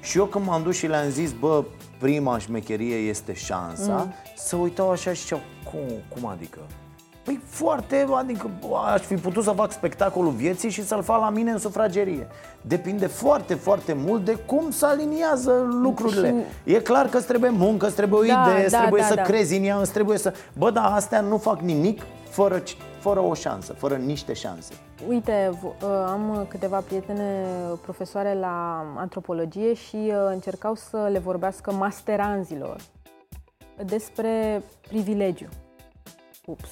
Și 0.00 0.18
eu 0.18 0.24
când 0.24 0.46
m-am 0.46 0.62
dus 0.62 0.76
și 0.76 0.86
le-am 0.86 1.08
zis, 1.10 1.32
bă, 1.32 1.64
prima 1.98 2.38
șmecherie 2.38 2.96
este 2.96 3.32
șansa, 3.34 3.94
Mm. 3.96 4.12
să 4.36 4.56
uitau 4.56 4.90
așa 4.90 5.12
și 5.12 5.20
ziceau, 5.20 5.40
cum, 5.70 5.80
cum 6.14 6.28
adică? 6.28 6.58
Păi 7.28 7.40
foarte, 7.46 8.06
adică 8.14 8.50
aș 8.92 9.00
fi 9.00 9.14
putut 9.14 9.44
să 9.44 9.50
fac 9.50 9.72
spectacolul 9.72 10.30
vieții 10.32 10.70
și 10.70 10.84
să-l 10.86 11.02
fac 11.02 11.20
la 11.20 11.30
mine 11.30 11.50
în 11.50 11.58
sufragerie. 11.58 12.26
Depinde 12.60 13.06
foarte, 13.06 13.54
foarte 13.54 13.92
mult 13.92 14.24
de 14.24 14.34
cum 14.34 14.70
se 14.70 14.86
aliniază 14.86 15.66
lucrurile. 15.82 16.34
E 16.64 16.80
clar 16.80 17.06
că 17.06 17.16
îți 17.16 17.26
trebuie 17.26 17.50
muncă, 17.50 17.86
îți 17.86 17.94
trebuie 17.94 18.20
o 18.20 18.34
Da, 18.34 18.46
idee, 18.46 18.62
îți 18.62 18.72
da, 18.72 18.78
trebuie 18.80 19.00
da, 19.00 19.06
să 19.06 19.14
da. 19.14 19.22
crezi 19.22 19.56
în 19.56 19.64
ea, 19.64 19.76
îți 19.76 19.92
trebuie 19.92 20.18
să... 20.18 20.32
Bă, 20.58 20.70
dar 20.70 20.92
astea 20.92 21.20
nu 21.20 21.38
fac 21.38 21.60
nimic 21.60 22.02
fără, 22.28 22.62
fără 22.98 23.20
o 23.20 23.34
șansă, 23.34 23.72
fără 23.72 23.94
niște 23.94 24.32
șanse. 24.32 24.72
Uite, 25.08 25.50
v- 25.60 25.64
uh, 25.64 25.88
am 26.06 26.46
câteva 26.48 26.78
prietene 26.78 27.44
profesoare 27.82 28.34
la 28.34 28.84
antropologie 28.96 29.74
și 29.74 29.96
uh, 29.96 30.12
încercau 30.32 30.74
să 30.74 31.08
le 31.12 31.18
vorbească 31.18 31.72
masteranzilor 31.72 32.76
despre 33.84 34.62
privilegiu. 34.88 35.48
Ups. 36.44 36.68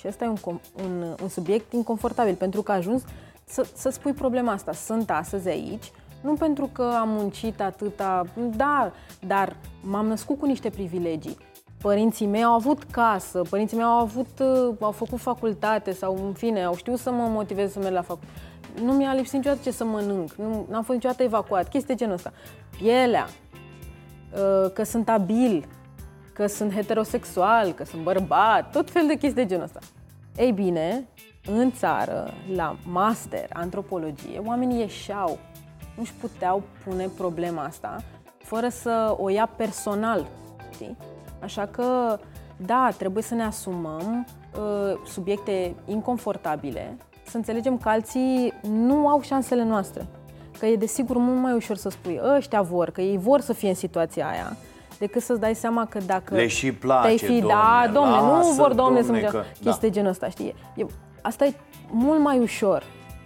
Și 0.00 0.06
ăsta 0.08 0.24
e 0.24 0.28
un, 0.28 0.36
com- 0.36 0.84
un, 0.84 1.14
un 1.22 1.28
subiect 1.28 1.72
inconfortabil, 1.72 2.34
pentru 2.34 2.62
că 2.62 2.72
a 2.72 2.74
ajuns 2.74 3.02
să, 3.44 3.66
să 3.74 3.90
spui 3.90 4.12
problema 4.12 4.52
asta. 4.52 4.72
Sunt 4.72 5.10
astăzi 5.10 5.48
aici, 5.48 5.90
nu 6.20 6.32
pentru 6.32 6.70
că 6.72 6.90
am 7.00 7.08
muncit 7.08 7.60
atâta, 7.60 8.26
da, 8.56 8.92
dar 9.26 9.56
m-am 9.82 10.06
născut 10.06 10.38
cu 10.38 10.46
niște 10.46 10.70
privilegii. 10.70 11.36
Părinții 11.82 12.26
mei 12.26 12.42
au 12.42 12.52
avut 12.52 12.82
casă, 12.82 13.42
părinții 13.50 13.76
mei 13.76 13.86
au 13.86 13.98
avut, 13.98 14.38
uh, 14.38 14.74
au 14.80 14.90
făcut 14.90 15.18
facultate 15.18 15.92
sau, 15.92 16.26
în 16.26 16.32
fine, 16.32 16.62
au 16.64 16.74
știut 16.74 16.98
să 16.98 17.10
mă 17.10 17.26
motiveze 17.28 17.72
să 17.72 17.78
merg 17.78 17.94
la 17.94 18.02
facultate. 18.02 18.40
Nu 18.82 18.92
mi-a 18.92 19.14
lipsit 19.14 19.34
niciodată 19.34 19.62
ce 19.62 19.70
să 19.70 19.84
mănânc, 19.84 20.32
nu 20.32 20.66
am 20.72 20.82
fost 20.82 20.90
niciodată 20.90 21.22
evacuat, 21.22 21.68
chestii 21.68 21.94
de 21.94 21.94
genul 21.94 22.14
ăsta. 22.14 22.32
Pielea, 22.78 23.26
uh, 24.32 24.70
că 24.72 24.82
sunt 24.82 25.08
abil, 25.08 25.68
că 26.40 26.46
sunt 26.46 26.72
heterosexual, 26.72 27.72
că 27.72 27.84
sunt 27.84 28.02
bărbat, 28.02 28.70
tot 28.72 28.90
fel 28.90 29.06
de 29.06 29.12
chestii 29.12 29.42
de 29.42 29.46
genul 29.46 29.64
ăsta. 29.64 29.78
Ei 30.36 30.52
bine, 30.52 31.08
în 31.46 31.72
țară, 31.72 32.30
la 32.54 32.76
master, 32.86 33.48
antropologie, 33.52 34.42
oamenii 34.44 34.80
ieșeau, 34.80 35.38
nu-și 35.96 36.12
puteau 36.12 36.62
pune 36.84 37.08
problema 37.16 37.64
asta 37.64 38.02
fără 38.38 38.68
să 38.68 39.16
o 39.18 39.28
ia 39.28 39.46
personal, 39.56 40.26
știi? 40.72 40.96
Așa 41.40 41.66
că, 41.66 42.18
da, 42.56 42.88
trebuie 42.98 43.22
să 43.22 43.34
ne 43.34 43.42
asumăm 43.42 44.26
uh, 44.54 44.98
subiecte 45.06 45.74
inconfortabile, 45.86 46.96
să 47.26 47.36
înțelegem 47.36 47.78
că 47.78 47.88
alții 47.88 48.52
nu 48.62 49.08
au 49.08 49.20
șansele 49.20 49.64
noastre. 49.64 50.06
Că 50.58 50.66
e 50.66 50.76
desigur 50.76 51.16
mult 51.16 51.40
mai 51.40 51.52
ușor 51.52 51.76
să 51.76 51.88
spui 51.88 52.20
ăștia 52.36 52.62
vor, 52.62 52.90
că 52.90 53.00
ei 53.00 53.18
vor 53.18 53.40
să 53.40 53.52
fie 53.52 53.68
în 53.68 53.74
situația 53.74 54.28
aia, 54.28 54.56
decât 55.00 55.22
să-ți 55.22 55.40
dai 55.40 55.54
seama 55.54 55.86
că 55.86 55.98
dacă 56.06 56.34
Le 56.34 56.46
și 56.46 56.72
place, 56.72 57.02
te-ai 57.06 57.18
fi, 57.18 57.38
domne, 57.40 57.46
da, 57.54 57.90
domne, 57.92 58.16
nu 58.16 58.32
lasă, 58.36 58.52
vor, 58.52 58.72
domne, 58.74 59.00
să 59.00 59.06
domne, 59.06 59.22
mă 59.22 59.28
că- 59.28 59.44
chestii 59.52 59.72
da. 59.72 59.76
de 59.80 59.90
genul 59.90 60.10
ăsta, 60.10 60.28
știi? 60.28 60.54
E, 60.76 60.84
asta 61.22 61.44
e 61.44 61.54
mult 61.90 62.20
mai 62.20 62.38
ușor 62.38 62.82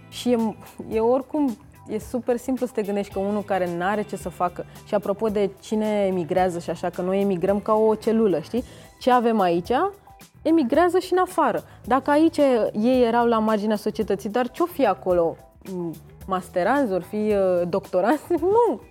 și 0.09 0.31
e, 0.31 0.55
e 0.91 0.99
oricum, 0.99 1.57
e 1.87 1.99
super 1.99 2.37
simplu 2.37 2.65
să 2.65 2.71
te 2.75 2.81
gândești 2.81 3.13
că 3.13 3.19
unul 3.19 3.41
care 3.43 3.77
n-are 3.77 4.01
ce 4.01 4.15
să 4.15 4.29
facă 4.29 4.65
și 4.87 4.95
apropo 4.95 5.27
de 5.27 5.49
cine 5.61 6.05
emigrează 6.07 6.59
și 6.59 6.69
așa, 6.69 6.89
că 6.89 7.01
noi 7.01 7.21
emigrăm 7.21 7.59
ca 7.59 7.73
o 7.73 7.95
celulă, 7.95 8.39
știi? 8.39 8.63
Ce 8.99 9.11
avem 9.11 9.39
aici? 9.39 9.71
Emigrează 10.41 10.99
și 10.99 11.13
în 11.13 11.19
afară. 11.19 11.63
Dacă 11.85 12.09
aici 12.11 12.37
ei 12.73 13.03
erau 13.05 13.25
la 13.27 13.39
marginea 13.39 13.75
societății, 13.75 14.29
dar 14.29 14.51
ce-o 14.51 14.65
fi 14.65 14.85
acolo? 14.85 15.35
Mm, 15.71 15.93
Masteranzi, 16.27 16.93
ori 16.93 17.03
fi 17.03 17.15
uh, 17.15 17.67
doctoranți? 17.69 18.23
Nu! 18.55 18.81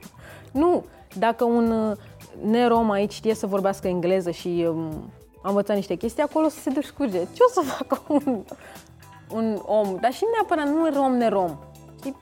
Nu! 0.52 0.84
Dacă 1.18 1.44
un 1.44 1.70
uh, 1.70 1.96
nerom 2.42 2.90
aici 2.90 3.12
știe 3.12 3.34
să 3.34 3.46
vorbească 3.46 3.88
engleză 3.88 4.30
și 4.30 4.66
um, 4.68 5.12
a 5.42 5.48
învățat 5.48 5.76
niște 5.76 5.94
chestii, 5.94 6.22
acolo 6.22 6.48
să 6.48 6.60
se 6.60 6.70
descurge. 6.70 7.18
Ce 7.18 7.42
o 7.48 7.52
să 7.52 7.60
facă 7.60 8.00
un, 8.26 8.44
un 9.30 9.60
om? 9.66 9.96
Dar 10.00 10.12
și 10.12 10.24
neapărat 10.32 10.68
nu 10.68 11.00
rom 11.00 11.12
nerom. 11.12 11.58
Știi? 11.98 12.16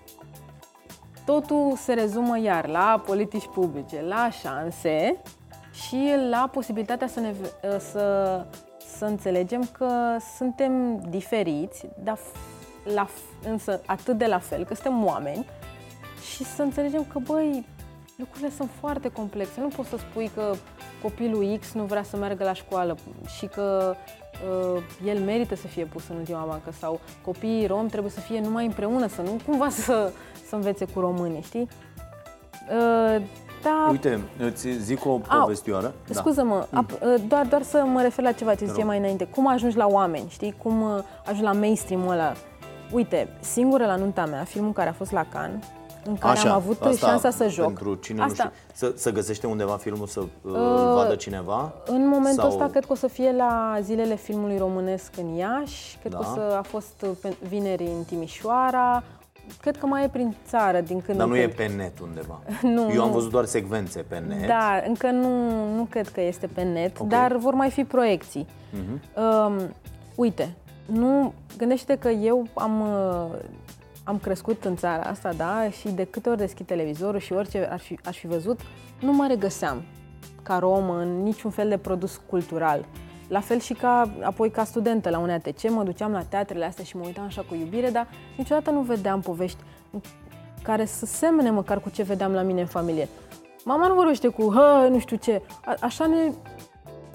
Totul 1.25 1.73
se 1.77 1.93
rezumă 1.93 2.39
iar 2.41 2.67
la 2.69 3.03
politici 3.07 3.47
publice, 3.47 4.03
la 4.03 4.31
șanse 4.31 5.21
și 5.73 6.15
la 6.31 6.49
posibilitatea 6.53 7.07
să, 7.07 7.21
ne, 7.21 7.35
să, 7.79 8.47
să 8.97 9.05
înțelegem 9.05 9.69
că 9.73 10.17
suntem 10.37 11.01
diferiți, 11.09 11.87
dar 12.03 12.19
la, 12.95 13.09
însă 13.49 13.81
atât 13.87 14.19
de 14.19 14.27
la 14.27 14.39
fel, 14.39 14.65
că 14.65 14.75
suntem 14.75 15.05
oameni 15.05 15.47
și 16.33 16.45
să 16.45 16.63
înțelegem 16.63 17.05
că, 17.05 17.19
băi, 17.19 17.67
lucrurile 18.23 18.51
sunt 18.57 18.71
foarte 18.81 19.09
complexe. 19.09 19.61
Nu 19.61 19.69
poți 19.69 19.89
să 19.89 19.97
spui 19.97 20.31
că 20.35 20.53
copilul 21.03 21.59
X 21.61 21.73
nu 21.73 21.85
vrea 21.85 22.03
să 22.03 22.17
meargă 22.17 22.45
la 22.45 22.53
școală 22.53 22.97
și 23.39 23.47
că 23.47 23.95
uh, 24.75 24.83
el 25.07 25.19
merită 25.19 25.55
să 25.55 25.67
fie 25.67 25.85
pus 25.85 26.09
în 26.09 26.17
ultima 26.17 26.45
bancă 26.49 26.73
sau 26.79 27.01
copiii 27.25 27.67
rom 27.67 27.87
trebuie 27.87 28.11
să 28.11 28.21
fie 28.21 28.41
numai 28.41 28.67
împreună, 28.67 29.07
să 29.07 29.23
nu 29.23 29.41
cumva 29.47 29.69
să, 29.85 30.13
să 30.49 30.55
învețe 30.55 30.85
cu 30.85 31.01
românii, 31.01 31.43
știi? 31.43 31.69
Uh, 32.71 33.23
da. 33.63 33.89
Uite, 33.91 34.21
îți 34.39 34.69
zic 34.69 35.05
o 35.05 35.21
povestioară. 35.41 35.95
Da. 36.07 36.15
Scuză-mă, 36.15 36.67
mm. 36.71 36.87
Uh, 36.93 37.15
doar, 37.29 37.47
doar 37.47 37.63
să 37.63 37.85
mă 37.87 38.03
refer 38.03 38.25
la 38.25 38.33
ceva 38.33 38.55
ce 38.55 38.67
ziceai 38.67 38.87
mai 38.87 38.99
înainte. 38.99 39.25
Cum 39.25 39.49
ajungi 39.49 39.77
la 39.77 39.87
oameni, 39.87 40.29
știi? 40.29 40.55
Cum 40.63 40.83
uh, 40.83 41.03
ajungi 41.23 41.43
la 41.43 41.53
mainstream-ul 41.53 42.13
ăla? 42.13 42.33
Uite, 42.93 43.29
singură 43.41 43.87
la 43.87 43.97
nunta 43.97 44.27
mea, 44.27 44.45
filmul 44.45 44.73
care 44.73 44.89
a 44.89 44.93
fost 44.93 45.13
la 45.13 45.27
Cannes, 45.33 45.65
în 46.05 46.17
care 46.17 46.39
Așa, 46.39 46.49
am 46.49 46.55
avut 46.55 46.83
asta 46.83 47.07
șansa 47.07 47.31
să 47.31 47.49
joc. 47.49 47.67
Pentru 47.67 47.95
cine 47.95 48.23
asta. 48.23 48.45
nu 48.45 48.51
știe, 48.51 48.89
să, 48.89 48.93
să 48.97 49.11
găsește 49.11 49.47
undeva 49.47 49.77
filmul 49.77 50.07
să 50.07 50.21
uh, 50.21 50.29
uh, 50.43 50.59
vadă 50.95 51.15
cineva? 51.15 51.73
În 51.87 52.09
momentul 52.09 52.43
sau... 52.43 52.49
ăsta 52.49 52.67
cred 52.67 52.85
că 52.85 52.93
o 52.93 52.97
să 52.97 53.07
fie 53.07 53.33
la 53.33 53.79
zilele 53.83 54.17
filmului 54.17 54.59
românesc 54.59 55.17
în 55.17 55.35
Iași, 55.35 55.99
cred 56.01 56.13
da. 56.13 56.19
că 56.19 56.27
o 56.31 56.35
să 56.35 56.57
a 56.59 56.63
fost 56.63 57.07
vineri 57.49 57.85
în 57.85 58.05
Timișoara, 58.05 59.03
Cred 59.61 59.77
că 59.77 59.87
mai 59.87 60.05
e 60.05 60.09
prin 60.09 60.35
țară 60.47 60.81
din 60.81 61.01
când 61.01 61.19
Dar 61.19 61.27
nu 61.27 61.33
când. 61.33 61.45
e 61.45 61.49
pe 61.49 61.67
net 61.77 62.01
undeva. 62.01 62.41
nu, 62.75 62.93
Eu 62.95 63.03
am 63.03 63.11
văzut 63.11 63.31
doar 63.31 63.45
secvențe 63.45 64.05
pe 64.09 64.23
net. 64.29 64.47
Da, 64.47 64.83
încă 64.87 65.11
nu, 65.11 65.75
nu 65.75 65.87
cred 65.91 66.09
că 66.09 66.21
este 66.21 66.47
pe 66.47 66.63
net, 66.63 67.01
okay. 67.01 67.19
dar 67.19 67.37
vor 67.37 67.55
mai 67.55 67.71
fi 67.71 67.85
proiecții. 67.85 68.47
Uh-huh. 68.47 69.19
Um, 69.47 69.75
uite, 70.15 70.55
nu 70.87 71.35
gândește 71.57 71.97
că 71.97 72.09
eu 72.09 72.47
am 72.55 72.81
uh, 72.81 73.39
am 74.05 74.19
crescut 74.19 74.65
în 74.65 74.77
țara 74.77 75.03
asta, 75.03 75.33
da, 75.33 75.71
și 75.71 75.89
de 75.89 76.05
câte 76.05 76.29
ori 76.29 76.39
deschid 76.39 76.67
televizorul 76.67 77.21
și 77.21 77.33
orice 77.33 77.67
aș 77.67 77.83
fi, 77.83 77.99
aș 78.05 78.19
fi 78.19 78.27
văzut, 78.27 78.61
nu 79.01 79.13
mă 79.13 79.27
regăseam 79.29 79.83
ca 80.43 80.59
rom 80.59 80.91
în 80.91 81.23
niciun 81.23 81.51
fel 81.51 81.69
de 81.69 81.77
produs 81.77 82.21
cultural. 82.29 82.85
La 83.29 83.41
fel 83.41 83.59
și 83.59 83.75
ca, 83.75 84.11
apoi 84.23 84.51
ca 84.51 84.65
studentă 84.65 85.11
la 85.11 85.19
UNATC, 85.19 85.71
mă 85.71 85.83
duceam 85.83 86.13
la 86.13 86.23
teatrele 86.23 86.65
astea 86.65 86.85
și 86.85 86.97
mă 86.97 87.03
uitam 87.07 87.25
așa 87.25 87.45
cu 87.49 87.55
iubire, 87.55 87.91
dar 87.91 88.09
niciodată 88.37 88.71
nu 88.71 88.81
vedeam 88.81 89.21
povești 89.21 89.59
care 90.63 90.85
să 90.85 91.07
semene 91.07 91.51
măcar 91.51 91.81
cu 91.81 91.91
ce 91.91 92.03
vedeam 92.03 92.33
la 92.33 92.43
mine 92.43 92.61
în 92.61 92.67
familie. 92.67 93.09
Mama 93.65 93.87
nu 93.87 93.95
vorbește 93.95 94.29
cu, 94.29 94.43
hă, 94.43 94.89
nu 94.91 94.99
știu 94.99 95.17
ce, 95.17 95.43
A, 95.65 95.75
așa 95.81 96.07
ne, 96.07 96.33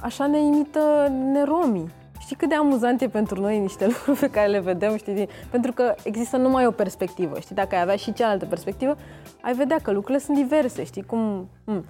așa 0.02 0.28
ne 0.28 0.40
imită 0.40 1.08
neromii. 1.10 1.92
Știi 2.20 2.36
cât 2.36 2.50
de 2.50 2.56
amuzant 2.56 3.02
e 3.02 3.08
pentru 3.08 3.42
noi 3.42 3.60
niște 3.60 3.86
lucruri 3.92 4.20
pe 4.20 4.30
care 4.30 4.48
le 4.48 4.60
vedem, 4.60 4.98
știi? 4.98 5.28
Pentru 5.50 5.72
că 5.72 5.96
există 6.04 6.38
numai 6.38 6.66
o 6.66 6.72
perspectivă, 6.72 7.40
știi? 7.40 7.56
Dacă 7.56 7.76
ai 7.76 7.82
avea 7.82 7.96
și 7.96 8.14
cealaltă 8.14 8.46
perspectivă, 8.46 8.98
ai 9.42 9.54
vedea 9.54 9.78
că 9.84 9.92
lucrurile 9.92 10.24
sunt 10.24 10.38
diverse, 10.38 10.84
știi? 10.84 11.04
Cum, 11.04 11.50
m- 11.72 11.84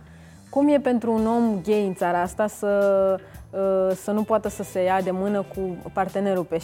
cum 0.50 0.68
e 0.68 0.80
pentru 0.80 1.12
un 1.14 1.28
om 1.28 1.62
gay 1.62 1.86
în 1.88 1.94
țara 1.94 2.22
asta 2.22 2.48
să, 2.48 3.16
uh, 3.50 3.96
să 3.96 4.12
nu 4.12 4.24
poată 4.24 4.50
să 4.50 4.64
se 4.64 4.84
ia 4.84 5.02
de 5.02 5.12
mână 5.12 5.42
cu 5.42 5.92
partenerul 5.94 6.44
pe 6.44 6.62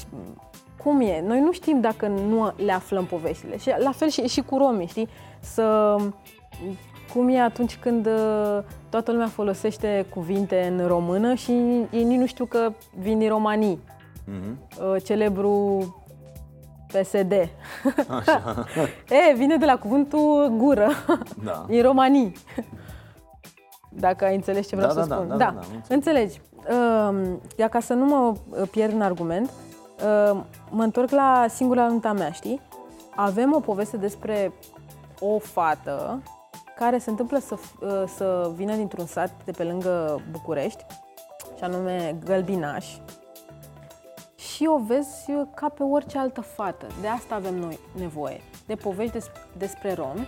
cum 0.83 1.01
e? 1.01 1.23
Noi 1.27 1.39
nu 1.39 1.51
știm 1.51 1.81
dacă 1.81 2.07
nu 2.07 2.53
le 2.65 2.71
aflăm 2.71 3.05
poveștile. 3.05 3.57
Și 3.57 3.73
la 3.77 3.91
fel 3.91 4.09
și, 4.09 4.21
și 4.21 4.41
cu 4.41 4.57
romii, 4.57 4.87
știi? 4.87 5.07
Să 5.39 5.95
cum 7.13 7.29
e 7.29 7.39
atunci 7.39 7.77
când 7.77 8.05
uh, 8.05 8.59
toată 8.93 9.11
lumea 9.11 9.27
folosește 9.27 10.05
cuvinte 10.09 10.75
în 10.77 10.87
română 10.87 11.33
și 11.33 11.51
ei 11.91 12.03
nici 12.03 12.19
nu 12.19 12.25
știu 12.25 12.45
că 12.45 12.71
vin 12.99 13.19
din 13.19 13.29
Romanii. 13.29 13.79
Mm-hmm. 13.79 15.03
Celebru 15.03 15.85
PSD. 16.87 17.33
Așa. 18.07 18.65
e, 19.29 19.33
vine 19.35 19.57
de 19.57 19.65
la 19.65 19.77
cuvântul 19.77 20.53
gură. 20.57 20.89
Da. 21.43 21.65
Din 21.67 21.81
Romanii. 21.81 22.33
Dacă 23.89 24.25
ai 24.25 24.35
înțeles 24.35 24.67
ce 24.67 24.75
vreau 24.75 24.93
da, 24.93 25.01
să 25.01 25.07
da, 25.07 25.15
spun. 25.15 25.27
Da, 25.27 25.35
da, 25.35 25.45
da, 25.45 25.59
da 25.87 25.93
înțelegi. 25.95 26.41
Uh, 27.57 27.69
ca 27.69 27.79
să 27.79 27.93
nu 27.93 28.05
mă 28.05 28.33
uh, 28.49 28.67
pierd 28.71 28.93
în 28.93 29.01
argument, 29.01 29.49
uh, 29.49 30.41
mă 30.69 30.83
întorc 30.83 31.09
la 31.09 31.45
singura 31.49 31.87
nunta 31.87 32.13
mea, 32.13 32.31
știi? 32.31 32.61
Avem 33.15 33.53
o 33.53 33.59
poveste 33.59 33.97
despre 33.97 34.53
o 35.19 35.39
fată 35.39 36.21
care 36.75 36.97
se 36.97 37.09
întâmplă 37.09 37.39
să, 37.39 37.55
uh, 37.79 38.03
să 38.15 38.51
vină 38.55 38.75
dintr-un 38.75 39.05
sat 39.05 39.31
de 39.45 39.51
pe 39.51 39.63
lângă 39.63 40.21
București, 40.31 40.85
și 41.57 41.63
anume 41.63 42.17
Gălbinaș, 42.25 42.87
și 44.35 44.65
o 44.67 44.77
vezi 44.77 45.31
ca 45.55 45.69
pe 45.69 45.83
orice 45.83 46.17
altă 46.17 46.41
fată. 46.41 46.87
De 47.01 47.07
asta 47.07 47.35
avem 47.35 47.55
noi 47.55 47.79
nevoie, 47.97 48.41
de 48.65 48.75
povești 48.75 49.11
des, 49.11 49.31
despre 49.57 49.93
romi, 49.93 50.27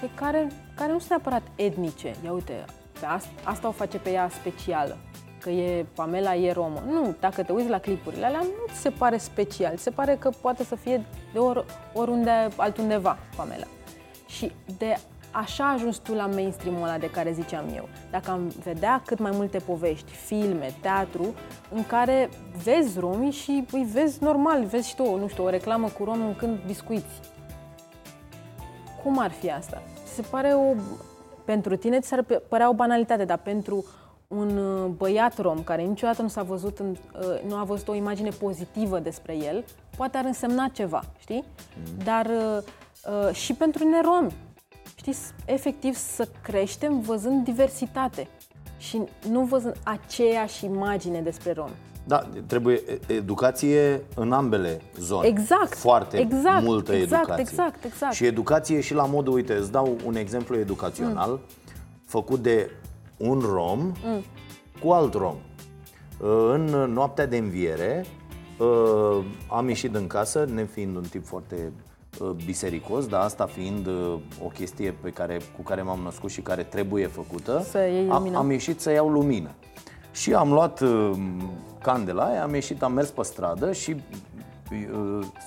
pe 0.00 0.10
care, 0.14 0.48
care 0.76 0.92
nu 0.92 0.98
sunt 0.98 1.10
neapărat 1.10 1.42
etnice. 1.56 2.14
Ia 2.24 2.32
uite, 2.32 2.64
pe 3.00 3.06
asta, 3.06 3.30
asta 3.44 3.68
o 3.68 3.70
face 3.70 3.98
pe 3.98 4.10
ea 4.10 4.28
specială, 4.28 4.96
că 5.38 5.50
e 5.50 5.86
Pamela 5.94 6.34
e 6.34 6.52
romă. 6.52 6.82
Nu, 6.86 7.14
dacă 7.20 7.42
te 7.42 7.52
uiți 7.52 7.68
la 7.68 7.78
clipurile 7.78 8.26
alea, 8.26 8.40
nu 8.40 8.72
ți 8.72 8.80
se 8.80 8.90
pare 8.90 9.16
special, 9.16 9.76
se 9.76 9.90
pare 9.90 10.16
că 10.16 10.30
poate 10.40 10.64
să 10.64 10.74
fie 10.74 11.04
de 11.32 11.38
or, 11.38 11.64
oriunde 11.94 12.48
altundeva 12.56 13.18
Pamela. 13.36 13.66
Și 14.26 14.52
de 14.78 14.96
așa 15.30 15.64
a 15.64 15.72
ajuns 15.72 15.96
tu 15.96 16.14
la 16.14 16.26
mainstream-ul 16.26 16.82
ăla 16.82 16.98
de 16.98 17.10
care 17.10 17.32
ziceam 17.32 17.64
eu. 17.74 17.88
Dacă 18.10 18.30
am 18.30 18.52
vedea 18.62 19.02
cât 19.06 19.18
mai 19.18 19.30
multe 19.34 19.58
povești, 19.58 20.10
filme, 20.10 20.74
teatru, 20.80 21.34
în 21.74 21.86
care 21.86 22.28
vezi 22.62 22.98
romii 22.98 23.30
și 23.30 23.64
îi 23.72 23.88
vezi 23.92 24.22
normal, 24.22 24.64
vezi 24.64 24.88
și 24.88 24.94
tu, 24.94 25.16
nu 25.16 25.28
știu, 25.28 25.44
o 25.44 25.48
reclamă 25.48 25.88
cu 25.88 26.04
romi 26.04 26.22
mâncând 26.22 26.58
biscuiți. 26.66 27.20
Cum 29.02 29.18
ar 29.18 29.30
fi 29.30 29.50
asta? 29.50 29.82
Se 30.14 30.22
pare 30.30 30.52
o... 30.52 30.74
Pentru 31.44 31.76
tine 31.76 32.00
ți 32.00 32.08
s-ar 32.08 32.24
părea 32.48 32.68
o 32.68 32.74
banalitate, 32.74 33.24
dar 33.24 33.38
pentru 33.38 33.84
un 34.28 34.56
uh, 34.56 34.90
băiat 34.96 35.38
rom 35.38 35.62
care 35.62 35.82
niciodată 35.82 36.22
nu 36.22 36.28
s-a 36.28 36.42
văzut 36.42 36.78
în, 36.78 36.88
uh, 36.90 37.40
nu 37.48 37.56
a 37.56 37.64
văzut 37.64 37.88
o 37.88 37.94
imagine 37.94 38.28
pozitivă 38.28 38.98
despre 38.98 39.36
el, 39.36 39.64
poate 39.96 40.16
ar 40.16 40.24
însemna 40.24 40.68
ceva, 40.72 41.02
știi? 41.18 41.44
Mm. 41.76 42.04
Dar 42.04 42.26
uh, 42.26 43.34
și 43.34 43.54
pentru 43.54 43.88
neromi, 43.88 44.32
știți, 45.00 45.32
efectiv 45.44 45.94
să 45.94 46.28
creștem 46.42 47.00
văzând 47.00 47.44
diversitate 47.44 48.28
și 48.78 49.02
nu 49.28 49.40
văzând 49.40 49.76
aceeași 49.82 50.64
imagine 50.64 51.20
despre 51.20 51.52
romi. 51.52 51.74
Da, 52.06 52.28
trebuie 52.46 52.82
educație 53.06 54.02
în 54.14 54.32
ambele 54.32 54.80
zone. 54.98 55.26
Exact. 55.26 55.74
Foarte 55.74 56.18
exact, 56.18 56.64
multă 56.64 56.92
exact, 56.92 57.22
educație. 57.22 57.42
Exact, 57.42 57.84
exact. 57.84 58.14
Și 58.14 58.26
educație 58.26 58.80
și 58.80 58.94
la 58.94 59.06
modul, 59.06 59.32
uite, 59.32 59.54
îți 59.54 59.70
dau 59.70 59.96
un 60.04 60.16
exemplu 60.16 60.56
educațional 60.56 61.30
mm. 61.30 61.40
făcut 62.04 62.42
de 62.42 62.70
un 63.16 63.38
rom 63.38 63.78
mm. 63.78 64.24
cu 64.82 64.90
alt 64.90 65.14
rom. 65.14 65.36
În 66.52 66.64
noaptea 66.92 67.26
de 67.26 67.36
înviere 67.36 68.06
uh, 68.58 69.24
am 69.48 69.68
ieșit 69.68 69.94
în 69.94 70.06
casă, 70.06 70.44
nefiind 70.54 70.96
un 70.96 71.04
tip 71.10 71.26
foarte 71.26 71.54
Uh, 71.54 71.89
bisericos, 72.44 73.06
dar 73.06 73.20
asta 73.20 73.46
fiind 73.46 73.86
uh, 73.86 74.14
o 74.44 74.46
chestie 74.46 74.94
pe 75.00 75.10
care, 75.10 75.40
cu 75.56 75.62
care 75.62 75.82
m-am 75.82 76.00
născut 76.04 76.30
și 76.30 76.40
care 76.40 76.62
trebuie 76.62 77.06
făcută, 77.06 77.66
să 77.70 77.78
iei 77.78 78.08
am, 78.10 78.36
am 78.36 78.50
ieșit 78.50 78.80
să 78.80 78.90
iau 78.90 79.08
lumină. 79.08 79.50
Și 80.12 80.34
am 80.34 80.52
luat 80.52 80.80
uh, 80.80 81.10
candela 81.82 82.24
aia, 82.24 82.42
am 82.42 82.54
ieșit, 82.54 82.82
am 82.82 82.92
mers 82.92 83.10
pe 83.10 83.22
stradă 83.22 83.72
și 83.72 83.96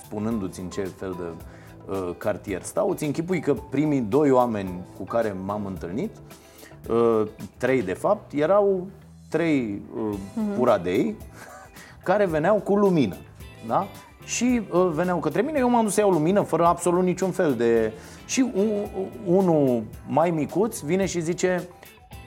spunându-ți 0.04 0.60
în 0.60 0.68
ce 0.68 0.82
fel 0.82 1.16
de 1.18 1.24
cartier 2.18 2.62
stau, 2.62 2.90
îți 2.90 3.04
închipui 3.04 3.40
că 3.40 3.54
primii 3.70 4.00
doi 4.00 4.30
oameni 4.30 4.84
cu 4.96 5.04
care 5.04 5.36
m-am 5.44 5.66
întâlnit, 5.66 6.10
trei 7.58 7.82
de 7.82 7.92
fapt, 7.92 8.32
erau 8.32 8.86
trei 9.34 9.82
uh, 9.96 10.16
puradei 10.56 11.16
care 12.08 12.26
veneau 12.26 12.56
cu 12.56 12.76
lumină. 12.76 13.16
Da? 13.66 13.86
Și 14.24 14.60
uh, 14.70 14.88
veneau 14.92 15.18
către 15.18 15.42
mine, 15.42 15.58
eu 15.58 15.70
m-am 15.70 15.84
dus 15.84 15.94
să 15.94 16.00
iau 16.00 16.10
lumină 16.10 16.42
fără 16.42 16.66
absolut 16.66 17.04
niciun 17.04 17.30
fel 17.30 17.54
de... 17.54 17.92
Și 18.26 18.50
un, 18.54 18.66
unul 19.24 19.82
mai 20.06 20.30
micuț 20.30 20.80
vine 20.80 21.06
și 21.06 21.20
zice 21.20 21.68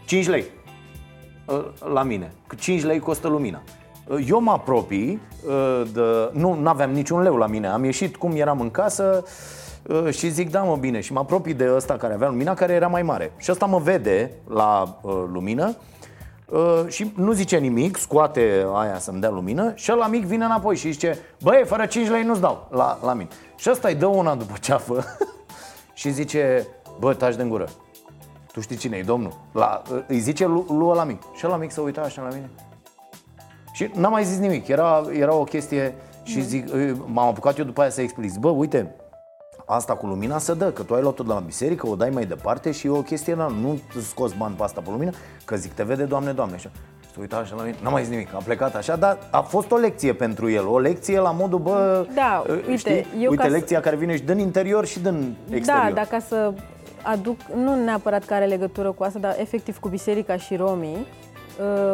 5 0.05 0.27
lei 0.27 0.43
uh, 1.45 1.65
la 1.93 2.03
mine, 2.03 2.31
5 2.57 2.83
lei 2.83 2.99
costă 2.99 3.27
lumina. 3.27 3.61
Uh, 4.07 4.25
eu 4.29 4.41
mă 4.41 4.51
apropii, 4.51 5.19
uh, 5.47 5.89
de, 5.93 6.29
nu 6.31 6.61
aveam 6.63 6.91
niciun 6.91 7.21
leu 7.21 7.35
la 7.35 7.47
mine, 7.47 7.67
am 7.67 7.83
ieșit 7.83 8.15
cum 8.15 8.31
eram 8.35 8.59
în 8.59 8.71
casă 8.71 9.23
uh, 9.83 10.13
și 10.13 10.29
zic, 10.29 10.49
da 10.51 10.61
mă 10.61 10.75
bine, 10.75 10.99
și 10.99 11.13
mă 11.13 11.19
apropii 11.19 11.53
de 11.53 11.71
ăsta 11.75 11.93
care 11.93 12.13
avea 12.13 12.29
lumina, 12.29 12.53
care 12.53 12.73
era 12.73 12.87
mai 12.87 13.03
mare. 13.03 13.31
Și 13.37 13.51
ăsta 13.51 13.65
mă 13.65 13.79
vede 13.79 14.31
la 14.47 14.99
uh, 15.01 15.23
lumină 15.31 15.75
uh, 16.49 16.83
și 16.87 17.11
nu 17.15 17.31
zice 17.31 17.57
nimic, 17.57 17.97
scoate 17.97 18.65
aia 18.73 18.99
să-mi 18.99 19.19
dea 19.19 19.29
lumină 19.29 19.71
și 19.75 19.89
la 19.89 20.07
mic 20.07 20.25
vine 20.25 20.45
înapoi 20.45 20.75
și 20.75 20.91
zice 20.91 21.17
Băi, 21.41 21.63
fără 21.65 21.85
5 21.85 22.07
lei 22.07 22.23
nu-ți 22.23 22.41
dau 22.41 22.67
la, 22.71 22.99
la 23.03 23.13
mine. 23.13 23.29
Și 23.55 23.69
ăsta 23.69 23.87
îi 23.87 23.95
dă 23.95 24.05
una 24.05 24.35
după 24.35 24.53
ceafă 24.61 25.05
și 25.93 26.11
zice 26.11 26.67
Bă, 26.99 27.13
taci 27.13 27.35
de 27.35 27.43
gură. 27.43 27.67
Tu 28.51 28.61
știi 28.61 28.75
cine 28.75 28.97
e, 28.97 29.03
domnul? 29.03 29.33
La, 29.51 29.81
îi 30.07 30.19
zice 30.19 30.45
lui, 30.45 30.63
lui 30.67 30.95
la 30.95 31.03
mic. 31.03 31.21
Și 31.35 31.45
la 31.45 31.55
mic 31.55 31.71
să 31.71 31.81
uita 31.81 32.01
așa 32.01 32.21
la 32.21 32.27
mine. 32.33 32.49
Și 33.71 33.89
n-am 33.93 34.11
mai 34.11 34.23
zis 34.23 34.37
nimic, 34.37 34.67
era, 34.67 35.05
era 35.11 35.33
o 35.33 35.43
chestie 35.43 35.95
și 36.23 36.41
zic, 36.41 36.73
m-am 37.05 37.27
apucat 37.27 37.57
eu 37.57 37.65
după 37.65 37.81
aia 37.81 37.89
să 37.89 38.01
explic. 38.01 38.37
Bă, 38.37 38.49
uite, 38.49 38.95
asta 39.70 39.95
cu 39.95 40.05
lumina 40.05 40.38
se 40.38 40.53
dă, 40.53 40.72
că 40.72 40.84
tu 40.84 40.93
ai 40.93 41.01
luat-o 41.01 41.24
de 41.24 41.34
la 41.34 41.39
biserică, 41.39 41.88
o 41.88 41.95
dai 41.95 42.09
mai 42.09 42.26
departe 42.26 42.72
și 42.72 42.88
e 42.88 42.89
o 42.89 43.01
chestie, 43.01 43.34
na, 43.34 43.47
nu 43.47 43.80
scos 44.01 44.34
bani 44.34 44.55
pe 44.55 44.63
asta 44.63 44.82
pe 44.82 44.89
lumină, 44.91 45.11
că 45.45 45.55
zic, 45.55 45.74
te 45.74 45.84
vede, 45.84 46.03
Doamne, 46.03 46.32
Doamne, 46.32 46.55
așa. 46.55 46.70
Și 47.05 47.13
tu 47.13 47.20
uita 47.20 47.38
așa 47.38 47.55
la 47.55 47.61
mine, 47.63 47.76
n-am 47.84 47.91
mai 47.91 48.01
zis 48.01 48.11
nimic, 48.11 48.34
a 48.34 48.38
plecat 48.43 48.76
așa, 48.76 48.95
dar 48.95 49.18
a 49.32 49.41
fost 49.41 49.72
o 49.72 49.76
lecție 49.76 50.13
pentru 50.13 50.49
el, 50.49 50.68
o 50.68 50.80
lecție 50.80 51.20
la 51.20 51.32
modul, 51.32 51.59
bă, 51.59 52.05
Da, 52.15 52.43
ă, 52.49 52.53
uite, 52.53 52.76
știi? 52.78 53.05
eu 53.24 53.30
uite 53.30 53.36
ca 53.36 53.43
să- 53.43 53.55
lecția 53.55 53.80
care 53.80 53.95
vine 53.95 54.15
și 54.15 54.22
din 54.24 54.38
interior 54.39 54.86
și 54.86 54.99
din 54.99 55.36
exterior. 55.49 55.86
Da, 55.88 55.91
dar 55.93 56.05
ca 56.05 56.20
să 56.20 56.53
aduc, 57.03 57.39
nu 57.55 57.84
neapărat 57.84 58.26
că 58.26 58.34
are 58.34 58.45
legătură 58.45 58.91
cu 58.91 59.03
asta, 59.03 59.20
dar 59.20 59.36
efectiv 59.39 59.80
cu 59.80 59.89
biserica 59.89 60.38
și 60.38 60.55
romii, 60.55 61.05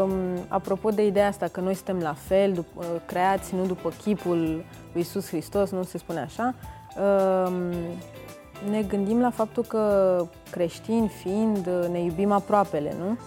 um, 0.04 0.12
apropo 0.48 0.90
de 0.90 1.06
ideea 1.06 1.28
asta 1.28 1.48
că 1.52 1.60
noi 1.60 1.74
suntem 1.74 2.00
la 2.00 2.16
fel, 2.28 2.52
dup- 2.54 2.78
uh, 2.78 2.86
creați 3.06 3.56
nu 3.56 3.66
după 3.66 3.92
chipul 4.04 4.38
lui 4.38 4.66
Iisus 4.96 5.28
Hristos, 5.28 5.70
nu 5.72 5.84
se 5.84 5.98
spune 5.98 6.20
așa, 6.20 6.44
um, 6.44 6.70
ne 8.70 8.82
gândim 8.82 9.22
la 9.22 9.30
faptul 9.30 9.64
că 9.64 10.26
creștini 10.52 11.08
fiind, 11.08 11.68
uh, 11.68 11.88
ne 11.92 12.04
iubim 12.04 12.32
aproapele, 12.32 12.96
nu? 13.00 13.18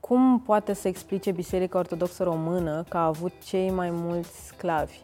Cum 0.00 0.42
poate 0.46 0.72
să 0.72 0.88
explice 0.88 1.30
Biserica 1.30 1.78
Ortodoxă 1.78 2.22
Română 2.22 2.84
că 2.88 2.96
a 2.96 3.04
avut 3.04 3.32
cei 3.44 3.70
mai 3.70 3.90
mulți 3.90 4.46
sclavi? 4.46 5.00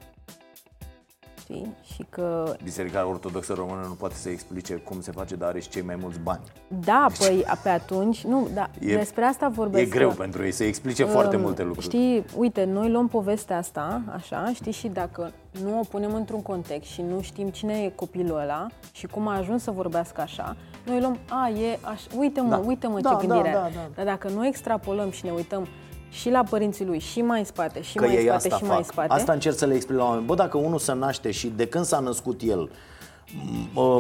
Știi? 1.41 1.75
Și 1.95 2.07
că 2.09 2.57
Biserica 2.63 3.07
Ortodoxă 3.07 3.53
Română 3.53 3.85
nu 3.87 3.93
poate 3.93 4.15
să 4.15 4.29
explice 4.29 4.75
cum 4.75 5.01
se 5.01 5.11
face, 5.13 5.35
dar 5.35 5.49
are 5.49 5.61
și 5.61 5.69
cei 5.69 5.83
mai 5.83 5.97
mulți 6.01 6.19
bani. 6.19 6.43
Da, 6.69 7.07
păi 7.19 7.45
pe 7.63 7.69
atunci, 7.69 8.25
nu, 8.25 8.49
da, 8.55 8.71
E- 8.81 8.97
despre 8.97 9.25
asta 9.25 9.49
vorbesc. 9.49 9.85
E 9.85 9.97
greu 9.97 10.09
că, 10.09 10.15
pentru 10.15 10.45
ei 10.45 10.51
să 10.51 10.65
explice 10.65 11.05
foarte 11.05 11.37
um, 11.37 11.43
multe 11.43 11.63
lucruri. 11.63 11.87
Știi, 11.87 12.25
uite, 12.37 12.65
noi 12.65 12.91
luăm 12.91 13.09
povestea 13.09 13.57
asta, 13.57 14.03
așa, 14.15 14.51
știi, 14.55 14.73
și 14.73 14.89
dacă 14.89 15.33
nu 15.63 15.79
o 15.79 15.83
punem 15.91 16.15
într-un 16.15 16.43
context 16.43 16.91
și 16.91 17.03
nu 17.03 17.21
știm 17.23 17.49
cine 17.49 17.75
e 17.83 17.89
copilul 17.95 18.39
ăla 18.39 18.67
și 18.93 19.07
cum 19.07 19.29
a 19.29 19.37
ajuns 19.37 19.63
să 19.63 19.71
vorbească 19.71 20.21
așa, 20.21 20.57
noi 20.87 21.01
luăm, 21.01 21.19
a, 21.29 21.49
e 21.49 21.79
așa, 21.81 22.07
uite 22.19 22.41
mă, 22.41 22.49
Da. 22.49 22.57
uite 22.67 22.87
mă 22.87 23.01
Da, 23.01 23.09
ce 23.09 23.15
da, 23.15 23.21
gândire 23.35 23.53
da, 23.55 23.63
are. 23.63 23.73
da. 23.75 23.89
Dar 23.95 24.05
dacă 24.05 24.29
noi 24.35 24.49
extrapolăm 24.49 25.11
și 25.11 25.25
ne 25.25 25.31
uităm 25.31 25.67
și 26.11 26.31
la 26.31 26.45
părinții 26.51 26.85
lui, 26.85 26.99
și 26.99 27.23
mai 27.23 27.39
în 27.39 27.45
spate, 27.45 27.83
și 27.83 27.97
Că 27.97 28.05
mai 28.05 28.13
în 28.15 28.19
ei 28.21 28.27
spate, 28.27 28.45
asta 28.47 28.57
și 28.57 28.65
mai 28.65 28.77
în 28.77 28.83
fac. 28.83 28.93
spate, 28.93 29.13
Asta 29.13 29.33
încerc 29.33 29.57
să 29.57 29.67
le 29.67 29.75
explic 29.75 29.99
la 29.99 30.05
oameni. 30.05 30.25
Bă, 30.27 30.35
dacă 30.35 30.57
unul 30.59 30.79
se 30.79 30.93
naște 30.95 31.31
și 31.31 31.53
de 31.57 31.67
când 31.67 31.85
s-a 31.85 31.99
născut 31.99 32.41
el, 32.43 32.71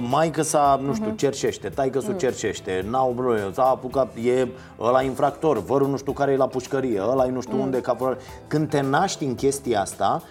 maică 0.00 0.42
sa, 0.42 0.78
nu 0.82 0.86
Mhm. 0.90 0.94
știu, 1.02 1.10
cercește, 1.14 1.68
taică 1.68 1.98
Mm. 2.02 2.04
su 2.10 2.12
cercește, 2.18 2.84
n-au 2.90 3.12
bro, 3.16 3.34
s-a 3.52 3.64
apucat, 3.64 4.16
e 4.24 4.48
ăla 4.80 5.02
infractor, 5.02 5.58
vărul 5.62 5.88
nu 5.88 5.96
știu 5.96 6.12
care 6.12 6.32
e 6.32 6.36
la 6.36 6.46
pușcărie, 6.46 7.00
ăla 7.02 7.24
e 7.24 7.28
nu 7.28 7.34
Mm. 7.34 7.40
știu 7.40 7.60
unde, 7.60 7.80
ca 7.80 8.16
Când 8.46 8.68
te 8.68 8.80
naști 8.80 9.24
în 9.24 9.34
chestia 9.34 9.80
asta, 9.80 10.22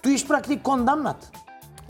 tu 0.00 0.08
ești 0.08 0.26
practic 0.26 0.62
condamnat. 0.62 1.30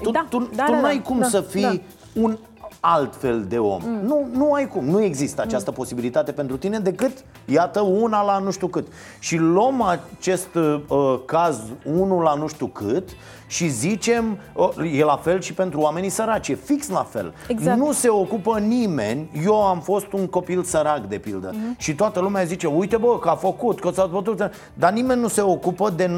Tu, 0.02 0.10
Da, 0.10 0.26
tu, 0.30 0.38
da, 0.38 0.64
tu 0.64 0.70
da, 0.72 0.78
nu 0.78 0.84
ai 0.84 0.96
da, 0.96 1.02
cum 1.02 1.18
da, 1.18 1.26
să 1.26 1.40
fii 1.40 1.62
da. 1.62 1.70
Mm. 2.14 2.22
un 2.22 2.38
alt 2.80 3.16
fel 3.16 3.44
de 3.48 3.58
om. 3.58 3.82
Nu, 3.82 4.28
nu 4.32 4.52
ai 4.52 4.68
cum, 4.68 4.84
nu 4.84 5.02
există 5.02 5.42
această 5.42 5.70
posibilitate 5.70 6.32
pentru 6.32 6.56
tine 6.56 6.78
decât, 6.78 7.24
iată, 7.44 7.80
una 7.80 8.22
la 8.22 8.38
nu 8.38 8.50
știu 8.50 8.66
cât. 8.66 8.86
Și 9.18 9.36
luăm 9.36 9.82
acest 9.82 10.54
uh, 10.54 11.20
caz, 11.24 11.60
unul 11.84 12.22
la 12.22 12.34
nu 12.34 12.46
știu 12.46 12.66
cât, 12.66 13.08
și 13.48 13.68
zicem, 13.68 14.38
uh, 14.52 14.68
e 14.98 15.04
la 15.04 15.16
fel 15.16 15.40
și 15.40 15.52
pentru 15.52 15.80
oamenii 15.80 16.08
săraci, 16.08 16.48
e 16.48 16.54
fix 16.54 16.88
la 16.88 17.06
fel. 17.10 17.34
Exact. 17.48 17.78
Nu 17.78 17.92
se 17.92 18.08
ocupă 18.08 18.58
nimeni, 18.58 19.30
eu 19.44 19.66
am 19.66 19.80
fost 19.80 20.12
un 20.12 20.26
copil 20.26 20.62
sărac, 20.62 21.06
de 21.06 21.18
pildă, 21.18 21.54
și 21.76 21.94
toată 21.94 22.20
lumea 22.20 22.44
zice, 22.44 22.66
uite 22.66 22.96
bă, 22.96 23.18
că 23.18 23.28
a 23.28 23.34
făcut, 23.34 23.80
că 23.80 23.90
s-a 23.90 24.06
putut, 24.06 24.50
dar 24.74 24.92
nimeni 24.92 25.20
nu 25.20 25.28
se 25.28 25.40
ocupă 25.40 25.90
de 25.90 26.16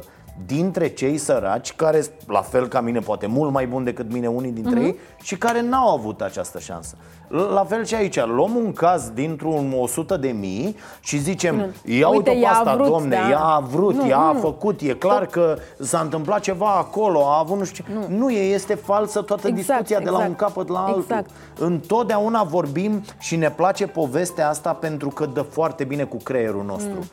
99,9% 0.00 0.02
dintre 0.46 0.88
cei 0.88 1.18
săraci, 1.18 1.72
care, 1.72 2.04
la 2.26 2.40
fel 2.40 2.66
ca 2.68 2.80
mine, 2.80 2.98
poate 2.98 3.26
mult 3.26 3.52
mai 3.52 3.66
bun 3.66 3.84
decât 3.84 4.12
mine 4.12 4.26
unii 4.26 4.50
dintre 4.50 4.74
Mhm. 4.78 4.84
ei, 4.84 4.96
și 5.22 5.36
care 5.36 5.60
n-au 5.62 5.94
avut 5.94 6.20
această 6.20 6.58
șansă. 6.58 6.96
L- 7.28 7.36
La 7.36 7.64
fel 7.64 7.84
și 7.84 7.94
aici, 7.94 8.24
luăm 8.24 8.54
un 8.56 8.72
caz 8.72 9.08
dintr-un 9.14 9.74
100 9.80 10.16
de 10.16 10.28
mii 10.28 10.76
și 11.00 11.18
zicem, 11.18 11.74
ia 11.84 12.08
Uite, 12.08 12.30
uite 12.30 12.40
ea 12.42 12.50
a 12.50 12.58
asta, 12.58 12.74
vrut, 12.74 12.86
domne, 12.86 13.16
da. 13.22 13.28
ea 13.30 13.38
a 13.38 13.60
vrut, 13.60 13.94
Nu, 13.94 14.06
ea 14.08 14.18
a 14.18 14.32
nu. 14.32 14.38
făcut, 14.38 14.80
e 14.80 14.94
clar 14.94 15.26
că 15.26 15.56
s-a 15.80 15.98
întâmplat 16.00 16.40
ceva 16.40 16.70
acolo, 16.74 17.24
a 17.26 17.38
avut 17.38 17.58
nu 17.58 17.64
știu 17.64 17.84
ce. 17.88 18.12
Nu, 18.14 18.30
e, 18.30 18.52
este 18.54 18.74
falsă 18.74 19.22
toată 19.22 19.46
Exact, 19.48 19.66
discuția 19.68 19.98
de 19.98 20.10
la 20.10 20.16
un 20.16 20.22
exact. 20.22 20.40
capăt 20.40 20.68
la 20.68 20.78
altul. 20.84 21.00
Exact. 21.02 21.30
Întotdeauna 21.58 22.42
vorbim 22.42 23.02
și 23.18 23.36
ne 23.36 23.50
place 23.50 23.86
povestea 23.86 24.48
asta 24.48 24.72
pentru 24.72 25.08
că 25.08 25.26
dă 25.26 25.42
foarte 25.42 25.84
bine 25.84 26.04
cu 26.04 26.16
creierul 26.16 26.64
nostru. 26.64 26.94
Mm. 26.98 27.04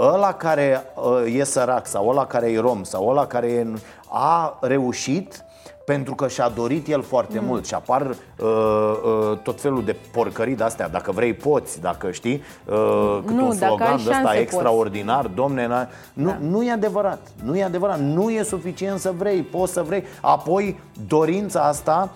Ăla 0.00 0.32
care 0.32 0.84
uh, 0.94 1.34
e 1.38 1.44
sărac 1.44 1.86
sau 1.86 2.08
ăla 2.08 2.26
care 2.26 2.50
e 2.52 2.60
rom 2.60 2.82
sau 2.82 3.08
ăla 3.08 3.26
care 3.26 3.46
e, 3.46 3.66
a 4.08 4.58
reușit 4.60 5.44
pentru 5.84 6.14
că 6.14 6.28
și-a 6.28 6.48
dorit 6.48 6.88
el 6.88 7.02
foarte 7.02 7.38
Mm. 7.38 7.46
mult 7.46 7.66
și 7.66 7.74
apar 7.74 8.02
uh, 8.02 8.16
uh, 8.40 9.38
tot 9.42 9.60
felul 9.60 9.84
de 9.84 9.96
porcării 10.12 10.54
de 10.56 10.62
astea, 10.64 10.88
dacă 10.88 11.12
vrei 11.12 11.34
poți, 11.34 11.80
dacă 11.80 12.10
știi, 12.10 12.42
uh, 12.64 13.18
cât 13.26 13.34
Nu, 13.34 13.46
un 13.48 13.58
dacă 13.58 13.72
ai 13.72 13.76
slogan 13.78 13.96
de 13.96 14.02
ăsta 14.10 14.12
șanse, 14.22 14.38
extraordinar, 14.38 15.26
domne, 15.26 15.66
na- 15.66 15.88
nu, 16.12 16.26
Da. 16.26 16.36
nu 16.40 16.62
e 16.64 16.70
adevărat, 16.72 17.18
nu 17.44 17.56
e 17.56 17.62
adevărat, 17.64 17.98
nu 18.00 18.30
e 18.30 18.42
suficient 18.42 18.98
să 18.98 19.12
vrei, 19.18 19.42
poți 19.42 19.72
să 19.72 19.82
vrei, 19.82 20.04
apoi 20.20 20.80
dorința 21.06 21.60
asta 21.60 22.08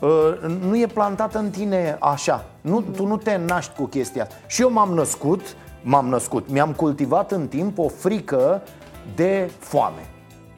uh, 0.00 0.08
nu 0.68 0.76
e 0.78 0.86
plantată 0.86 1.38
în 1.38 1.50
tine 1.50 1.96
așa, 2.00 2.44
nu, 2.60 2.80
tu 2.96 3.06
nu 3.06 3.16
te 3.16 3.40
naști 3.46 3.72
cu 3.76 3.84
chestia 3.84 4.22
asta. 4.22 4.34
Și 4.46 4.62
eu 4.62 4.72
m-am 4.72 4.90
născut, 4.94 5.56
m-am 5.88 6.08
născut, 6.08 6.50
mi-am 6.50 6.72
cultivat 6.72 7.32
în 7.32 7.48
timp 7.48 7.78
o 7.78 7.88
frică 7.88 8.62
de 9.14 9.50
foame 9.58 10.08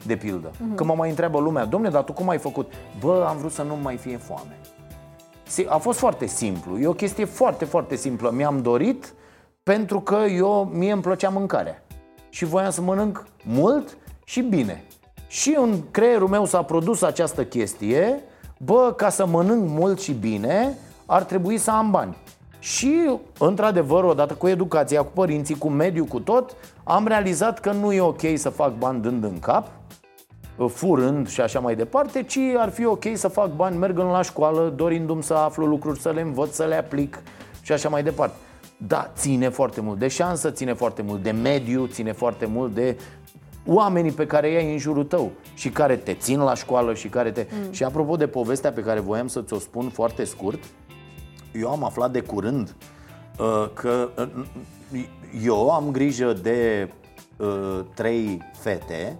de 0.05 0.15
pildă. 0.15 0.51
Când 0.75 0.89
mă 0.89 0.95
mai 0.95 1.09
întreabă 1.09 1.39
lumea, 1.39 1.65
domne, 1.65 1.89
dar 1.89 2.03
tu 2.03 2.13
cum 2.13 2.29
ai 2.29 2.37
făcut? 2.37 2.71
Bă, 2.99 3.25
am 3.29 3.37
vrut 3.37 3.51
să 3.51 3.61
nu 3.63 3.77
mai 3.81 3.97
fie 3.97 4.17
foame. 4.17 4.57
Si- 5.47 5.65
A 5.69 5.77
fost 5.77 5.99
foarte 5.99 6.25
simplu, 6.25 6.77
e 6.77 6.87
o 6.87 6.93
chestie 6.93 7.25
foarte, 7.25 7.65
foarte 7.65 7.95
simplă. 7.95 8.31
Mi-am 8.31 8.61
dorit 8.61 9.13
pentru 9.63 9.99
că 10.01 10.15
eu, 10.15 10.69
mie 10.73 10.91
îmi 10.91 11.01
plăcea 11.01 11.29
mâncarea. 11.29 11.83
Și 12.29 12.45
voiam 12.45 12.71
să 12.71 12.81
mănânc 12.81 13.25
mult 13.43 13.97
și 14.23 14.41
bine. 14.41 14.83
Și 15.27 15.55
în 15.59 15.75
creierul 15.91 16.27
meu 16.27 16.45
s-a 16.45 16.61
produs 16.63 17.01
această 17.01 17.45
chestie, 17.45 18.23
bă, 18.59 18.93
ca 18.97 19.09
să 19.09 19.25
mănânc 19.25 19.69
mult 19.69 19.99
și 19.99 20.11
bine, 20.13 20.77
ar 21.05 21.23
trebui 21.23 21.57
să 21.57 21.71
am 21.71 21.91
bani. 21.91 22.17
Și, 22.59 23.19
într-adevăr, 23.39 24.03
odată 24.03 24.33
cu 24.33 24.47
educația, 24.47 25.01
cu 25.01 25.11
părinții, 25.13 25.57
cu 25.57 25.69
mediul, 25.69 26.05
cu 26.05 26.19
tot, 26.19 26.55
am 26.83 27.07
realizat 27.07 27.59
că 27.59 27.71
nu 27.71 27.93
e 27.93 28.01
ok 28.01 28.21
să 28.35 28.49
fac 28.49 28.77
bani 28.77 29.01
dând 29.01 29.23
în 29.23 29.39
cap, 29.39 29.67
furând 30.67 31.29
și 31.29 31.41
așa 31.41 31.59
mai 31.59 31.75
departe, 31.75 32.23
ci 32.23 32.39
ar 32.57 32.69
fi 32.69 32.85
ok 32.85 33.03
să 33.13 33.27
fac 33.27 33.55
bani 33.55 33.77
mergând 33.77 34.09
la 34.09 34.21
școală, 34.21 34.73
dorindu-mi 34.75 35.23
să 35.23 35.33
aflu 35.33 35.65
lucruri, 35.65 35.99
să 35.99 36.09
le 36.09 36.21
învăț, 36.21 36.55
să 36.55 36.63
le 36.63 36.75
aplic 36.75 37.21
și 37.61 37.71
așa 37.71 37.89
mai 37.89 38.03
departe. 38.03 38.35
Da, 38.77 39.11
ține 39.15 39.49
foarte 39.49 39.81
mult 39.81 39.99
de 39.99 40.07
șansă, 40.07 40.51
ține 40.51 40.73
foarte 40.73 41.01
mult 41.01 41.23
de 41.23 41.31
mediu, 41.31 41.85
ține 41.85 42.11
foarte 42.11 42.45
mult 42.45 42.73
de 42.73 42.97
oamenii 43.65 44.11
pe 44.11 44.25
care 44.25 44.49
i-ai 44.49 44.71
în 44.71 44.77
jurul 44.77 45.03
tău 45.03 45.31
și 45.53 45.69
care 45.69 45.95
te 45.95 46.13
țin 46.13 46.39
la 46.39 46.53
școală 46.53 46.93
și 46.93 47.07
care 47.07 47.31
te... 47.31 47.47
Mm. 47.51 47.71
Și 47.71 47.83
apropo 47.83 48.15
de 48.15 48.27
povestea 48.27 48.71
pe 48.71 48.81
care 48.81 48.99
voiam 48.99 49.27
să 49.27 49.41
ți-o 49.41 49.59
spun 49.59 49.89
foarte 49.89 50.23
scurt, 50.23 50.63
eu 51.51 51.71
am 51.71 51.83
aflat 51.83 52.11
de 52.11 52.21
curând 52.21 52.75
uh, 53.39 53.69
că 53.73 54.09
uh, 54.17 55.05
eu 55.43 55.71
am 55.71 55.91
grijă 55.91 56.33
de 56.33 56.89
uh, 57.37 57.79
trei 57.93 58.41
fete. 58.53 59.17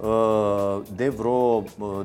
Uh, 0.00 0.80
de 0.96 1.08
vreo 1.08 1.30
uh, 1.32 1.62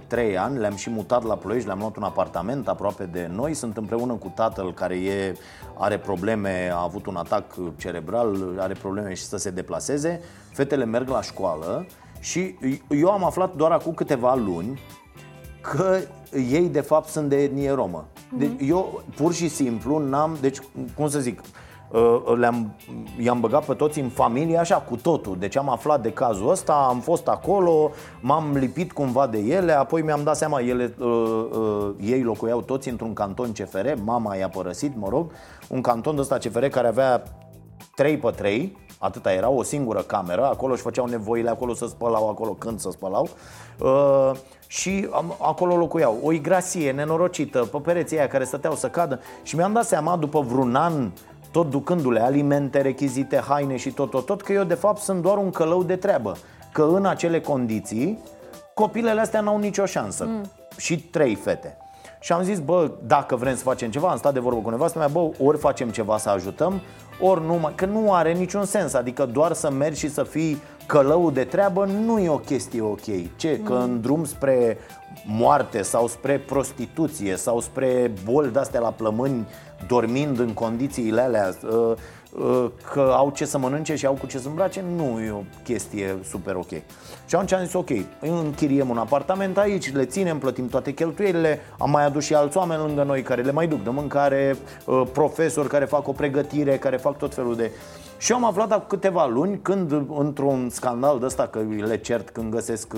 trei 0.07 0.37
ani, 0.37 0.57
le-am 0.57 0.75
și 0.75 0.89
mutat 0.89 1.23
la 1.23 1.35
Ploiești, 1.35 1.67
le-am 1.67 1.79
luat 1.79 1.95
un 1.95 2.03
apartament 2.03 2.67
aproape 2.67 3.05
de 3.05 3.29
noi, 3.33 3.53
sunt 3.53 3.77
împreună 3.77 4.13
cu 4.13 4.31
tatăl 4.35 4.73
care 4.73 4.95
e, 4.95 5.37
are 5.77 5.97
probleme, 5.97 6.69
a 6.73 6.81
avut 6.81 7.05
un 7.05 7.15
atac 7.15 7.53
cerebral, 7.77 8.55
are 8.59 8.73
probleme 8.73 9.13
și 9.13 9.23
să 9.23 9.37
se 9.37 9.49
deplaseze, 9.49 10.21
fetele 10.51 10.85
merg 10.85 11.09
la 11.09 11.21
școală 11.21 11.85
și 12.19 12.57
eu 12.89 13.11
am 13.11 13.23
aflat 13.23 13.55
doar 13.55 13.71
acum 13.71 13.93
câteva 13.93 14.35
luni 14.35 14.79
că 15.61 15.97
ei 16.51 16.69
de 16.69 16.81
fapt 16.81 17.09
sunt 17.09 17.29
de 17.29 17.43
etnie 17.43 17.71
romă. 17.71 18.07
Deci 18.33 18.51
eu 18.59 19.01
pur 19.15 19.33
și 19.33 19.47
simplu 19.47 19.97
n-am, 19.97 20.37
deci 20.41 20.57
cum 20.95 21.09
să 21.09 21.19
zic, 21.19 21.41
uh, 21.91 22.37
le-am, 22.37 22.75
i-am 23.19 23.39
băgat 23.39 23.65
pe 23.65 23.73
toți 23.73 23.99
în 23.99 24.09
familie 24.09 24.57
așa 24.57 24.75
cu 24.75 24.95
totul. 24.95 25.37
Deci 25.39 25.57
am 25.57 25.69
aflat 25.69 26.01
de 26.01 26.11
cazul 26.11 26.49
ăsta, 26.49 26.73
am 26.89 26.99
fost 26.99 27.27
acolo, 27.27 27.91
m-am 28.21 28.55
lipit 28.57 28.91
cumva 28.91 29.27
de 29.27 29.37
ele 29.37 29.71
Apoi 29.71 30.01
mi-am 30.01 30.23
dat 30.23 30.37
seama, 30.37 30.59
ele, 30.59 30.95
uh, 30.99 31.45
uh, 31.51 31.89
ei 32.01 32.23
locuiau 32.23 32.61
toți 32.61 32.89
într-un 32.89 33.13
canton 33.13 33.51
CFR 33.51 33.87
Mama 34.03 34.35
i-a 34.35 34.49
părăsit, 34.49 34.95
mă 34.95 35.07
rog 35.09 35.31
Un 35.67 35.81
canton 35.81 36.15
de 36.15 36.21
ăsta 36.21 36.37
CFR 36.37 36.65
care 36.65 36.87
avea 36.87 37.23
3 37.95 38.17
pe 38.17 38.29
3 38.29 38.77
Atâta 38.99 39.33
era, 39.33 39.49
o 39.49 39.63
singură 39.63 40.01
cameră 40.01 40.45
Acolo 40.45 40.73
își 40.73 40.81
făceau 40.81 41.05
nevoile, 41.05 41.49
acolo 41.49 41.73
să 41.73 41.85
spălau, 41.87 42.29
acolo 42.29 42.51
când 42.51 42.79
să 42.79 42.89
spălau. 42.91 43.29
Uh, 43.79 44.31
Și 44.67 45.09
acolo 45.39 45.77
locuiau. 45.77 46.19
O 46.23 46.31
igrasie 46.31 46.91
nenorocită 46.91 47.59
pe 47.59 47.77
pereții 47.77 48.17
aia 48.17 48.27
care 48.27 48.43
stăteau 48.43 48.75
să 48.75 48.87
cadă. 48.87 49.19
Și 49.43 49.55
mi-am 49.55 49.73
dat 49.73 49.85
seama 49.85 50.17
după 50.17 50.41
vreun 50.41 50.75
an 50.75 51.11
tot 51.51 51.69
ducându-le 51.69 52.19
alimente, 52.19 52.81
rechizite, 52.81 53.43
haine 53.47 53.75
și 53.75 53.91
tot, 53.91 54.09
tot, 54.09 54.25
tot 54.25 54.41
Că 54.41 54.53
eu 54.53 54.63
de 54.63 54.73
fapt 54.73 55.01
sunt 55.01 55.21
doar 55.21 55.37
un 55.37 55.49
călău 55.49 55.83
de 55.83 55.95
treabă. 55.95 56.35
Că 56.71 56.83
în 56.93 57.05
acele 57.05 57.41
condiții 57.41 58.19
copilele 58.73 59.19
astea 59.19 59.41
n-au 59.41 59.57
nicio 59.57 59.85
șansă. 59.85 60.25
Mm. 60.25 60.43
Și 60.77 60.99
trei 60.99 61.35
fete. 61.35 61.77
Și 62.19 62.31
am 62.31 62.43
zis, 62.43 62.59
bă, 62.59 62.91
dacă 63.05 63.35
vrem 63.35 63.55
să 63.55 63.63
facem 63.63 63.91
ceva, 63.91 64.09
am 64.09 64.17
stat 64.17 64.33
de 64.33 64.39
vorbă 64.39 64.59
cu 64.59 64.69
nevastă 64.69 64.97
mea, 64.97 65.07
bă, 65.07 65.29
ori 65.43 65.57
facem 65.57 65.89
ceva 65.89 66.17
să 66.17 66.29
ajutăm, 66.29 66.81
ori 67.21 67.45
nu, 67.45 67.71
că 67.75 67.85
nu 67.85 68.13
are 68.13 68.33
niciun 68.33 68.65
sens, 68.65 68.93
adică 68.93 69.25
doar 69.25 69.53
să 69.53 69.71
mergi 69.71 69.99
și 69.99 70.09
să 70.09 70.23
fii 70.23 70.61
călău 70.87 71.31
de 71.31 71.43
treabă 71.43 71.85
nu 71.85 72.19
e 72.19 72.29
o 72.29 72.37
chestie 72.37 72.81
ok. 72.81 73.35
Ce? 73.35 73.59
Că 73.59 73.73
în 73.73 74.01
drum 74.01 74.25
spre 74.25 74.77
moarte 75.25 75.81
sau 75.81 76.07
spre 76.07 76.39
prostituție 76.39 77.35
sau 77.35 77.59
spre 77.59 78.11
boli 78.31 78.51
de-astea 78.51 78.79
la 78.79 78.91
plămâni, 78.91 79.47
dormind 79.87 80.39
în 80.39 80.53
condițiile 80.53 81.21
alea, 81.21 81.55
uh, 81.63 81.93
uh, 82.31 82.69
că 82.91 83.13
au 83.15 83.31
ce 83.35 83.45
să 83.45 83.57
mănânce 83.57 83.95
și 83.95 84.05
au 84.05 84.13
cu 84.13 84.25
ce 84.25 84.37
să 84.37 84.47
îmbrace, 84.47 84.83
nu 84.95 85.19
e 85.19 85.31
o 85.31 85.43
chestie 85.63 86.19
super 86.29 86.55
ok. 86.55 86.69
Și 87.25 87.35
atunci 87.35 87.53
am 87.53 87.63
zis, 87.63 87.73
ok, 87.73 87.89
închiriem 88.19 88.89
un 88.89 88.97
apartament 88.97 89.57
aici, 89.57 89.93
le 89.93 90.05
ținem, 90.05 90.37
plătim 90.37 90.69
toate 90.69 90.93
cheltuielile, 90.93 91.59
am 91.77 91.89
mai 91.89 92.05
adus 92.05 92.23
și 92.23 92.33
alți 92.33 92.57
oameni 92.57 92.81
lângă 92.81 93.03
noi 93.03 93.21
care 93.21 93.41
le 93.41 93.51
mai 93.51 93.67
duc 93.67 93.83
de 93.83 93.89
mâncare, 93.89 94.57
uh, 94.85 95.03
profesori 95.11 95.67
care 95.67 95.85
fac 95.85 96.07
o 96.07 96.11
pregătire, 96.11 96.77
care 96.77 96.97
fac 96.97 97.17
tot 97.17 97.33
felul 97.33 97.55
de... 97.55 97.71
Și 98.17 98.31
eu 98.31 98.37
am 98.37 98.45
aflat 98.45 98.71
acum 98.71 98.85
câteva 98.87 99.27
luni 99.27 99.59
când 99.61 99.91
într-un 100.17 100.69
scandal 100.69 101.19
de 101.19 101.25
ăsta 101.25 101.47
că 101.47 101.59
le 101.59 101.97
cert 101.97 102.29
când 102.29 102.51
găsesc 102.51 102.93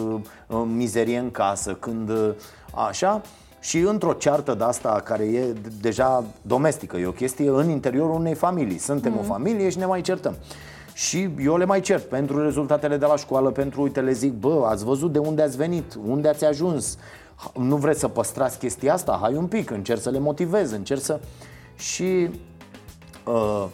mizerie 0.65 1.17
în 1.17 1.31
casă, 1.31 1.73
când 1.73 2.11
așa, 2.87 3.21
și 3.59 3.77
într-o 3.77 4.13
ceartă 4.13 4.53
de 4.53 4.63
asta 4.63 5.01
care 5.03 5.23
e 5.23 5.53
deja 5.81 6.23
domestică, 6.41 6.97
e 6.97 7.05
o 7.05 7.11
chestie 7.11 7.49
în 7.49 7.69
interiorul 7.69 8.15
unei 8.15 8.33
familii. 8.33 8.77
Suntem 8.77 9.11
mm. 9.11 9.17
o 9.19 9.21
familie 9.21 9.69
și 9.69 9.77
ne 9.77 9.85
mai 9.85 10.01
certăm. 10.01 10.35
Și 10.93 11.29
eu 11.43 11.57
le 11.57 11.65
mai 11.65 11.79
cert 11.79 12.03
pentru 12.03 12.43
rezultatele 12.43 12.97
de 12.97 13.05
la 13.05 13.15
școală, 13.15 13.49
pentru, 13.49 13.81
uite, 13.81 14.01
le 14.01 14.11
zic, 14.11 14.33
bă, 14.33 14.65
ați 14.69 14.83
văzut 14.83 15.11
de 15.11 15.19
unde 15.19 15.41
ați 15.41 15.57
venit, 15.57 15.97
unde 16.07 16.27
ați 16.27 16.45
ajuns, 16.45 16.97
nu 17.53 17.75
vreți 17.75 17.99
să 17.99 18.07
păstrați 18.07 18.57
chestia 18.57 18.93
asta? 18.93 19.17
Hai 19.21 19.35
un 19.35 19.45
pic, 19.45 19.69
încerc 19.69 20.01
să 20.01 20.09
le 20.09 20.19
motivez, 20.19 20.71
încerc 20.71 21.01
să... 21.01 21.19
Și 21.75 22.29
uh, 23.25 23.65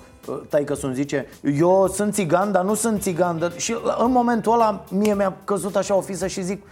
taică 0.50 0.74
sunt 0.74 0.96
zice 0.96 1.26
Eu 1.58 1.88
sunt 1.88 2.14
țigan, 2.14 2.52
dar 2.52 2.64
nu 2.64 2.74
sunt 2.74 3.02
țigan 3.02 3.40
dar... 3.40 3.52
Și 3.58 3.76
în 3.98 4.12
momentul 4.12 4.54
ăla 4.54 4.84
mie 4.90 5.14
mi-a 5.14 5.38
căzut 5.44 5.76
așa 5.76 5.96
o 5.96 6.02
fisă 6.02 6.28
și 6.28 6.44
zic 6.44 6.64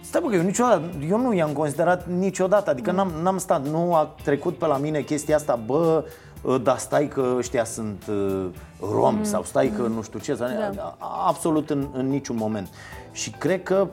Stai 0.00 0.20
bă, 0.20 0.28
că 0.28 0.34
eu 0.34 0.42
niciodată, 0.42 0.82
eu 1.08 1.18
nu 1.18 1.32
i-am 1.32 1.52
considerat 1.52 2.08
niciodată 2.08 2.70
Adică 2.70 2.90
n-am, 2.90 3.12
n-am 3.22 3.38
stat, 3.38 3.66
nu 3.66 3.94
a 3.94 4.14
trecut 4.22 4.58
pe 4.58 4.66
la 4.66 4.76
mine 4.76 5.00
chestia 5.00 5.36
asta 5.36 5.60
Bă, 5.66 6.04
ă, 6.44 6.58
dar 6.58 6.78
stai 6.78 7.08
că 7.08 7.34
ăștia 7.36 7.64
sunt 7.64 8.02
uh, 8.08 8.46
romi 8.92 9.16
mm. 9.16 9.24
sau 9.24 9.42
stai 9.42 9.72
că 9.76 9.82
nu 9.82 10.02
știu 10.02 10.18
ce 10.18 10.34
da. 10.34 10.96
Absolut 11.26 11.70
în, 11.70 11.88
în 11.92 12.08
niciun 12.08 12.36
moment 12.36 12.68
Și 13.12 13.30
cred 13.30 13.62
că 13.62 13.88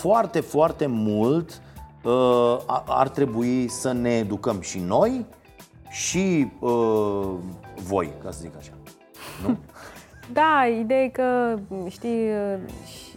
foarte, 0.00 0.40
foarte 0.40 0.86
mult 0.86 1.60
uh, 2.02 2.56
ar 2.86 3.08
trebui 3.08 3.68
să 3.68 3.92
ne 3.92 4.10
educăm 4.10 4.60
și 4.60 4.78
noi 4.78 5.26
și 5.90 6.52
uh, 6.58 7.30
voi, 7.74 8.12
ca 8.22 8.30
să 8.30 8.38
zic 8.40 8.56
așa 8.56 8.72
nu? 9.46 9.56
Da, 10.32 10.66
ideea 10.80 11.02
e 11.02 11.08
că, 11.08 11.58
știi, 11.88 12.28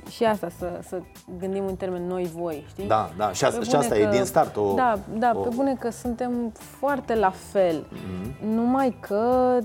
și 0.10 0.24
asta, 0.24 0.50
să, 0.58 0.80
să 0.88 1.02
gândim 1.40 1.66
în 1.66 1.76
termen 1.76 2.08
noi-voi, 2.08 2.66
știi? 2.68 2.88
Da, 2.88 3.10
da, 3.18 3.32
și 3.32 3.46
asta, 3.46 3.62
și 3.62 3.76
asta 3.76 3.96
că, 3.96 4.02
e 4.02 4.10
din 4.10 4.24
start 4.24 4.56
o... 4.56 4.74
Da, 4.74 5.00
da, 5.18 5.32
o... 5.36 5.40
pe 5.40 5.50
bune 5.56 5.76
că 5.76 5.90
suntem 5.90 6.52
foarte 6.54 7.16
la 7.16 7.30
fel, 7.30 7.86
mm-hmm. 7.86 8.44
numai 8.44 8.98
că, 9.00 9.58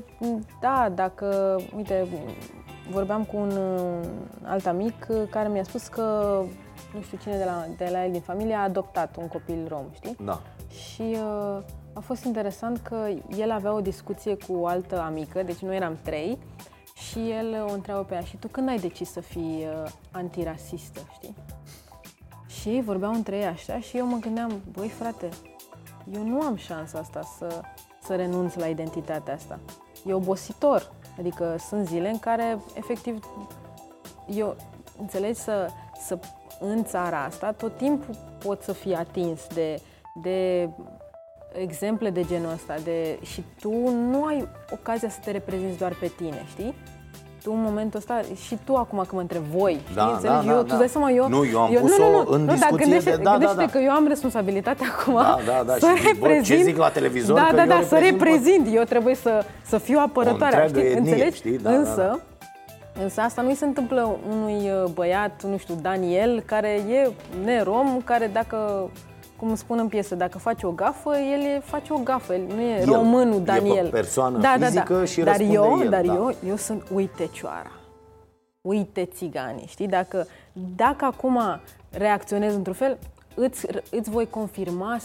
da, 0.60 0.92
dacă, 0.94 1.60
uite, 1.76 2.06
vorbeam 2.90 3.24
cu 3.24 3.36
un 3.36 3.58
alt 4.42 4.66
amic 4.66 5.06
care 5.30 5.48
mi-a 5.48 5.64
spus 5.64 5.86
că, 5.86 6.38
nu 6.94 7.00
știu 7.02 7.18
cine 7.22 7.36
de 7.36 7.44
la, 7.44 7.64
de 7.76 7.88
la 7.92 8.04
el 8.04 8.10
din 8.10 8.20
familie 8.20 8.54
a 8.54 8.62
adoptat 8.62 9.16
un 9.16 9.28
copil 9.28 9.66
rom, 9.68 9.84
știi? 9.94 10.16
Da. 10.24 10.40
Și 10.68 11.02
uh, 11.02 11.58
a 11.92 12.00
fost 12.00 12.24
interesant 12.24 12.78
că 12.78 13.08
el 13.36 13.50
avea 13.50 13.72
o 13.72 13.80
discuție 13.80 14.36
cu 14.36 14.52
o 14.52 14.66
altă 14.66 15.00
amică, 15.00 15.42
deci 15.42 15.58
noi 15.58 15.76
eram 15.76 15.98
trei, 16.02 16.38
și 16.94 17.30
el 17.30 17.66
o 17.68 17.72
întreabă 17.72 18.02
pe 18.04 18.14
ea, 18.14 18.20
și 18.20 18.36
tu 18.36 18.48
când 18.48 18.68
ai 18.68 18.78
decis 18.78 19.10
să 19.10 19.20
fii 19.20 19.66
uh, 19.84 19.90
antirasistă, 20.10 21.00
știi? 21.12 21.34
Și 22.46 22.68
ei 22.68 22.82
vorbeau 22.82 23.12
între 23.12 23.36
ei 23.36 23.46
așa 23.46 23.80
și 23.80 23.96
eu 23.96 24.06
mă 24.06 24.16
gândeam, 24.16 24.60
băi 24.72 24.88
frate, 24.88 25.28
eu 26.12 26.26
nu 26.26 26.40
am 26.40 26.56
șansa 26.56 26.98
asta 26.98 27.20
să, 27.38 27.60
să 28.02 28.14
renunț 28.14 28.54
la 28.54 28.66
identitatea 28.66 29.34
asta. 29.34 29.58
E 30.06 30.12
obositor. 30.12 30.92
Adică 31.18 31.56
sunt 31.68 31.86
zile 31.86 32.08
în 32.08 32.18
care, 32.18 32.58
efectiv, 32.74 33.24
eu, 34.26 34.56
înțelegi, 35.00 35.38
să, 35.38 35.68
să 36.04 36.18
în 36.60 36.84
țara 36.84 37.24
asta 37.24 37.52
tot 37.52 37.76
timpul 37.76 38.14
pot 38.38 38.62
să 38.62 38.72
fii 38.72 38.94
atins 38.94 39.46
de, 39.54 39.80
de 40.14 40.68
exemple 41.54 42.10
de 42.10 42.24
genul 42.24 42.52
ăsta 42.52 42.74
de, 42.84 43.18
și 43.22 43.44
tu 43.60 43.72
nu 43.88 44.24
ai 44.24 44.48
ocazia 44.70 45.08
să 45.08 45.18
te 45.24 45.30
reprezinți 45.30 45.78
doar 45.78 45.96
pe 46.00 46.12
tine, 46.16 46.44
știi? 46.48 46.74
tu 47.42 47.52
în 47.52 47.62
momentul 47.62 47.98
ăsta 47.98 48.20
și 48.46 48.58
tu 48.64 48.74
acum 48.74 48.98
când 48.98 49.12
mă 49.12 49.20
întreb 49.20 49.42
voi, 49.42 49.80
da, 49.94 50.14
știi, 50.16 50.28
da, 50.28 50.42
da, 50.44 50.50
eu, 50.52 50.62
da. 50.62 50.72
tu 50.72 50.76
dai 50.76 50.88
seama, 50.88 51.10
eu... 51.10 51.28
Nu, 51.28 51.44
eu 51.52 51.60
am 51.60 51.72
pus-o 51.80 52.02
nu, 52.02 52.10
nu, 52.10 52.22
nu, 52.22 52.30
în 52.30 52.46
discuție 52.46 52.68
da, 52.70 52.76
gândește, 52.76 53.10
de... 53.10 53.22
Da, 53.22 53.30
gândește 53.30 53.56
da, 53.56 53.64
da. 53.64 53.70
că 53.70 53.78
eu 53.78 53.90
am 53.90 54.06
responsabilitatea 54.06 54.86
acum 54.98 55.14
da, 55.14 55.38
da, 55.46 55.62
da. 55.66 55.72
să 55.86 55.92
și 55.96 56.06
reprezint... 56.06 56.48
Bă, 56.48 56.54
ce 56.54 56.62
zic 56.62 56.76
la 56.76 56.88
televizor? 56.88 57.36
Da, 57.36 57.46
că 57.46 57.54
da, 57.54 57.62
eu 57.62 57.68
da, 57.68 57.78
reprezint 57.78 58.02
să 58.02 58.10
reprezint. 58.10 58.76
Eu 58.76 58.82
trebuie 58.82 59.14
să, 59.14 59.44
să 59.66 59.78
fiu 59.78 59.98
apărătoarea, 59.98 60.66
știi? 60.66 60.80
Etnie, 60.80 60.98
Înțelegi? 60.98 61.36
Știi? 61.36 61.58
Da, 61.58 61.70
Însă, 61.70 61.96
da, 61.96 62.02
da. 62.02 63.02
Însă 63.02 63.20
asta 63.20 63.42
nu-i 63.42 63.54
se 63.54 63.64
întâmplă 63.64 64.18
unui 64.30 64.54
uh, 64.54 64.90
băiat, 64.94 65.42
nu 65.42 65.56
știu, 65.56 65.74
Daniel, 65.82 66.42
care 66.46 66.68
e 66.68 67.10
nerom, 67.44 68.00
care 68.04 68.30
dacă 68.32 68.90
cum 69.42 69.54
spun 69.54 69.78
în 69.78 69.88
piesă, 69.88 70.14
dacă 70.14 70.38
face 70.38 70.66
o 70.66 70.70
gafă, 70.70 71.16
el 71.16 71.62
face 71.64 71.92
o 71.92 71.98
gafă, 71.98 72.34
el 72.34 72.42
nu 72.54 72.60
e 72.60 72.80
el, 72.80 72.84
românul 72.84 73.42
Daniel. 73.42 73.86
E 73.86 73.88
persoană 73.88 74.38
da, 74.38 74.56
fizică 74.58 74.92
da, 74.92 74.98
da. 74.98 75.04
și 75.04 75.20
dar 75.20 75.40
eu, 75.40 75.78
el, 75.80 75.88
Dar 75.88 76.04
da. 76.04 76.14
eu, 76.14 76.34
eu 76.46 76.56
sunt 76.56 76.82
uitecioara. 76.94 77.70
Uite 78.60 79.04
țiganii, 79.04 79.66
știi? 79.68 79.88
Dacă, 79.88 80.26
dacă 80.76 81.04
acum 81.04 81.40
reacționez 81.90 82.54
într-un 82.54 82.74
fel, 82.74 82.98
îți, 83.34 83.66
îți 83.90 84.10
voi 84.10 84.26
confirma, 84.30 84.96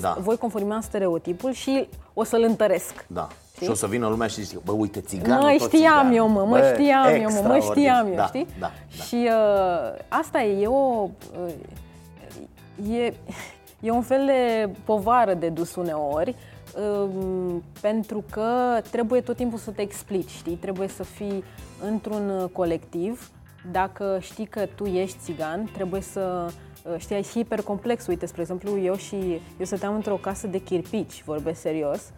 da. 0.00 0.16
voi 0.20 0.36
confirma 0.36 0.80
stereotipul 0.80 1.52
și 1.52 1.88
o 2.14 2.24
să-l 2.24 2.42
întăresc. 2.42 3.04
Da. 3.06 3.28
Știi? 3.54 3.66
Și 3.66 3.72
o 3.72 3.74
să 3.74 3.86
vină 3.86 4.08
lumea 4.08 4.26
și 4.26 4.42
zic, 4.42 4.62
bă, 4.64 4.72
uite, 4.72 5.00
țiganul, 5.00 5.42
Mă 5.42 5.50
știam 5.50 5.68
țigan. 5.68 6.12
eu, 6.12 6.28
mă, 6.28 6.40
mă 6.40 6.58
bă, 6.58 6.72
știam 6.74 7.14
eu, 7.14 7.30
mă, 7.30 7.42
mă 7.46 7.58
știam 7.58 8.06
eu, 8.06 8.14
da, 8.14 8.26
știi? 8.26 8.46
Da, 8.58 8.70
da. 8.96 9.02
Și 9.02 9.28
uh, 9.28 9.98
asta 10.08 10.42
e, 10.42 10.62
e 10.62 10.66
o... 10.66 11.08
Uh, 11.46 12.98
e, 12.98 13.14
e 13.80 13.90
un 13.90 14.02
fel 14.02 14.26
de 14.26 14.70
povară 14.84 15.34
de 15.34 15.48
dus 15.48 15.74
uneori, 15.74 16.34
uh, 16.76 17.10
pentru 17.80 18.24
că 18.30 18.80
trebuie 18.90 19.20
tot 19.20 19.36
timpul 19.36 19.58
să 19.58 19.70
te 19.70 19.82
explici, 19.82 20.30
știi? 20.30 20.54
Trebuie 20.54 20.88
să 20.88 21.02
fii 21.02 21.44
într-un 21.82 22.48
colectiv. 22.52 23.30
Dacă 23.70 24.18
știi 24.20 24.46
că 24.46 24.66
tu 24.74 24.84
ești 24.84 25.18
țigan, 25.18 25.70
trebuie 25.72 26.00
să 26.00 26.50
știi, 26.98 27.22
și 27.22 27.30
hipercomplex. 27.30 28.06
Uite, 28.06 28.26
spre 28.26 28.40
exemplu, 28.40 28.78
eu 28.78 28.96
și 28.96 29.40
eu 29.58 29.64
stăteam 29.64 29.94
într-o 29.94 30.14
casă 30.14 30.46
de 30.46 30.58
chirpici, 30.58 31.22
vorbesc 31.24 31.60
serios, 31.60 32.12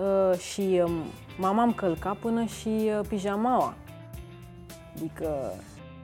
Uh, 0.00 0.38
și 0.38 0.82
um, 0.84 0.90
mama 1.38 1.62
am 1.62 1.72
călcat 1.72 2.16
până 2.16 2.44
și 2.44 2.68
uh, 2.68 3.00
pijamaua. 3.08 3.74
Adică, 4.96 5.52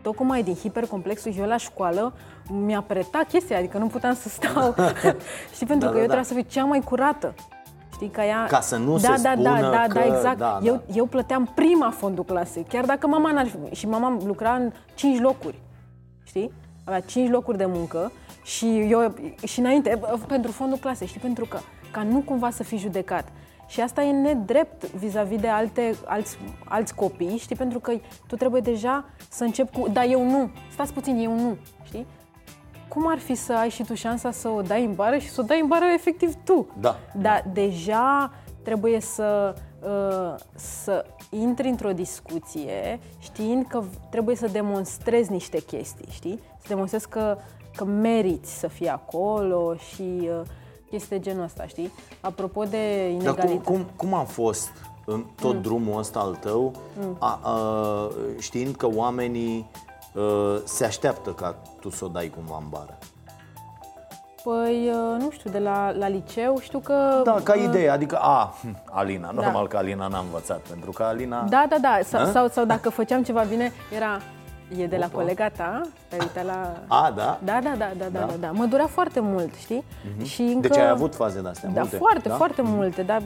tocmai 0.02 0.42
din 0.42 0.54
hipercomplexul 0.54 1.32
și 1.32 1.38
eu 1.38 1.46
la 1.46 1.56
școală 1.56 2.12
mi-a 2.48 2.80
pretat 2.80 3.28
chestia, 3.28 3.58
adică 3.58 3.78
nu 3.78 3.86
puteam 3.86 4.14
să 4.14 4.28
stau. 4.28 4.74
Știi, 5.54 5.66
pentru 5.66 5.86
da, 5.86 5.92
că 5.92 5.96
da, 5.96 6.02
eu 6.02 6.06
da. 6.06 6.14
trebuia 6.14 6.22
să 6.22 6.34
fiu 6.34 6.44
cea 6.48 6.64
mai 6.64 6.80
curată. 6.80 7.34
Știi, 7.92 8.08
ca 8.08 8.26
ea... 8.26 8.46
Ca 8.48 8.60
să 8.60 8.76
nu 8.76 8.98
da, 8.98 9.14
se 9.16 9.22
da, 9.22 9.30
spună 9.32 9.60
da, 9.60 9.70
da, 9.70 9.84
că... 9.88 9.92
da, 9.92 10.04
exact. 10.04 10.38
Da, 10.38 10.58
eu, 10.62 10.74
da. 10.74 10.94
eu 10.94 11.06
plăteam 11.06 11.52
prima 11.54 11.90
fondul 11.90 12.24
clasei, 12.24 12.66
chiar 12.68 12.84
dacă 12.84 13.06
mama 13.06 13.32
n-ar 13.32 13.46
fi... 13.46 13.74
Și 13.74 13.88
mama 13.88 14.16
lucra 14.24 14.54
în 14.54 14.72
cinci 14.94 15.20
locuri, 15.20 15.60
știi? 16.22 16.52
Avea 16.84 17.00
cinci 17.00 17.30
locuri 17.30 17.56
de 17.56 17.66
muncă 17.66 18.12
și 18.42 18.78
eu, 18.78 19.14
și 19.44 19.58
înainte, 19.58 20.00
pentru 20.26 20.50
fondul 20.50 20.78
clasei, 20.78 21.06
știi, 21.06 21.20
pentru 21.20 21.44
că, 21.44 21.58
ca 21.90 22.02
nu 22.02 22.20
cumva 22.20 22.50
să 22.50 22.62
fii 22.62 22.78
judecat. 22.78 23.28
Și 23.66 23.80
asta 23.80 24.02
e 24.02 24.10
nedrept 24.10 24.90
vis-a-vis 24.90 25.40
de 25.40 25.48
alte, 25.48 25.94
alți, 26.04 26.38
alți 26.64 26.94
copii, 26.94 27.36
știi? 27.36 27.56
Pentru 27.56 27.78
că 27.78 27.92
tu 28.26 28.36
trebuie 28.36 28.60
deja 28.60 29.04
să 29.28 29.44
începi 29.44 29.80
cu, 29.80 29.88
da, 29.88 30.04
eu 30.04 30.30
nu, 30.30 30.50
stați 30.72 30.92
puțin, 30.92 31.18
eu 31.18 31.34
nu, 31.34 31.56
știi? 31.84 32.06
Cum 32.92 33.08
ar 33.08 33.18
fi 33.18 33.34
să 33.34 33.52
ai 33.52 33.68
și 33.68 33.84
tu 33.84 33.94
șansa 33.94 34.30
să 34.30 34.48
o 34.48 34.62
dai 34.62 34.84
în 34.84 34.94
bară 34.94 35.18
și 35.18 35.30
să 35.30 35.40
o 35.40 35.44
dai 35.44 35.60
în 35.60 35.66
bară 35.66 35.84
efectiv 35.94 36.34
tu? 36.44 36.66
Da. 36.80 36.96
Dar 37.20 37.44
deja 37.52 38.32
trebuie 38.62 39.00
să, 39.00 39.54
uh, 39.82 40.34
să 40.54 41.04
intri 41.30 41.68
într-o 41.68 41.92
discuție 41.92 43.00
știind 43.18 43.66
că 43.66 43.82
trebuie 44.10 44.36
să 44.36 44.46
demonstrezi 44.46 45.30
niște 45.30 45.58
chestii, 45.58 46.08
știi? 46.10 46.40
Să 46.58 46.64
demonstrezi 46.68 47.08
că, 47.08 47.38
că 47.76 47.84
meriți 47.84 48.58
să 48.58 48.68
fii 48.68 48.88
acolo 48.88 49.74
și 49.74 50.20
uh, 50.22 50.40
chestii 50.90 51.16
de 51.16 51.22
genul 51.22 51.44
ăsta, 51.44 51.66
știi? 51.66 51.92
Apropo 52.20 52.64
de 52.64 53.08
inegalitate. 53.10 53.46
Dar 53.46 53.56
cum, 53.56 53.74
cum, 53.74 53.86
cum 53.96 54.14
a 54.14 54.24
fost 54.24 54.70
în 55.04 55.24
tot 55.40 55.54
mm. 55.54 55.62
drumul 55.62 55.98
ăsta 55.98 56.18
al 56.18 56.34
tău, 56.34 56.72
mm. 57.00 57.16
a, 57.18 57.40
a, 57.42 58.08
știind 58.38 58.74
că 58.74 58.88
oamenii 58.94 59.70
a, 59.86 59.91
se 60.64 60.84
așteaptă 60.84 61.30
ca 61.30 61.54
tu 61.80 61.90
să 61.90 62.04
o 62.04 62.08
dai 62.08 62.32
cumva 62.34 62.56
în 62.60 62.68
bară? 62.68 62.98
Păi, 64.42 64.90
nu 65.18 65.30
știu, 65.30 65.50
de 65.50 65.58
la, 65.58 65.90
la 65.90 66.08
liceu 66.08 66.58
știu 66.60 66.78
că... 66.78 67.20
Da, 67.24 67.40
ca 67.42 67.54
idee, 67.54 67.88
adică, 67.88 68.16
a, 68.16 68.54
hm, 68.60 68.76
Alina, 68.90 69.30
normal 69.30 69.62
da. 69.62 69.68
că 69.68 69.76
Alina 69.76 70.06
n-a 70.06 70.18
învățat, 70.18 70.58
pentru 70.58 70.90
că 70.90 71.02
Alina... 71.02 71.42
Da, 71.48 71.66
da, 71.68 71.76
da, 71.80 71.98
sau, 72.04 72.26
sau, 72.26 72.48
sau 72.48 72.64
dacă 72.64 72.88
făceam 72.90 73.22
ceva 73.22 73.42
bine, 73.42 73.72
era, 73.94 74.20
E 74.78 74.86
de 74.86 74.96
la 74.96 75.06
Opa. 75.06 75.14
colega 75.14 75.48
ta, 75.48 75.80
te 76.08 76.16
uita 76.20 76.42
la... 76.42 76.72
A, 76.86 77.12
da? 77.16 77.38
Da, 77.44 77.58
da, 77.62 77.74
da, 77.78 77.90
da, 77.98 78.04
da, 78.12 78.18
da, 78.18 78.34
da. 78.40 78.50
Mă 78.50 78.64
durea 78.64 78.86
foarte 78.86 79.20
mult, 79.20 79.54
știi? 79.54 79.84
Mm-hmm. 79.84 80.24
Și 80.24 80.42
încă... 80.42 80.68
Deci 80.68 80.76
ai 80.76 80.88
avut 80.88 81.14
faze 81.14 81.40
de-astea 81.40 81.68
da, 81.68 81.80
multe? 81.80 81.96
Foarte, 81.96 82.28
da? 82.28 82.34
foarte 82.34 82.62
mm-hmm. 82.62 82.74
multe, 82.74 83.02
dar 83.02 83.22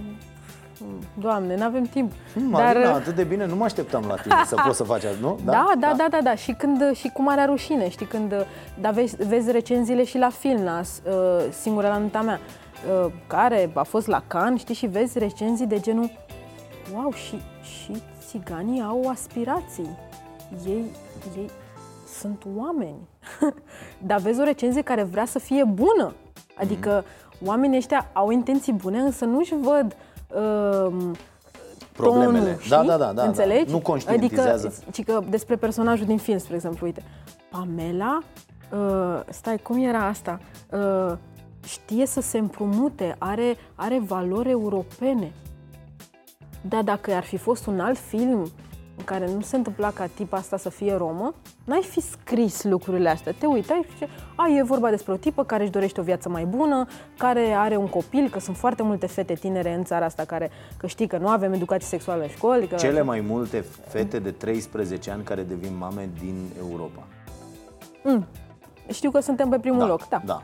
Doamne, 1.14 1.56
nu 1.56 1.64
avem 1.64 1.84
timp. 1.84 2.12
Hmm, 2.32 2.50
Dar... 2.50 2.74
Marina, 2.74 2.92
atât 2.94 3.14
de 3.14 3.24
bine, 3.24 3.46
nu 3.46 3.56
mă 3.56 3.64
așteptam 3.64 4.04
la 4.08 4.14
tine 4.14 4.34
să 4.46 4.54
poți 4.64 4.76
să 4.76 4.82
faci 4.82 5.04
asta, 5.04 5.18
nu? 5.20 5.38
Da, 5.44 5.52
da, 5.52 5.72
da, 5.78 5.94
da, 5.96 6.06
da, 6.10 6.18
da. 6.22 6.34
Și, 6.34 6.52
când, 6.52 6.92
și 6.92 7.08
cu 7.08 7.22
marea 7.22 7.44
rușine, 7.44 7.88
știi, 7.88 8.06
când 8.06 8.46
da, 8.80 8.90
vezi, 8.90 9.16
vezi 9.26 9.50
recenziile 9.50 10.04
și 10.04 10.18
la 10.18 10.30
film, 10.30 10.62
la 10.62 10.80
uh, 10.80 11.12
Singura 11.50 11.88
la 11.88 11.98
nunta 11.98 12.20
mea, 12.20 12.40
uh, 13.04 13.12
care 13.26 13.70
a 13.74 13.82
fost 13.82 14.06
la 14.06 14.22
Cannes, 14.26 14.60
știi, 14.60 14.74
și 14.74 14.86
vezi 14.86 15.18
recenzii 15.18 15.66
de 15.66 15.80
genul 15.80 16.10
Wow, 16.94 17.12
și, 17.12 17.40
și 17.62 18.02
țiganii 18.26 18.82
au 18.82 19.08
aspirații. 19.08 19.98
Ei, 20.66 20.84
ei 21.36 21.50
sunt 22.18 22.42
oameni. 22.56 23.08
Dar 24.06 24.20
vezi 24.20 24.40
o 24.40 24.44
recenzie 24.44 24.82
care 24.82 25.02
vrea 25.02 25.24
să 25.24 25.38
fie 25.38 25.64
bună. 25.64 26.12
Adică 26.58 27.04
mm. 27.04 27.46
oamenii 27.48 27.76
ăștia 27.76 28.10
au 28.12 28.30
intenții 28.30 28.72
bune, 28.72 28.98
însă 28.98 29.24
nu-și 29.24 29.54
văd 29.60 29.96
uh, 30.28 31.10
problemele. 31.92 32.58
Tonul, 32.68 32.86
da, 32.86 32.96
da, 32.96 32.96
da, 32.96 33.12
da. 33.12 33.22
Înțelegi? 33.22 33.64
Da. 33.64 33.72
Nu 33.72 33.78
conștientizează. 33.78 34.66
Adică, 34.66 34.90
ci 34.90 35.04
că 35.04 35.20
despre 35.30 35.56
personajul 35.56 36.06
din 36.06 36.18
film, 36.18 36.38
spre 36.38 36.54
exemplu, 36.54 36.86
uite, 36.86 37.02
Pamela, 37.50 38.18
uh, 38.72 39.20
stai, 39.28 39.58
cum 39.58 39.84
era 39.84 40.06
asta? 40.06 40.40
Uh, 40.70 41.12
știe 41.64 42.06
să 42.06 42.20
se 42.20 42.38
împrumute, 42.38 43.16
are, 43.18 43.56
are 43.74 44.02
valori 44.06 44.50
europene. 44.50 45.32
Dar 46.68 46.82
dacă 46.82 47.14
ar 47.14 47.24
fi 47.24 47.36
fost 47.36 47.66
un 47.66 47.80
alt 47.80 47.98
film 47.98 48.50
în 48.96 49.04
care 49.04 49.32
nu 49.32 49.40
se 49.40 49.56
întâmpla 49.56 49.90
ca 49.90 50.06
tipa 50.06 50.36
asta 50.36 50.56
să 50.56 50.68
fie 50.68 50.94
romă, 50.94 51.34
n-ai 51.64 51.82
fi 51.82 52.00
scris 52.00 52.62
lucrurile 52.64 53.08
astea. 53.08 53.34
Te 53.38 53.46
uitai 53.46 53.80
și 53.84 53.92
zice, 53.92 54.08
a, 54.34 54.48
e 54.48 54.62
vorba 54.62 54.90
despre 54.90 55.12
o 55.12 55.16
tipă 55.16 55.44
care 55.44 55.62
își 55.62 55.72
dorește 55.72 56.00
o 56.00 56.02
viață 56.02 56.28
mai 56.28 56.44
bună, 56.44 56.86
care 57.18 57.52
are 57.52 57.76
un 57.76 57.86
copil, 57.86 58.28
că 58.28 58.40
sunt 58.40 58.56
foarte 58.56 58.82
multe 58.82 59.06
fete 59.06 59.34
tinere 59.34 59.74
în 59.74 59.84
țara 59.84 60.04
asta 60.04 60.24
care, 60.24 60.50
că 60.76 60.86
știi 60.86 61.06
că 61.06 61.18
nu 61.18 61.28
avem 61.28 61.52
educație 61.52 61.86
sexuală 61.86 62.22
în 62.22 62.28
școli. 62.28 62.66
Că... 62.66 62.74
Cele 62.74 63.02
mai 63.02 63.20
multe 63.20 63.64
fete 63.88 64.18
de 64.18 64.30
13 64.30 65.10
ani 65.10 65.22
care 65.22 65.42
devin 65.42 65.76
mame 65.78 66.08
din 66.20 66.36
Europa. 66.70 67.02
Mm. 68.04 68.26
Știu 68.92 69.10
că 69.10 69.20
suntem 69.20 69.48
pe 69.48 69.58
primul 69.58 69.78
da, 69.78 69.86
loc, 69.86 70.08
da. 70.08 70.22
da. 70.24 70.42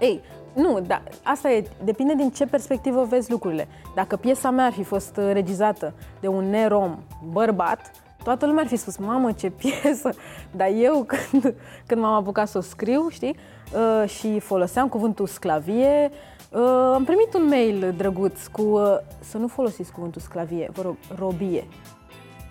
Ei, 0.00 0.20
nu, 0.54 0.80
da, 0.80 1.02
asta 1.22 1.50
e, 1.50 1.68
depinde 1.84 2.14
din 2.14 2.30
ce 2.30 2.46
perspectivă 2.46 3.04
vezi 3.04 3.30
lucrurile. 3.30 3.68
Dacă 3.94 4.16
piesa 4.16 4.50
mea 4.50 4.64
ar 4.64 4.72
fi 4.72 4.82
fost 4.82 5.16
uh, 5.16 5.30
regizată 5.32 5.92
de 6.20 6.28
un 6.28 6.50
nerom 6.50 6.98
bărbat, 7.32 7.90
toată 8.22 8.46
lumea 8.46 8.62
ar 8.62 8.68
fi 8.68 8.76
spus, 8.76 8.96
mamă, 8.96 9.32
ce 9.32 9.50
piesă! 9.60 10.10
Dar 10.50 10.68
eu, 10.74 11.06
când, 11.06 11.54
când 11.86 12.00
m-am 12.00 12.12
apucat 12.12 12.48
să 12.48 12.58
o 12.58 12.60
scriu, 12.60 13.08
știi, 13.08 13.36
uh, 13.74 14.08
și 14.08 14.40
foloseam 14.40 14.88
cuvântul 14.88 15.26
sclavie, 15.26 16.10
uh, 16.50 16.92
am 16.94 17.04
primit 17.04 17.34
un 17.34 17.46
mail 17.48 17.94
drăguț 17.96 18.46
cu, 18.46 18.62
uh, 18.62 18.96
să 19.20 19.38
nu 19.38 19.48
folosiți 19.48 19.92
cuvântul 19.92 20.20
sclavie, 20.20 20.70
vă 20.72 20.82
rog, 20.82 20.96
robie. 21.18 21.64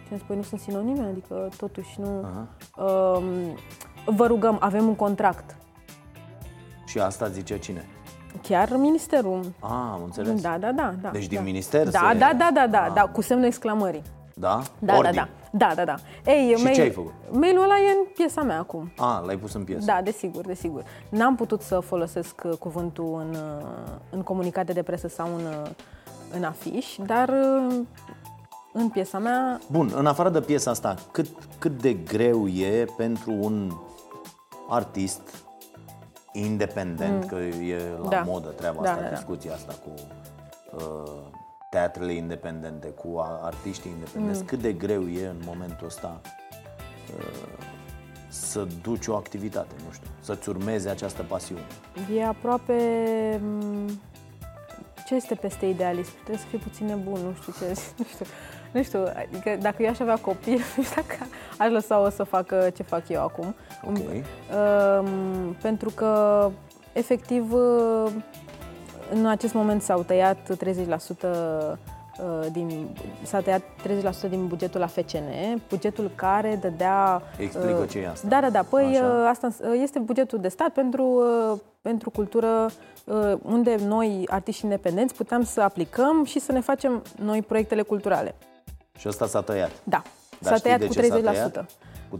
Și 0.07 0.13
am 0.15 0.17
spus, 0.17 0.35
nu 0.35 0.41
sunt 0.41 0.59
sinonime, 0.59 1.05
adică 1.05 1.49
totuși 1.57 1.99
nu... 1.99 2.25
Uh, 2.77 3.23
vă 4.05 4.27
rugăm, 4.27 4.57
avem 4.59 4.87
un 4.87 4.95
contract 4.95 5.59
și 6.89 6.99
asta 6.99 7.27
zice 7.27 7.57
cine? 7.57 7.85
Chiar 8.41 8.69
ministerul. 8.77 9.39
Ah, 9.59 9.69
am 9.69 10.01
înțeles. 10.03 10.41
Da, 10.41 10.57
da, 10.59 10.71
da. 10.71 10.93
da 11.01 11.09
deci 11.09 11.27
da. 11.27 11.35
din 11.35 11.43
minister 11.43 11.89
da, 11.89 12.09
se... 12.11 12.17
da, 12.17 12.33
da, 12.37 12.49
da, 12.53 12.67
da, 12.67 12.83
ah. 12.83 12.91
da, 12.93 13.01
cu 13.01 13.21
semnul 13.21 13.45
exclamării. 13.45 14.01
Da? 14.33 14.61
Da, 14.79 14.97
Ordin. 14.97 15.13
da, 15.13 15.21
da. 15.21 15.29
Da, 15.51 15.73
da, 15.75 15.85
da. 15.85 15.95
Ei, 16.31 16.53
și 16.57 16.63
mail, 16.63 16.75
ce 16.75 16.81
ai 16.81 16.89
făcut? 16.89 17.13
Mailul 17.31 17.63
ăla 17.63 17.77
e 17.77 17.91
în 17.91 18.05
piesa 18.15 18.41
mea 18.41 18.59
acum. 18.59 18.91
Ah, 18.97 19.21
l-ai 19.25 19.37
pus 19.37 19.53
în 19.53 19.63
piesă. 19.63 19.85
Da, 19.85 20.01
desigur, 20.03 20.45
desigur. 20.45 20.83
N-am 21.09 21.35
putut 21.35 21.61
să 21.61 21.79
folosesc 21.79 22.41
uh, 22.43 22.51
cuvântul 22.59 23.25
în, 23.27 23.35
uh, 23.35 23.65
în 24.09 24.21
comunicate 24.21 24.73
de 24.73 24.83
presă 24.83 25.07
sau 25.07 25.27
în, 25.35 25.45
uh, 25.45 25.69
în 26.31 26.43
afiș, 26.43 26.95
dar 27.05 27.33
în 28.73 28.89
piesa 28.89 29.19
mea... 29.19 29.59
Bun, 29.71 29.91
în 29.95 30.05
afară 30.05 30.29
de 30.29 30.41
piesa 30.41 30.71
asta, 30.71 30.95
cât, 31.11 31.27
cât 31.59 31.81
de 31.81 31.93
greu 31.93 32.47
e 32.47 32.85
pentru 32.97 33.31
un 33.31 33.71
artist 34.69 35.21
independent, 36.45 37.23
mm. 37.23 37.27
că 37.27 37.35
e 37.63 37.77
la 38.01 38.09
da. 38.09 38.23
modă 38.25 38.47
treaba 38.47 38.81
da, 38.81 38.89
asta, 38.89 39.01
da, 39.01 39.09
da. 39.09 39.15
discuția 39.15 39.53
asta 39.53 39.75
cu 39.83 39.93
uh, 40.75 41.37
teatrele 41.69 42.13
independente, 42.13 42.87
cu 42.87 43.19
artiștii 43.41 43.91
independenți. 43.91 44.39
Mm. 44.39 44.45
Cât 44.45 44.61
de 44.61 44.73
greu 44.73 45.07
e 45.07 45.27
în 45.27 45.41
momentul 45.45 45.87
ăsta 45.87 46.21
uh, 47.17 47.67
să 48.27 48.67
duci 48.81 49.07
o 49.07 49.15
activitate, 49.15 49.75
nu 49.85 49.91
știu, 49.91 50.07
să-ți 50.19 50.49
urmeze 50.49 50.89
această 50.89 51.23
pasiune? 51.23 51.65
E 52.15 52.25
aproape... 52.25 52.79
Mm, 53.41 53.99
ce 55.05 55.15
este 55.15 55.35
peste 55.35 55.65
idealism? 55.65 56.11
Trebuie 56.13 56.37
să 56.37 56.45
fii 56.45 56.57
puțin 56.57 56.85
nebun, 56.85 57.19
nu 57.21 57.33
știu 57.41 57.53
ce, 57.59 57.67
nu 57.97 58.05
știu. 58.05 58.25
Nu 58.72 58.84
știu, 58.84 58.99
adică 58.99 59.57
dacă 59.61 59.84
eu 59.84 59.89
aș 59.89 59.99
avea 59.99 60.15
copii, 60.15 60.53
nu 60.76 60.84
știu 60.84 60.84
dacă 60.95 61.28
aș 61.57 61.72
lăsa-o 61.72 62.09
să 62.09 62.24
facă 62.24 62.70
ce 62.76 62.84
fac 62.84 63.09
eu 63.09 63.22
acum. 63.24 63.55
Okay. 63.84 64.24
Um, 64.99 65.55
pentru 65.61 65.89
că, 65.89 66.51
efectiv, 66.93 67.53
în 69.11 69.26
acest 69.26 69.53
moment 69.53 69.82
s-au 69.82 70.01
tăiat 70.03 70.38
30% 70.38 70.59
uh, 71.22 72.45
din, 72.51 72.88
s-a 73.24 73.39
tăiat 73.39 73.61
30% 74.28 74.30
din 74.30 74.47
bugetul 74.47 74.80
la 74.80 74.88
FCN, 74.88 75.61
bugetul 75.70 76.11
care 76.15 76.57
dădea... 76.61 77.22
Explică 77.38 77.86
ce 77.89 77.99
e 77.99 78.07
asta. 78.07 78.28
Da, 78.28 78.41
da, 78.41 78.49
da. 78.49 78.61
Păi 78.70 78.86
Așa. 78.86 79.30
asta 79.30 79.49
este 79.82 79.99
bugetul 79.99 80.39
de 80.39 80.47
stat 80.47 80.70
pentru, 80.70 81.24
pentru 81.82 82.09
cultură 82.09 82.70
unde 83.41 83.76
noi, 83.86 84.24
artiști 84.28 84.63
independenți, 84.63 85.15
puteam 85.15 85.43
să 85.43 85.61
aplicăm 85.61 86.26
și 86.26 86.39
să 86.39 86.51
ne 86.51 86.59
facem 86.59 87.01
noi 87.22 87.41
proiectele 87.41 87.82
culturale. 87.82 88.36
Și 88.99 89.07
ăsta 89.07 89.27
s-a 89.27 89.41
tăiat. 89.41 89.71
Da. 89.83 90.01
Dar 90.39 90.57
s-a 90.57 90.61
tăiat 90.61 90.85
cu 90.85 90.93
30%. 90.93 90.97
Tăiat? 91.23 91.65
Cu 92.09 92.19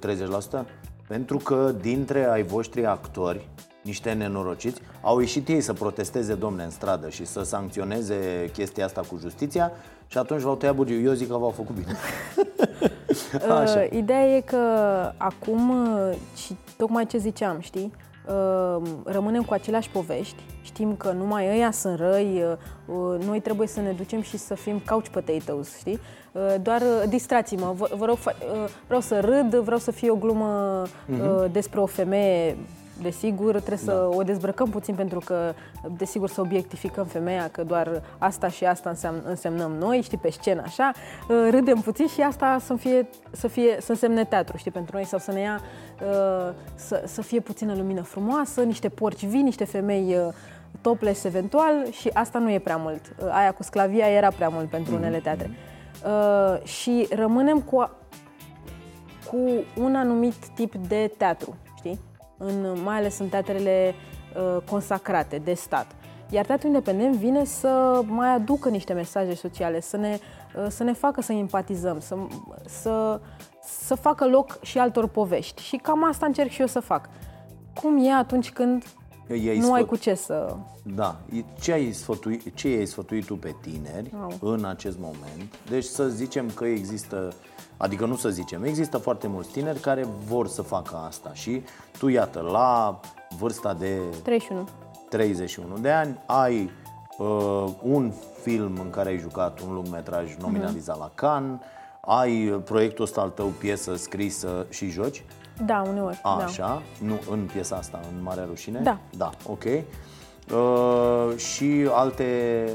30%? 0.63 0.65
Pentru 1.07 1.38
că 1.38 1.75
dintre 1.82 2.25
ai 2.25 2.43
voștri 2.43 2.86
actori, 2.86 3.47
niște 3.82 4.11
nenorociți, 4.11 4.82
au 5.01 5.19
ieșit 5.19 5.47
ei 5.47 5.61
să 5.61 5.73
protesteze, 5.73 6.34
domne, 6.34 6.63
în 6.63 6.69
stradă 6.69 7.09
și 7.09 7.25
să 7.25 7.43
sancționeze 7.43 8.49
chestia 8.53 8.86
asta 8.86 9.01
cu 9.01 9.17
justiția 9.17 9.71
și 10.07 10.17
atunci 10.17 10.41
v-au 10.41 10.55
tăiat 10.55 10.75
bugetul. 10.75 11.05
Eu 11.05 11.13
zic 11.13 11.27
că 11.27 11.38
v-au 11.38 11.49
făcut 11.49 11.75
bine. 11.75 11.95
Așa. 13.61 13.80
Uh, 13.80 13.88
ideea 13.91 14.36
e 14.36 14.41
că 14.41 14.57
acum, 15.17 15.69
uh, 15.69 16.15
și 16.36 16.57
tocmai 16.77 17.05
ce 17.05 17.17
ziceam, 17.17 17.59
știi, 17.59 17.93
uh, 18.27 18.82
rămânem 19.03 19.43
cu 19.43 19.53
aceleași 19.53 19.89
povești, 19.89 20.43
știm 20.70 20.95
că 20.95 21.11
numai 21.11 21.49
ăia 21.49 21.72
sunt 21.72 21.99
răi, 21.99 22.43
noi 23.26 23.39
trebuie 23.39 23.67
să 23.67 23.82
ne 23.82 23.91
ducem 23.91 24.22
și 24.22 24.38
să 24.38 24.55
fim 24.55 24.82
couch 24.86 25.07
potatoes, 25.07 25.78
știi? 25.78 25.99
Uh, 26.32 26.55
doar 26.61 26.82
uh, 26.82 27.09
distrați-mă, 27.09 27.74
vă, 27.76 27.89
vă 27.97 28.05
rog, 28.05 28.17
uh, 28.17 28.70
vreau 28.86 29.01
să 29.01 29.20
râd, 29.20 29.55
vreau 29.55 29.80
să 29.80 29.91
fie 29.91 30.09
o 30.09 30.15
glumă 30.15 30.84
uh-huh. 30.86 31.51
despre 31.51 31.80
o 31.80 31.86
femeie 31.86 32.57
Desigur, 33.01 33.51
trebuie 33.51 33.86
da. 33.86 33.91
să 33.91 34.09
o 34.13 34.24
dezbrăcăm 34.24 34.70
puțin 34.70 34.95
pentru 34.95 35.20
că, 35.26 35.53
desigur, 35.97 36.30
să 36.30 36.41
obiectificăm 36.41 37.05
femeia, 37.05 37.49
că 37.51 37.63
doar 37.63 38.01
asta 38.17 38.47
și 38.47 38.65
asta 38.65 38.89
înseamnă, 38.89 39.22
însemnăm 39.26 39.72
noi, 39.72 40.01
știi, 40.01 40.17
pe 40.17 40.30
scenă, 40.30 40.61
așa. 40.65 40.91
Râdem 41.49 41.78
puțin 41.78 42.07
și 42.07 42.22
asta 42.22 42.57
să 42.65 42.74
fie, 42.76 43.09
să, 43.32 43.47
fie, 43.47 43.78
să 43.82 43.91
însemne 43.91 44.24
teatru, 44.24 44.57
știi, 44.57 44.72
pentru 44.72 44.95
noi, 44.95 45.05
sau 45.05 45.20
să 45.20 45.32
ne 45.32 45.39
ia, 45.39 45.61
să, 46.76 47.03
să 47.05 47.22
fie 47.22 47.39
puțină 47.39 47.74
lumină 47.76 48.01
frumoasă, 48.01 48.61
niște 48.61 48.89
porci 48.89 49.26
vii, 49.26 49.41
niște 49.41 49.65
femei 49.65 50.15
topless 50.82 51.24
eventual 51.24 51.91
și 51.91 52.09
asta 52.13 52.39
nu 52.39 52.49
e 52.51 52.59
prea 52.59 52.78
mult. 52.78 53.01
Uh, 53.24 53.30
Aia 53.32 53.51
cu 53.51 53.63
sclavia 53.63 54.07
era 54.07 54.30
prea 54.30 54.49
mult 54.49 54.70
pentru 54.70 54.95
unele 54.95 55.17
teatre. 55.20 55.49
Uh, 56.05 56.63
și 56.67 57.07
rămânem 57.11 57.59
cu, 57.61 57.80
a- 57.80 57.95
cu 59.28 59.38
un 59.82 59.95
anumit 59.95 60.47
tip 60.55 60.76
de 60.76 61.11
teatru, 61.17 61.55
știi? 61.78 61.99
În, 62.38 62.78
mai 62.84 62.97
ales 62.97 63.20
în 63.20 63.28
teatrele 63.28 63.93
uh, 64.36 64.61
consacrate 64.70 65.38
de 65.38 65.53
stat. 65.53 65.88
Iar 66.30 66.45
teatrul 66.45 66.70
independent 66.70 67.15
vine 67.15 67.43
să 67.45 68.01
mai 68.05 68.30
aducă 68.30 68.70
niște 68.70 68.93
mesaje 68.93 69.36
sociale, 69.36 69.80
să 69.82 69.97
ne, 69.97 70.17
uh, 70.55 70.65
să 70.67 70.84
ne 70.84 70.93
facă 70.93 71.22
să 71.22 71.34
empatizăm, 71.34 71.99
să, 71.99 72.15
să, 72.65 73.20
să 73.61 73.95
facă 73.95 74.28
loc 74.28 74.59
și 74.61 74.78
altor 74.80 75.07
povești. 75.07 75.61
Și 75.61 75.76
cam 75.76 76.03
asta 76.03 76.26
încerc 76.26 76.49
și 76.49 76.61
eu 76.61 76.67
să 76.67 76.80
fac. 76.80 77.09
Cum 77.82 78.05
e 78.05 78.11
atunci 78.13 78.51
când 78.51 78.84
I-ai 79.36 79.57
nu 79.59 79.73
ai 79.73 79.82
sfăt- 79.82 79.88
cu 79.88 79.95
ce 79.95 80.13
să... 80.13 80.55
Da. 80.84 81.15
Ce 81.61 81.71
ai 81.71 81.91
sfătuit, 81.91 82.55
ce 82.55 82.67
ai 82.67 82.86
sfătuit 82.86 83.25
tu 83.25 83.36
pe 83.36 83.55
tineri 83.61 84.11
Au. 84.21 84.51
în 84.51 84.65
acest 84.65 84.97
moment? 84.99 85.55
Deci 85.69 85.84
să 85.84 86.07
zicem 86.07 86.49
că 86.55 86.65
există, 86.65 87.34
adică 87.77 88.05
nu 88.05 88.15
să 88.15 88.30
zicem, 88.30 88.63
există 88.63 88.97
foarte 88.97 89.27
mulți 89.27 89.49
tineri 89.51 89.80
care 89.80 90.07
vor 90.25 90.47
să 90.47 90.61
facă 90.61 90.95
asta 91.07 91.34
și 91.34 91.61
tu, 91.97 92.07
iată, 92.07 92.39
la 92.51 92.99
vârsta 93.39 93.73
de 93.73 93.99
31. 94.23 94.67
31 95.09 95.77
de 95.77 95.89
ani, 95.91 96.19
ai 96.25 96.69
uh, 97.17 97.65
un 97.84 98.13
film 98.41 98.80
în 98.84 98.89
care 98.89 99.09
ai 99.09 99.17
jucat 99.17 99.59
un 99.59 99.73
lungmetraj 99.73 100.36
nominalizat 100.36 100.97
la 100.99 101.11
Cannes, 101.15 101.59
ai 102.01 102.49
uh, 102.49 102.61
proiectul 102.63 103.03
ăsta 103.03 103.21
al 103.21 103.30
tău, 103.30 103.47
piesă 103.47 103.95
scrisă 103.95 104.65
și 104.69 104.89
joci, 104.89 105.23
Da, 105.66 105.84
uneori. 105.88 106.20
a, 106.24 106.36
da. 106.38 106.43
așa, 106.43 106.82
nu 106.99 107.20
în 107.30 107.49
piesa 107.53 107.76
asta, 107.76 107.99
în 108.16 108.24
Marea 108.24 108.43
Rușine? 108.47 108.80
Da. 108.80 108.97
Da, 109.18 109.30
ok. 109.47 109.64
Uh, 109.64 111.38
și 111.38 111.88
alte... 111.91 112.70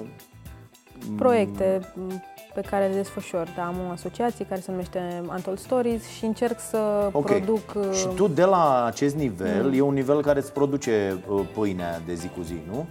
Proiecte 1.16 1.80
m, 1.95 2.22
pe 2.55 2.61
care 2.61 2.87
le 2.89 2.95
desfășor. 2.95 3.49
Da, 3.57 3.66
am 3.66 3.74
o 3.89 3.91
asociație 3.93 4.47
care 4.47 4.61
se 4.61 4.70
numește 4.70 5.22
Untold 5.28 5.59
Stories 5.59 6.07
și 6.09 6.24
încerc 6.24 6.61
să 6.61 7.09
Ok. 7.12 7.24
produc... 7.26 7.72
uh, 7.74 7.93
Și 7.93 8.07
tu 8.14 8.28
de 8.28 8.45
la 8.45 8.85
acest 8.85 9.14
nivel, 9.14 9.74
e 9.74 9.80
un 9.80 9.95
nivel 9.95 10.22
care 10.22 10.39
îți 10.39 10.53
produce 10.53 11.22
uh, 11.28 11.41
pâinea 11.55 12.01
de 12.07 12.14
zi 12.14 12.28
cu 12.28 12.41
zi, 12.43 12.57
nu? 12.70 12.87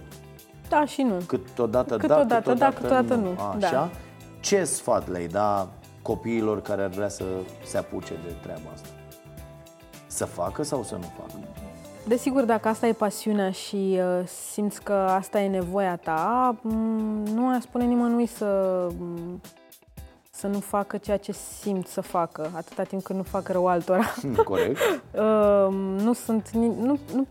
Da 0.68 0.84
și 0.84 1.02
nu. 1.02 1.14
Câteodată, 1.26 1.96
Câteodată 1.96 2.26
da, 2.26 2.36
câteodată, 2.36 2.74
da, 2.80 2.88
câteodată 2.88 3.14
nu. 3.14 3.30
Așa. 3.56 3.70
Da. 3.70 3.90
Ce 4.40 4.64
sfat 4.64 5.10
le-ai 5.10 5.26
da 5.26 5.68
copiilor 6.02 6.62
care 6.62 6.82
ar 6.82 6.88
vrea 6.90 7.08
să 7.08 7.24
se 7.66 7.78
apuce 7.78 8.14
de 8.26 8.32
treaba 8.42 8.70
asta? 8.72 8.88
Să 10.14 10.24
facă 10.24 10.62
sau 10.62 10.82
să 10.82 10.94
nu 10.94 11.12
facă? 11.18 11.32
Desigur, 12.06 12.42
dacă 12.44 12.68
asta 12.68 12.86
e 12.86 12.92
pasiunea 12.92 13.50
și 13.50 13.98
uh, 13.98 14.26
simți 14.52 14.82
că 14.82 14.92
asta 14.92 15.40
e 15.40 15.48
nevoia 15.48 15.96
ta, 15.96 16.56
m, 16.62 16.68
nu 17.34 17.48
aș 17.48 17.62
spune 17.62 17.84
nimănui 17.84 18.26
să, 18.26 18.86
m, 18.98 19.40
să 20.30 20.46
nu 20.46 20.58
facă 20.60 20.96
ceea 20.96 21.16
ce 21.16 21.32
simt 21.32 21.86
să 21.86 22.00
facă, 22.00 22.50
atâta 22.54 22.82
timp 22.82 23.02
cât 23.02 23.16
nu 23.16 23.22
fac 23.22 23.48
rău 23.48 23.66
altora. 23.66 24.02
Corect? 24.44 24.78
Uh, 25.14 25.66
nu 26.04 26.12
sunt, 26.12 26.50
ni- 26.50 26.76
nu, 26.80 26.98
nu, 27.14 27.26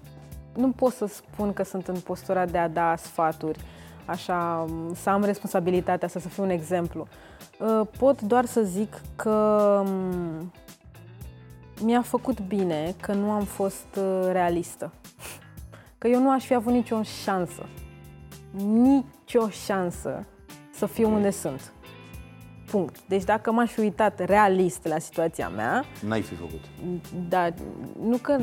nu 0.56 0.70
pot 0.72 0.94
să 0.94 1.06
spun 1.06 1.54
că 1.54 1.64
sunt 1.64 1.88
în 1.88 2.00
postura 2.00 2.46
de 2.46 2.58
a 2.58 2.68
da 2.70 2.96
sfaturi, 2.98 3.60
așa, 4.06 4.66
m, 4.68 4.94
să 4.96 5.10
am 5.10 5.24
responsabilitatea 5.24 6.08
asta, 6.08 6.20
să 6.20 6.28
fiu 6.28 6.44
un 6.44 6.50
exemplu. 6.50 7.08
Uh, 7.60 7.88
Pot 7.98 8.22
doar 8.22 8.46
să 8.46 8.62
zic 8.62 9.02
că 9.16 9.82
m, 9.86 10.52
mi-a 11.84 12.02
făcut 12.02 12.42
bine 12.42 12.96
că 13.02 13.14
nu 13.14 13.32
am 13.32 13.44
fost 13.44 13.88
uh, 13.98 14.30
realistă. 14.32 14.92
Că 15.98 16.08
eu 16.08 16.22
nu 16.22 16.32
aș 16.32 16.46
fi 16.46 16.54
avut 16.54 16.74
nicio 16.74 17.04
șansă, 17.24 17.66
nicio 18.66 19.50
șansă 19.50 20.26
să 20.74 20.86
fiu 20.86 21.10
unde 21.14 21.30
sunt. 21.30 21.74
Punct. 22.72 22.96
Deci 23.08 23.24
dacă 23.24 23.52
m-aș 23.52 23.72
fi 23.72 23.80
uitat 23.80 24.20
realist 24.20 24.86
la 24.88 24.98
situația 25.00 25.50
mea, 25.50 25.84
N-ai 26.08 26.22
fi 26.22 26.36
făcut. 26.36 26.62
da, 27.30 27.50
nu 28.04 28.18
că 28.18 28.40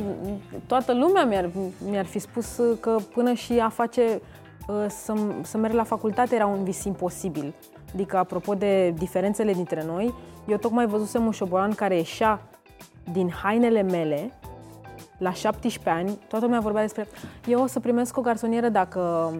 toată 0.67 0.93
lumea 0.93 1.25
mi-ar, 1.25 1.49
mi-ar 1.89 2.05
fi 2.05 2.19
spus 2.19 2.61
că 2.79 2.97
până 3.13 3.33
și 3.33 3.59
a 3.59 3.69
face 3.69 4.21
uh, 4.67 4.85
să, 4.89 5.13
să 5.41 5.57
merg 5.57 5.73
la 5.73 5.83
facultate 5.83 6.35
era 6.35 6.45
un 6.45 6.63
vis 6.63 6.83
imposibil. 6.83 7.53
Adică, 7.93 8.17
apropo 8.17 8.53
de 8.53 8.89
diferențele 8.97 9.53
dintre 9.53 9.83
noi, 9.85 10.13
eu 10.47 10.57
tocmai 10.57 10.85
văzusem 10.87 11.25
un 11.25 11.31
șobolan 11.31 11.73
care 11.73 11.95
ieșea 11.95 12.41
din 13.11 13.29
hainele 13.29 13.81
mele 13.81 14.31
la 15.17 15.33
17 15.33 15.89
ani, 15.89 16.19
toată 16.27 16.45
lumea 16.45 16.59
vorbea 16.59 16.81
despre 16.81 17.07
eu 17.45 17.61
o 17.61 17.67
să 17.67 17.79
primesc 17.79 18.17
o 18.17 18.21
garsonieră 18.21 18.69
dacă 18.69 19.31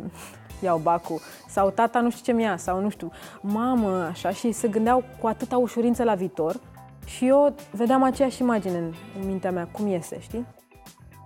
iau 0.61 0.77
bacul 0.77 1.19
sau 1.47 1.69
tata 1.69 1.99
nu 1.99 2.09
știu 2.09 2.23
ce 2.23 2.31
mi-a 2.31 2.57
sau 2.57 2.81
nu 2.81 2.89
știu, 2.89 3.11
mamă, 3.41 3.89
așa 3.89 4.29
și 4.29 4.51
se 4.51 4.67
gândeau 4.67 5.03
cu 5.19 5.27
atâta 5.27 5.57
ușurință 5.57 6.03
la 6.03 6.15
viitor 6.15 6.59
și 7.05 7.27
eu 7.27 7.55
vedeam 7.71 8.03
aceeași 8.03 8.41
imagine 8.41 8.77
în, 8.77 8.93
în 9.21 9.27
mintea 9.27 9.51
mea, 9.51 9.67
cum 9.71 9.87
iese, 9.87 10.19
știi? 10.19 10.45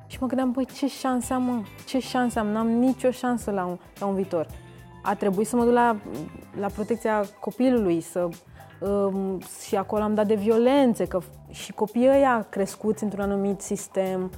Și 0.08 0.18
mă 0.22 0.28
gândeam, 0.28 0.52
băi, 0.52 0.66
ce 0.66 0.88
șanse 0.88 1.34
am, 1.34 1.44
mă? 1.44 1.62
Ce 1.86 2.00
șanse 2.00 2.40
am? 2.40 2.48
N-am 2.48 2.68
nicio 2.68 3.12
șansă 3.12 3.52
la 3.52 3.66
un, 3.66 3.78
la 4.00 4.06
un 4.06 4.16
viitor. 4.16 4.48
A 5.04 5.16
trebuit 5.16 5.48
să 5.48 5.56
mă 5.56 5.64
duc 5.64 5.74
la, 5.74 5.96
la 6.60 6.68
protecția 6.68 7.24
copilului, 7.40 8.02
să, 8.02 8.30
um, 8.80 9.40
și 9.68 9.76
acolo 9.76 10.04
am 10.04 10.14
dat 10.14 10.28
de 10.28 10.36
violențe, 10.36 11.06
că 11.06 11.20
și 11.56 11.72
copiii 11.74 12.10
ăia 12.10 12.46
crescuți 12.50 13.04
într-un 13.04 13.24
anumit 13.24 13.62
sistem, 13.62 14.32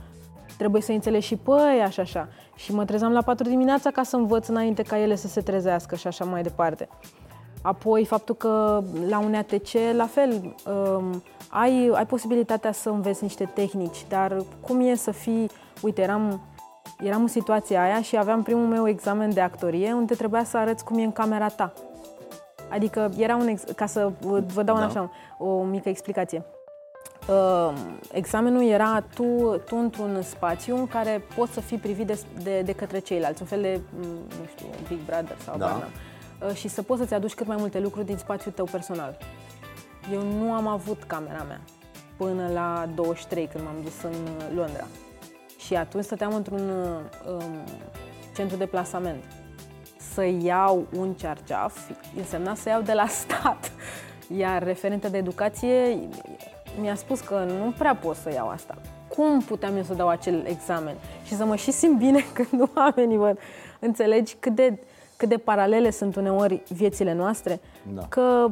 trebuie 0.58 0.82
să 0.82 0.92
înțelegi 0.92 1.26
și 1.26 1.36
pe 1.36 1.52
ăia 1.52 1.90
și 1.90 2.00
așa. 2.00 2.28
Și 2.56 2.74
mă 2.74 2.86
trezeam 2.86 3.12
la 3.12 3.22
4 3.22 3.50
dimineața 3.50 3.92
ca 3.92 4.04
să 4.04 4.16
învăț 4.16 4.48
înainte 4.48 4.82
ca 4.82 5.00
ele 5.00 5.16
să 5.16 5.28
se 5.28 5.42
trezească 5.42 5.96
și 5.96 6.08
așa 6.08 6.26
mai 6.26 6.42
departe. 6.42 6.88
Apoi, 7.62 8.06
faptul 8.06 8.36
că 8.36 8.84
la 9.08 9.20
un 9.20 9.34
ATC, 9.34 9.72
la 9.96 10.06
fel, 10.06 10.56
um, 10.68 11.24
ai, 11.50 11.92
ai 11.94 12.06
posibilitatea 12.06 12.72
să 12.72 12.90
înveți 12.90 13.24
niște 13.24 13.52
tehnici, 13.54 14.06
dar 14.10 14.44
cum 14.62 14.80
e 14.80 14.96
să 14.96 15.12
fii... 15.12 15.50
Uite, 15.82 16.02
eram, 16.02 16.42
eram 17.00 17.22
în 17.22 17.28
situația 17.28 17.84
aia 17.84 18.02
și 18.02 18.18
aveam 18.18 18.44
primul 18.44 18.66
meu 18.68 18.88
examen 18.88 19.34
de 19.34 19.42
actorie 19.42 19.94
unde 19.94 20.16
trebuia 20.16 20.44
să 20.44 20.58
arăți 20.58 20.84
cum 20.84 20.98
e 20.98 21.04
în 21.04 21.12
camera 21.12 21.48
ta. 21.48 21.74
Adică 22.70 23.12
era 23.18 23.36
un... 23.36 23.48
Ex- 23.48 23.72
ca 23.76 23.86
să 23.86 24.12
vă 24.20 24.44
vă 24.54 24.64
dau 24.64 24.76
Da. 24.76 24.82
da. 24.82 24.88
așa 24.88 25.12
o 25.38 25.64
mică 25.64 25.90
explicație. 25.90 26.46
Uh, 27.28 27.74
examenul 28.12 28.64
era 28.64 29.04
tu, 29.16 29.24
tu 29.66 29.76
într-un 29.76 30.22
spațiu 30.22 30.78
în 30.78 30.88
care 30.88 31.24
poți 31.36 31.54
să 31.54 31.60
fii 31.60 31.78
privit 31.78 32.08
de, 32.08 32.20
de, 32.44 32.62
de 32.62 32.72
către 32.72 33.00
ceilalți, 33.00 33.42
un 33.42 33.48
fel 33.48 33.62
de, 33.62 33.80
m, 34.00 34.04
nu 34.40 34.48
știu, 34.56 34.66
Big 34.88 35.00
Brother 35.06 35.38
sau 35.44 35.58
Da. 35.58 35.66
Barnum. 35.66 35.90
Uh, 36.48 36.56
și 36.56 36.68
să 36.68 36.82
poți 36.82 37.00
să-ți 37.00 37.14
aduci 37.14 37.34
cât 37.34 37.48
mai 37.48 37.56
multe 37.60 37.80
lucruri 37.80 38.06
din 38.06 38.18
spațiul 38.18 38.54
tău 38.54 38.66
personal. 38.66 39.18
Eu 40.14 40.22
nu 40.22 40.54
am 40.54 40.68
avut 40.68 41.04
camera 41.04 41.44
mea 41.48 41.62
până 42.18 42.50
la 42.54 42.90
23, 42.96 43.48
când 43.48 43.64
m-am 43.64 43.82
dus 43.84 44.02
în 44.02 44.12
uh, 44.12 44.56
Londra. 44.56 44.88
Și 45.58 45.76
atunci 45.76 46.04
stăteam 46.04 46.34
într-un 46.34 46.70
uh, 46.70 47.34
um, 47.34 47.64
centru 48.36 48.58
de 48.58 48.66
plasament. 48.66 49.24
Să 50.14 50.24
iau 50.24 50.88
un 50.98 51.14
cearceaf 51.14 51.90
însemna 52.16 52.56
să 52.56 52.70
iau 52.70 52.82
de 52.82 52.94
la 52.94 53.08
stat. 53.22 53.72
Iar 54.38 54.64
referenta 54.64 55.08
de 55.08 55.18
educație 55.18 56.00
mi-a 56.80 56.96
spus 56.96 57.20
că 57.20 57.46
nu 57.60 57.74
prea 57.78 57.96
pot 57.96 58.16
să 58.16 58.32
iau 58.34 58.50
asta. 58.50 58.78
Cum 59.16 59.42
puteam 59.42 59.76
eu 59.76 59.84
să 59.84 59.94
dau 59.94 60.08
acel 60.08 60.46
examen? 60.46 60.96
Și 61.26 61.36
să 61.36 61.46
mă 61.46 61.56
și 61.56 61.72
simt 61.72 61.98
bine 61.98 62.20
când 62.36 62.70
oamenii 62.76 63.18
văd. 63.18 63.38
Înțelegi 63.80 64.36
cât 64.40 64.56
de, 64.56 64.80
cât 65.18 65.30
de 65.30 65.38
paralele 65.38 65.92
sunt 65.92 66.16
uneori 66.16 66.64
viețile 66.68 67.14
noastre? 67.14 67.60
Da. 67.94 68.06
Că, 68.10 68.52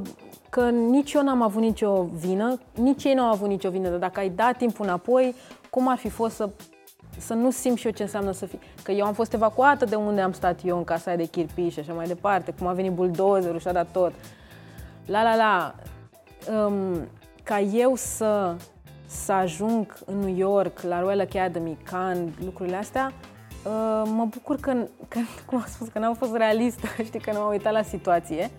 că 0.49 0.69
nici 0.69 1.13
eu 1.13 1.23
n-am 1.23 1.41
avut 1.41 1.61
nicio 1.61 2.03
vină, 2.03 2.59
nici 2.73 3.03
ei 3.03 3.13
n-au 3.13 3.32
avut 3.32 3.47
nicio 3.47 3.69
vină, 3.69 3.89
dar 3.89 3.99
dacă 3.99 4.19
ai 4.19 4.30
dat 4.30 4.57
timpul 4.57 4.86
înapoi, 4.86 5.36
cum 5.69 5.88
ar 5.88 5.97
fi 5.97 6.09
fost 6.09 6.36
să, 6.36 6.49
să 7.17 7.34
nu 7.34 7.51
simt 7.51 7.78
și 7.78 7.86
eu 7.86 7.91
ce 7.91 8.03
înseamnă 8.03 8.32
să 8.32 8.45
fii? 8.45 8.59
Că 8.84 8.91
eu 8.91 9.05
am 9.05 9.13
fost 9.13 9.34
evacuată 9.34 9.86
de 9.86 9.95
unde 9.95 10.21
am 10.21 10.32
stat 10.32 10.59
eu 10.63 10.78
în 10.78 10.84
casa 10.84 11.03
aia 11.07 11.17
de 11.17 11.26
chirpiși 11.26 11.73
și 11.73 11.80
așa 11.80 11.93
mai 11.93 12.07
departe, 12.07 12.53
cum 12.57 12.67
a 12.67 12.73
venit 12.73 12.91
buldozerul 12.91 13.59
și 13.59 13.67
a 13.67 13.71
dat 13.71 13.88
tot. 13.91 14.13
La, 15.05 15.23
la, 15.23 15.36
la. 15.36 15.76
Um, 16.65 17.07
ca 17.46 17.60
eu 17.60 17.96
să, 17.96 18.56
să 19.06 19.32
ajung 19.32 19.98
în 20.06 20.20
New 20.20 20.36
York, 20.36 20.82
la 20.82 21.00
Royal 21.00 21.20
Academy, 21.20 21.78
Cannes, 21.84 22.34
lucrurile 22.43 22.76
astea, 22.76 23.14
uh, 23.66 24.04
mă 24.06 24.26
bucur 24.30 24.56
că, 24.56 24.74
că, 25.08 25.20
cum 25.48 25.58
am 25.58 25.66
spus, 25.68 25.88
că 25.88 26.00
n-am 26.00 26.14
fost 26.14 26.36
realistă, 26.36 26.88
știi, 27.08 27.20
că 27.20 27.32
nu 27.32 27.39
m-am 27.39 27.50
uitat 27.50 27.74
la 27.74 27.82
situație. 27.82 28.52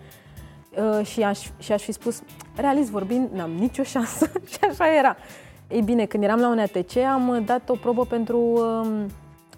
Uh, 0.77 1.05
și, 1.05 1.23
aș, 1.23 1.47
și 1.57 1.71
aș 1.71 1.83
fi 1.83 1.91
spus, 1.91 2.21
realist 2.55 2.89
vorbind, 2.89 3.29
n-am 3.31 3.51
nicio 3.51 3.83
șansă 3.93 4.31
și 4.45 4.57
așa 4.69 4.95
era. 4.97 5.15
Ei 5.67 5.81
bine, 5.81 6.05
când 6.05 6.23
eram 6.23 6.39
la 6.39 6.49
un 6.49 6.59
ATC, 6.59 6.97
am 6.97 7.27
uh, 7.27 7.45
dat 7.45 7.69
o 7.69 7.75
probă 7.75 8.05
pentru 8.05 8.39
um, 8.39 8.87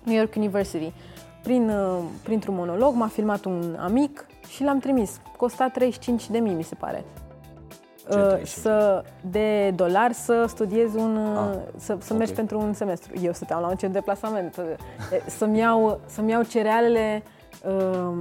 New 0.04 0.16
York 0.16 0.36
University. 0.36 0.92
Prin, 1.44 1.70
uh, 1.70 2.04
printr-un 2.24 2.56
monolog 2.56 2.96
m-a 2.96 3.08
filmat 3.08 3.46
un 3.46 3.76
amic 3.80 4.26
și 4.48 4.64
l-am 4.64 4.80
trimis. 4.80 5.22
Costa 5.38 5.70
35 5.70 6.30
de 6.30 6.40
mii, 6.40 6.54
mi 6.54 6.64
se 6.64 6.76
pare. 6.76 7.06
Ce 8.12 8.16
Uh, 8.18 8.26
35? 8.28 8.48
să, 8.48 9.04
de 9.22 9.72
dolari 9.76 10.14
să 10.14 10.46
studiez 10.48 10.94
un, 10.94 11.18
Ah, 11.18 11.50
uh, 11.56 11.62
să, 11.78 11.98
să 12.00 12.14
mergi 12.14 12.32
ok. 12.32 12.38
pentru 12.38 12.60
un 12.60 12.74
semestru. 12.74 13.14
Eu 13.22 13.34
stăteam 13.34 13.62
la 13.62 13.68
un 13.68 13.76
centru 13.76 14.00
de 14.00 14.06
plasament, 14.06 14.58
uh, 14.58 14.64
să-mi 15.26 15.58
iau, 15.60 16.00
să-mi 16.06 16.32
iau 16.32 16.42
cerealele 16.44 17.24
um, 17.68 18.16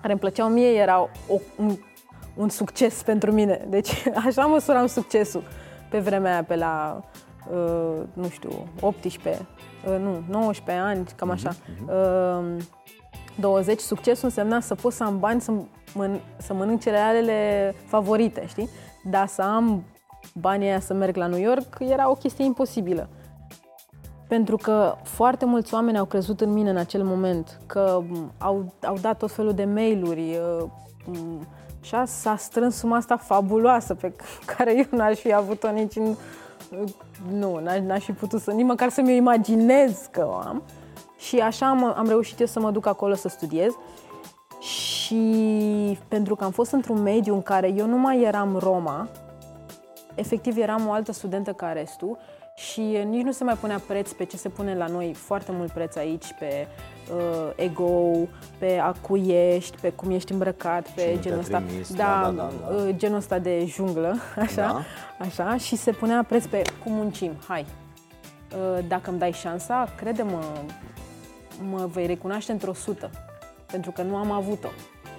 care 0.00 0.12
îmi 0.12 0.20
plăceau 0.20 0.48
mie 0.48 0.68
erau 0.74 1.10
o, 1.28 1.34
un, 1.56 1.76
un 2.36 2.48
succes 2.48 3.02
pentru 3.02 3.32
mine. 3.32 3.66
Deci 3.68 4.02
așa 4.26 4.46
măsuram 4.46 4.86
succesul 4.86 5.42
pe 5.90 5.98
vremea 5.98 6.32
aia, 6.32 6.44
pe 6.44 6.56
la, 6.56 7.00
uh, 7.52 7.96
nu 8.12 8.28
știu, 8.28 8.50
18, 8.80 9.46
uh, 9.88 9.98
nu, 10.00 10.22
19 10.28 10.84
ani, 10.84 11.06
cam 11.16 11.30
așa. 11.30 11.50
Uh, 11.86 12.56
20, 13.40 13.80
succesul 13.80 14.24
însemna 14.24 14.60
să 14.60 14.74
pot 14.74 14.92
să 14.92 15.04
am 15.04 15.18
bani 15.18 15.40
să, 15.40 15.52
mân- 15.90 16.36
să 16.36 16.54
mănânc 16.54 16.80
cerealele 16.80 17.74
favorite, 17.86 18.44
știi? 18.46 18.68
Dar 19.10 19.26
să 19.26 19.42
am 19.42 19.84
banii 20.34 20.68
aia 20.68 20.80
să 20.80 20.94
merg 20.94 21.16
la 21.16 21.26
New 21.26 21.40
York 21.40 21.76
era 21.78 22.10
o 22.10 22.14
chestie 22.14 22.44
imposibilă. 22.44 23.08
Pentru 24.28 24.56
că 24.56 24.94
foarte 25.02 25.44
mulți 25.44 25.74
oameni 25.74 25.98
au 25.98 26.04
crezut 26.04 26.40
în 26.40 26.52
mine 26.52 26.70
în 26.70 26.76
acel 26.76 27.04
moment, 27.04 27.60
că 27.66 28.02
m, 28.08 28.32
au, 28.38 28.72
au 28.82 28.96
dat 29.00 29.18
tot 29.18 29.30
felul 29.30 29.52
de 29.52 29.64
mail-uri 29.64 30.38
uh, 30.60 30.68
m, 31.06 31.46
și 31.80 31.94
a- 31.94 32.04
s-a 32.04 32.36
strâns 32.36 32.76
suma 32.76 32.96
asta 32.96 33.16
fabuloasă 33.16 33.94
pe 33.94 34.12
care 34.56 34.76
eu 34.76 34.98
n-aș 34.98 35.18
fi 35.18 35.34
avut-o 35.34 35.70
nici 35.70 35.96
în... 35.96 36.14
Nu, 37.32 37.58
n-aș, 37.62 37.78
n-aș 37.78 38.04
fi 38.04 38.12
putut 38.12 38.40
să, 38.40 38.50
nici 38.50 38.64
măcar 38.64 38.88
să 38.88 39.00
mi-o 39.00 39.14
imaginez 39.14 40.08
că 40.10 40.26
o 40.28 40.34
am. 40.34 40.62
Și 41.18 41.38
așa 41.38 41.68
am, 41.68 41.94
am 41.96 42.06
reușit 42.08 42.40
eu 42.40 42.46
să 42.46 42.60
mă 42.60 42.70
duc 42.70 42.86
acolo 42.86 43.14
să 43.14 43.28
studiez. 43.28 43.72
Și 44.60 45.98
pentru 46.08 46.34
că 46.34 46.44
am 46.44 46.50
fost 46.50 46.72
într-un 46.72 47.02
mediu 47.02 47.34
în 47.34 47.42
care 47.42 47.68
eu 47.76 47.86
nu 47.86 47.96
mai 47.98 48.22
eram 48.22 48.56
Roma, 48.56 49.08
efectiv 50.14 50.56
eram 50.56 50.86
o 50.88 50.92
altă 50.92 51.12
studentă 51.12 51.52
ca 51.52 51.72
restul 51.72 52.18
și 52.54 52.80
nici 52.80 53.22
nu 53.22 53.32
se 53.32 53.44
mai 53.44 53.54
punea 53.54 53.80
preț 53.86 54.12
pe 54.12 54.24
ce 54.24 54.36
se 54.36 54.48
pune 54.48 54.74
la 54.76 54.86
noi, 54.86 55.12
foarte 55.14 55.52
mult 55.52 55.70
preț 55.70 55.96
aici, 55.96 56.26
pe 56.38 56.66
uh, 57.14 57.52
ego, 57.56 58.10
pe 58.58 58.78
a 58.82 58.92
cui 59.00 59.26
ești, 59.28 59.76
pe 59.80 59.90
cum 59.90 60.10
ești 60.10 60.32
îmbrăcat, 60.32 60.88
pe 60.88 61.00
Cine 61.00 61.12
te-a 61.12 61.20
genul 61.20 61.38
ăsta. 61.38 61.60
trimis, 61.66 61.94
da, 61.94 62.20
da, 62.24 62.30
da, 62.30 62.50
da. 62.70 62.74
Uh, 62.74 62.94
genul 62.96 63.16
ăsta 63.16 63.38
de 63.38 63.64
junglă, 63.66 64.16
așa, 64.36 64.54
Da. 64.62 64.80
așa, 65.24 65.56
și 65.56 65.76
se 65.76 65.90
punea 65.90 66.22
preț 66.28 66.44
pe 66.46 66.62
cum 66.84 66.92
muncim, 66.92 67.32
hai. 67.48 67.66
Uh, 68.52 68.84
dacă 68.88 69.10
îmi 69.10 69.18
dai 69.18 69.32
șansa, 69.32 69.88
crede-mă, 69.96 70.42
mă 71.70 71.86
vei 71.92 72.06
recunoaște 72.06 72.52
într-o 72.52 72.72
sută, 72.72 73.10
pentru 73.70 73.90
că 73.90 74.02
nu 74.02 74.16
am 74.16 74.30
avut-o. 74.30 74.68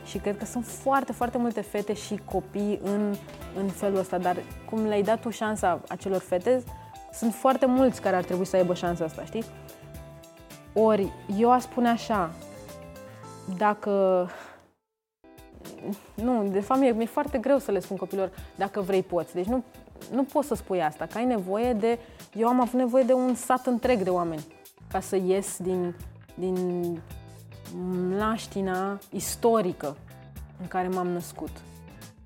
Și 0.06 0.18
cred 0.18 0.38
că 0.38 0.46
sunt 0.46 0.66
foarte, 0.66 1.12
foarte 1.12 1.38
multe 1.38 1.62
fete 1.62 1.94
și 1.94 2.22
copii 2.32 2.80
în, 2.84 3.16
în 3.56 3.68
felul 3.68 3.98
ăsta, 3.98 4.18
dar 4.18 4.38
cum 4.70 4.86
le-ai 4.86 5.02
dat 5.02 5.22
tu 5.22 5.30
șansa 5.30 5.82
acelor 5.88 6.20
fete, 6.20 6.64
sunt 7.14 7.34
foarte 7.34 7.66
mulți 7.66 8.02
care 8.02 8.16
ar 8.16 8.24
trebui 8.24 8.46
să 8.46 8.56
aibă 8.56 8.74
șansa 8.74 9.04
asta, 9.04 9.24
știi? 9.26 9.44
Ori 10.74 11.12
eu 11.38 11.52
aș 11.52 11.62
spune 11.62 11.90
așa, 11.90 12.32
dacă... 13.58 14.28
Nu, 16.14 16.48
de 16.48 16.60
fapt 16.60 16.80
mi-e, 16.80 16.92
mi-e 16.92 17.06
foarte 17.06 17.38
greu 17.38 17.58
să 17.58 17.72
le 17.72 17.80
spun 17.80 17.98
copilor, 17.98 18.32
dacă 18.56 18.82
vrei 18.82 19.04
poți. 19.04 19.34
Deci 19.34 19.46
nu, 19.46 19.64
nu 20.14 20.24
poți 20.24 20.48
să 20.48 20.56
spui 20.56 20.84
asta, 20.84 21.06
că 21.06 21.18
ai 21.18 21.26
nevoie 21.26 21.74
de... 21.74 22.00
Eu 22.34 22.48
am 22.48 22.62
avut 22.62 22.80
nevoie 22.80 23.04
de 23.04 23.14
un 23.14 23.36
sat 23.36 23.66
întreg 23.66 24.02
de 24.02 24.10
oameni 24.10 24.46
ca 24.92 25.00
să 25.00 25.16
ies 25.16 25.58
din, 25.58 25.96
din 26.34 26.56
mlaștina 27.76 28.98
istorică 29.12 29.96
în 30.62 30.68
care 30.68 30.88
m-am 30.88 31.08
născut. 31.08 31.50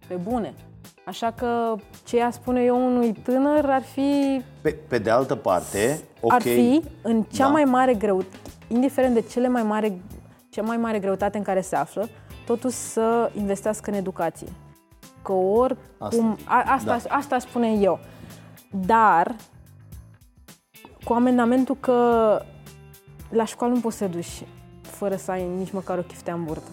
Pe 0.07 0.15
bune. 0.15 0.53
Așa 1.05 1.31
că 1.31 1.75
ce 2.05 2.17
i 2.17 2.27
spune 2.31 2.61
eu 2.61 2.85
unui 2.85 3.11
tânăr 3.13 3.65
ar 3.69 3.81
fi 3.81 4.41
Pe, 4.61 4.69
pe 4.87 4.97
de 4.97 5.09
altă 5.09 5.35
parte, 5.35 5.99
ok. 6.21 6.31
ar 6.33 6.41
fi 6.41 6.81
în 7.01 7.23
cea 7.23 7.43
Da. 7.45 7.51
mai 7.51 7.63
mare 7.63 7.93
greutate, 7.93 8.37
indiferent 8.67 9.13
de 9.13 9.21
cele 9.21 9.47
mai 9.47 9.63
mare, 9.63 10.01
cea 10.49 10.61
mai 10.61 10.77
mare 10.77 10.99
greutate 10.99 11.37
în 11.37 11.43
care 11.43 11.61
se 11.61 11.75
află, 11.75 12.09
totuși 12.45 12.75
să 12.75 13.31
investească 13.37 13.89
în 13.91 13.95
educație. 13.97 14.47
Că 15.21 15.31
oricum, 15.31 15.79
Asta. 15.97 16.35
a, 16.45 16.63
asta, 16.73 16.97
Da. 17.09 17.15
asta 17.15 17.39
spune 17.39 17.71
eu. 17.71 17.99
Dar, 18.71 19.35
cu 21.03 21.13
amendamentul 21.13 21.77
că 21.79 22.39
la 23.29 23.45
școală 23.45 23.73
nu 23.73 23.79
poți 23.79 23.97
să 23.97 24.05
te 24.05 24.11
duci 24.11 24.43
fără 25.03 25.15
să 25.15 25.31
ai 25.31 25.47
nici 25.57 25.71
măcar 25.71 25.97
o 25.97 26.01
chiftea 26.01 26.33
în 26.33 26.43
burtă. 26.43 26.69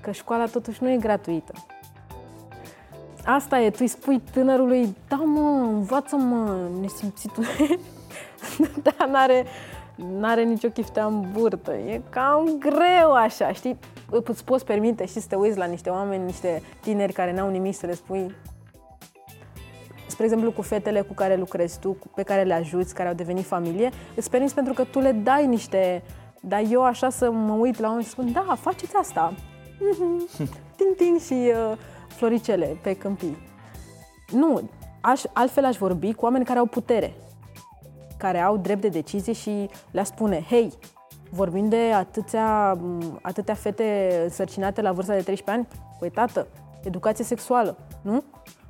Că 0.00 0.10
școala 0.10 0.46
totuși 0.46 0.82
nu 0.82 0.90
e 0.90 0.96
gratuită. 0.96 1.52
Asta 3.24 3.60
e, 3.60 3.70
tu 3.70 3.76
îi 3.80 3.86
spui 3.86 4.22
tânărului, 4.32 4.96
da 5.08 5.16
mă, 5.16 5.68
învață-mă, 5.70 6.68
nesimțitul. 6.80 7.44
Dar 8.84 9.08
n-are, 9.08 9.44
n-are 9.96 10.42
nicio 10.42 10.68
chiftea 10.68 11.04
în 11.04 11.26
burtă. 11.32 11.74
E 11.74 12.02
cam 12.10 12.56
greu 12.58 13.12
așa, 13.12 13.52
știi? 13.52 13.78
Îți 14.10 14.44
poți 14.44 14.64
permite 14.64 15.06
și 15.06 15.20
să 15.20 15.26
te 15.28 15.34
uiți 15.34 15.58
la 15.58 15.64
niște 15.64 15.90
oameni, 15.90 16.24
niște 16.24 16.62
tineri 16.80 17.12
care 17.12 17.32
n-au 17.32 17.50
nimic 17.50 17.74
să 17.74 17.86
le 17.86 17.94
spui. 17.94 18.34
Spre 20.06 20.24
exemplu, 20.24 20.52
cu 20.52 20.62
fetele 20.62 21.00
cu 21.00 21.12
care 21.12 21.36
lucrezi 21.36 21.78
tu, 21.78 21.92
cu- 21.92 22.10
pe 22.14 22.22
care 22.22 22.42
le 22.42 22.54
ajuți, 22.54 22.94
care 22.94 23.08
au 23.08 23.14
devenit 23.14 23.44
familie, 23.44 23.90
îți 24.16 24.30
permiți 24.30 24.54
pentru 24.54 24.72
că 24.72 24.84
tu 24.84 24.98
le 24.98 25.12
dai 25.12 25.46
niște... 25.46 26.02
Dar 26.48 26.62
eu 26.70 26.84
așa 26.84 27.10
să 27.10 27.30
mă 27.30 27.52
uit 27.52 27.78
la 27.78 27.86
oameni 27.86 28.04
și 28.04 28.10
spun, 28.10 28.32
da, 28.32 28.56
faceți 28.60 28.96
asta. 28.96 29.34
Ting, 30.76 30.96
ting 30.96 31.20
și 31.20 31.32
uh, 31.32 31.78
floricele 32.06 32.78
pe 32.82 32.96
câmpii. 32.96 33.36
Nu, 34.30 34.60
aș, 35.00 35.22
altfel 35.32 35.64
aș 35.64 35.76
vorbi 35.76 36.12
cu 36.12 36.24
oameni 36.24 36.44
care 36.44 36.58
au 36.58 36.66
putere, 36.66 37.14
care 38.16 38.38
au 38.38 38.56
drept 38.56 38.80
de 38.80 38.88
decizie 38.88 39.32
și 39.32 39.68
le 39.90 40.02
spune, 40.02 40.44
hei, 40.48 40.72
vorbim 41.30 41.68
de 41.68 41.92
atâția, 41.94 42.72
m, 42.72 43.18
atâtea 43.22 43.54
fete 43.54 44.20
însărcinate 44.22 44.80
la 44.80 44.92
vârsta 44.92 45.14
de 45.14 45.22
13 45.22 45.50
ani, 45.50 45.82
păi 45.98 46.10
tată, 46.10 46.46
educație 46.84 47.24
sexuală, 47.24 47.76
nu? 48.02 48.22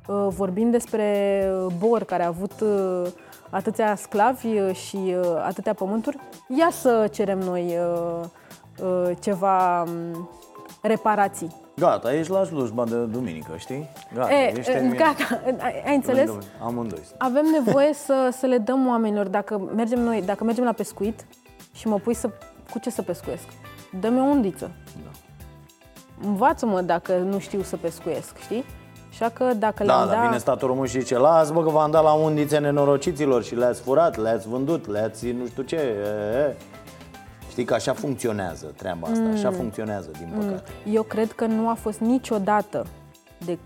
Uh, 0.07 0.27
Vorbim 0.29 0.69
despre 0.69 1.41
uh, 1.65 1.73
Bor, 1.77 2.03
care 2.03 2.23
a 2.23 2.27
avut 2.27 2.61
uh, 2.61 3.07
atâția 3.49 3.95
sclavi 3.95 4.47
uh, 4.59 4.75
și 4.75 4.95
uh, 4.95 5.25
atâtea 5.45 5.73
pământuri. 5.73 6.17
Ia 6.57 6.69
să 6.71 7.07
cerem 7.11 7.39
noi 7.39 7.77
uh, 7.77 8.25
uh, 8.83 9.11
ceva 9.19 9.83
m, 9.83 10.29
reparații. 10.81 11.55
Gata, 11.77 12.13
ești 12.13 12.31
la 12.31 12.43
slujba 12.43 12.83
de 12.85 12.95
duminică, 12.95 13.51
știi? 13.57 13.89
Gata, 14.13 14.33
E, 14.33 14.57
ești 14.57 14.69
e, 14.69 14.73
terminat. 14.73 14.97
gata, 14.97 15.41
ai, 15.63 15.83
ai 15.85 15.95
înțeles? 15.95 16.31
Amândoi. 16.63 16.99
Avem 17.17 17.45
nevoie 17.63 17.93
să, 17.93 18.29
să 18.31 18.45
le 18.45 18.57
dăm 18.57 18.87
oamenilor, 18.87 19.27
dacă 19.27 19.57
mergem 19.75 19.99
noi, 19.99 20.21
dacă 20.21 20.43
mergem 20.43 20.63
la 20.63 20.71
pescuit 20.71 21.25
și 21.73 21.87
mă 21.87 21.95
pui 21.99 22.13
să, 22.13 22.29
cu 22.71 22.79
ce 22.79 22.89
să 22.89 23.01
pescuiesc? 23.01 23.43
Dă-mi 23.99 24.19
o 24.19 24.23
undiță. 24.23 24.71
Da. 25.03 25.09
Învață-mă 26.27 26.81
dacă 26.81 27.17
nu 27.17 27.39
știu 27.39 27.61
să 27.61 27.77
pescuiesc, 27.77 28.37
știi? 28.37 28.63
Așa 29.09 29.29
că 29.29 29.43
dacă 29.57 29.83
Da, 29.83 29.93
le-am 29.95 30.07
dar 30.07 30.15
dat... 30.17 30.25
vine 30.25 30.37
statul 30.37 30.67
român 30.67 30.85
și 30.85 30.99
zice 30.99 31.17
Las 31.17 31.51
bă 31.51 31.63
că 31.63 31.69
v-am 31.69 31.91
dat 31.91 32.03
la 32.03 32.11
undițe 32.13 32.57
nenorociților 32.57 33.43
și 33.43 33.55
le-ați 33.55 33.81
furat, 33.81 34.17
le-ați 34.17 34.47
vândut, 34.47 34.87
le-ați 34.87 35.31
nu 35.31 35.45
știu 35.47 35.63
ce 35.63 35.75
e, 35.75 35.79
e. 36.49 36.55
Știi 37.49 37.63
că 37.65 37.73
așa 37.73 37.93
funcționează 37.93 38.73
treaba 38.77 39.07
asta, 39.07 39.23
Mm. 39.23 39.31
așa 39.31 39.51
funcționează 39.51 40.09
din 40.17 40.33
păcate 40.39 40.63
Eu 40.91 41.01
cred 41.03 41.31
că 41.31 41.45
nu 41.45 41.69
a 41.69 41.73
fost 41.73 41.99
niciodată, 41.99 42.85
de, 43.45 43.57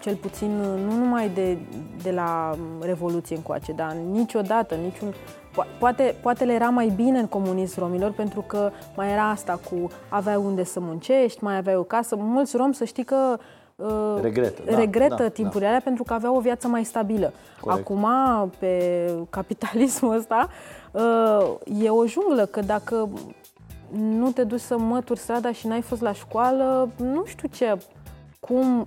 cel 0.00 0.14
puțin 0.14 0.56
nu 0.86 0.96
numai 0.96 1.28
de, 1.28 1.58
de 2.02 2.10
la 2.10 2.54
Revoluție 2.80 3.36
încoace, 3.36 3.72
dar 3.72 3.92
niciodată, 4.10 4.74
niciun... 4.74 5.08
po- 5.50 5.78
Poate, 5.78 6.14
poate 6.22 6.44
le 6.44 6.52
era 6.52 6.68
mai 6.68 6.92
bine 6.96 7.18
în 7.18 7.26
comunism 7.26 7.80
romilor 7.80 8.10
pentru 8.12 8.40
că 8.40 8.70
mai 8.96 9.10
era 9.12 9.28
asta 9.28 9.60
cu 9.70 9.90
aveai 10.08 10.36
unde 10.36 10.64
să 10.64 10.80
muncești, 10.80 11.44
mai 11.44 11.56
aveai 11.56 11.76
o 11.76 11.82
casă. 11.82 12.16
Mulți 12.18 12.56
romi 12.56 12.74
să 12.74 12.84
știi 12.84 13.04
că 13.04 13.36
uh, 13.82 14.18
Regretă, 14.22 14.62
da, 14.66 14.76
regretă 14.76 15.22
da, 15.22 15.28
timpurile 15.28 15.66
alea 15.66 15.80
pentru 15.84 16.02
că 16.02 16.12
aveau 16.14 16.36
o 16.36 16.40
viață 16.40 16.68
mai 16.68 16.84
stabilă. 16.84 17.32
Corect. 17.60 17.80
Acum, 17.80 18.06
pe 18.58 19.04
capitalismul 19.30 20.16
ăsta, 20.16 20.48
uh, 20.92 21.82
e 21.82 21.88
o 21.88 22.06
junglă, 22.06 22.44
că 22.44 22.60
dacă 22.60 23.08
nu 23.90 24.30
te 24.30 24.44
duci 24.44 24.60
să 24.60 24.78
mături 24.78 25.18
strada 25.18 25.52
și 25.52 25.66
n-ai 25.66 25.80
fost 25.80 26.00
la 26.00 26.12
școală, 26.12 26.88
nu 26.96 27.24
știu 27.24 27.48
ce, 27.48 27.76
cum 28.40 28.86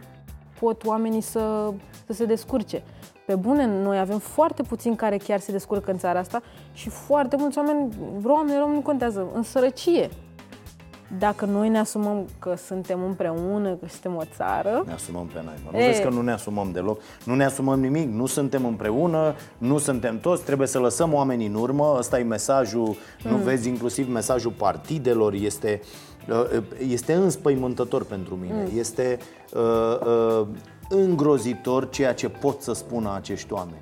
pot 0.60 0.86
oamenii 0.86 1.22
să, 1.22 1.74
să 2.06 2.14
se 2.14 2.26
descurce. 2.26 2.84
Pe 3.26 3.36
bune, 3.36 3.66
noi 3.66 4.00
avem 4.00 4.20
foarte 4.20 4.64
puțini 4.64 4.96
care 4.96 5.18
chiar 5.18 5.40
se 5.40 5.52
descurcă 5.52 5.92
în 5.92 5.98
țara 5.98 6.20
asta 6.20 6.42
și 6.74 6.90
foarte 6.90 7.36
mulți 7.36 7.58
oameni, 7.58 7.90
oameni 8.26 8.60
rom 8.60 8.72
nu 8.72 8.82
contează, 8.82 9.28
în 9.34 9.44
sărăcie. 9.44 10.10
Dacă 11.20 11.46
noi 11.46 11.70
ne 11.70 11.80
asumăm 11.80 12.28
că 12.40 12.56
suntem 12.66 13.04
împreună, 13.04 13.70
că 13.70 13.86
suntem 13.90 14.16
o 14.16 14.24
țară, 14.36 14.84
Ne 14.86 14.94
asumăm 14.94 15.26
pe 15.26 15.42
noi. 15.44 15.54
Nu 15.72 15.80
E. 15.80 15.86
vezi 15.86 16.02
că 16.02 16.10
nu 16.10 16.22
ne 16.22 16.32
asumăm 16.32 16.72
deloc? 16.72 17.00
Nu 17.24 17.36
ne 17.36 17.46
asumăm 17.46 17.80
nimic, 17.80 18.10
nu 18.10 18.26
suntem 18.26 18.66
împreună, 18.66 19.36
nu 19.58 19.78
suntem 19.78 20.20
toți, 20.20 20.44
trebuie 20.44 20.68
să 20.68 20.80
lăsăm 20.80 21.14
oamenii 21.14 21.48
în 21.48 21.56
urmă. 21.56 21.96
Ăsta 21.98 22.20
e 22.20 22.24
mesajul, 22.24 22.96
nu 23.24 23.36
vezi 23.36 23.68
inclusiv 23.68 24.10
mesajul 24.10 24.52
partidelor, 24.52 25.34
este, 25.34 25.82
uh, 26.30 26.64
este 26.88 27.14
înspăimântător 27.14 28.06
pentru 28.06 28.36
mine. 28.36 28.68
Este 28.76 29.18
uh, 29.54 29.62
uh, 30.42 30.48
îngrozitor 30.90 31.90
ceea 31.90 32.14
ce 32.14 32.30
pot 32.30 32.62
să 32.62 32.74
spună 32.74 33.14
acești 33.16 33.54
oameni. 33.54 33.82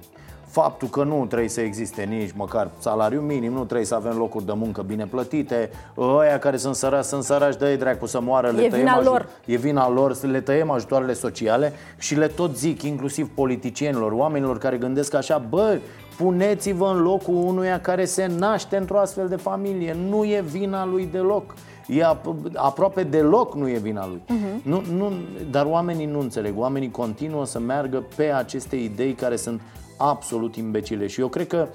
Faptul 0.52 0.88
că 0.88 1.04
nu 1.04 1.26
trebuie 1.26 1.50
să 1.50 1.62
existe 1.62 2.04
nici 2.04 2.32
măcar 2.36 2.70
salariu 2.80 3.20
minim, 3.20 3.52
nu 3.54 3.64
trebuie 3.64 3.86
să 3.86 3.96
avem 3.96 4.18
locuri 4.18 4.46
de 4.46 4.54
muncă 4.56 4.82
bine 4.82 5.06
plătite, 5.06 5.70
ăia 5.98 6.40
care 6.40 6.58
sunt 6.58 6.76
sărași, 6.76 7.08
sunt 7.08 7.24
sărași, 7.24 7.58
dă-i 7.58 7.78
dracu 7.78 8.06
să 8.06 8.22
moară, 8.22 8.48
le 8.50 8.62
E 8.64 8.68
tăiem 8.70 8.86
vina 8.86 8.96
aju- 8.98 9.10
lor. 9.10 9.28
E 9.46 9.56
vina 9.58 9.90
lor, 9.90 10.14
să 10.14 10.28
le 10.28 10.42
tăiem 10.42 10.70
ajutoarele 10.72 11.14
sociale 11.14 11.74
și 11.98 12.16
le 12.16 12.28
tot 12.28 12.58
zic, 12.58 12.82
inclusiv 12.82 13.30
politicienilor, 13.36 14.12
oamenilor 14.12 14.58
care 14.58 14.78
gândesc 14.78 15.14
așa, 15.14 15.38
bă, 15.50 15.80
puneți-vă 16.18 16.86
în 16.96 17.02
locul 17.02 17.36
unuia 17.36 17.80
care 17.80 18.06
se 18.06 18.32
naște 18.38 18.78
într-o 18.78 19.00
astfel 19.00 19.28
de 19.28 19.36
familie, 19.36 19.96
nu 20.10 20.24
e 20.26 20.44
vina 20.52 20.86
lui 20.86 21.10
deloc. 21.12 21.54
E 21.88 22.04
ap- 22.04 22.52
aproape 22.56 23.04
deloc 23.04 23.56
nu 23.56 23.70
e 23.70 23.78
vina 23.78 24.08
lui. 24.08 24.22
Uh-huh. 24.26 24.64
Nu, 24.64 24.82
nu, 24.98 25.12
dar 25.52 25.66
oamenii 25.66 26.06
nu 26.06 26.20
înțeleg. 26.20 26.54
Oamenii 26.58 26.92
continuă 26.92 27.46
să 27.46 27.60
meargă 27.60 28.04
pe 28.16 28.24
aceste 28.24 28.76
idei 28.76 29.14
care 29.14 29.36
sunt 29.36 29.62
absolut 30.02 30.56
imbecile. 30.56 31.08
Și 31.08 31.20
eu 31.20 31.28
cred 31.28 31.48
că 31.48 31.68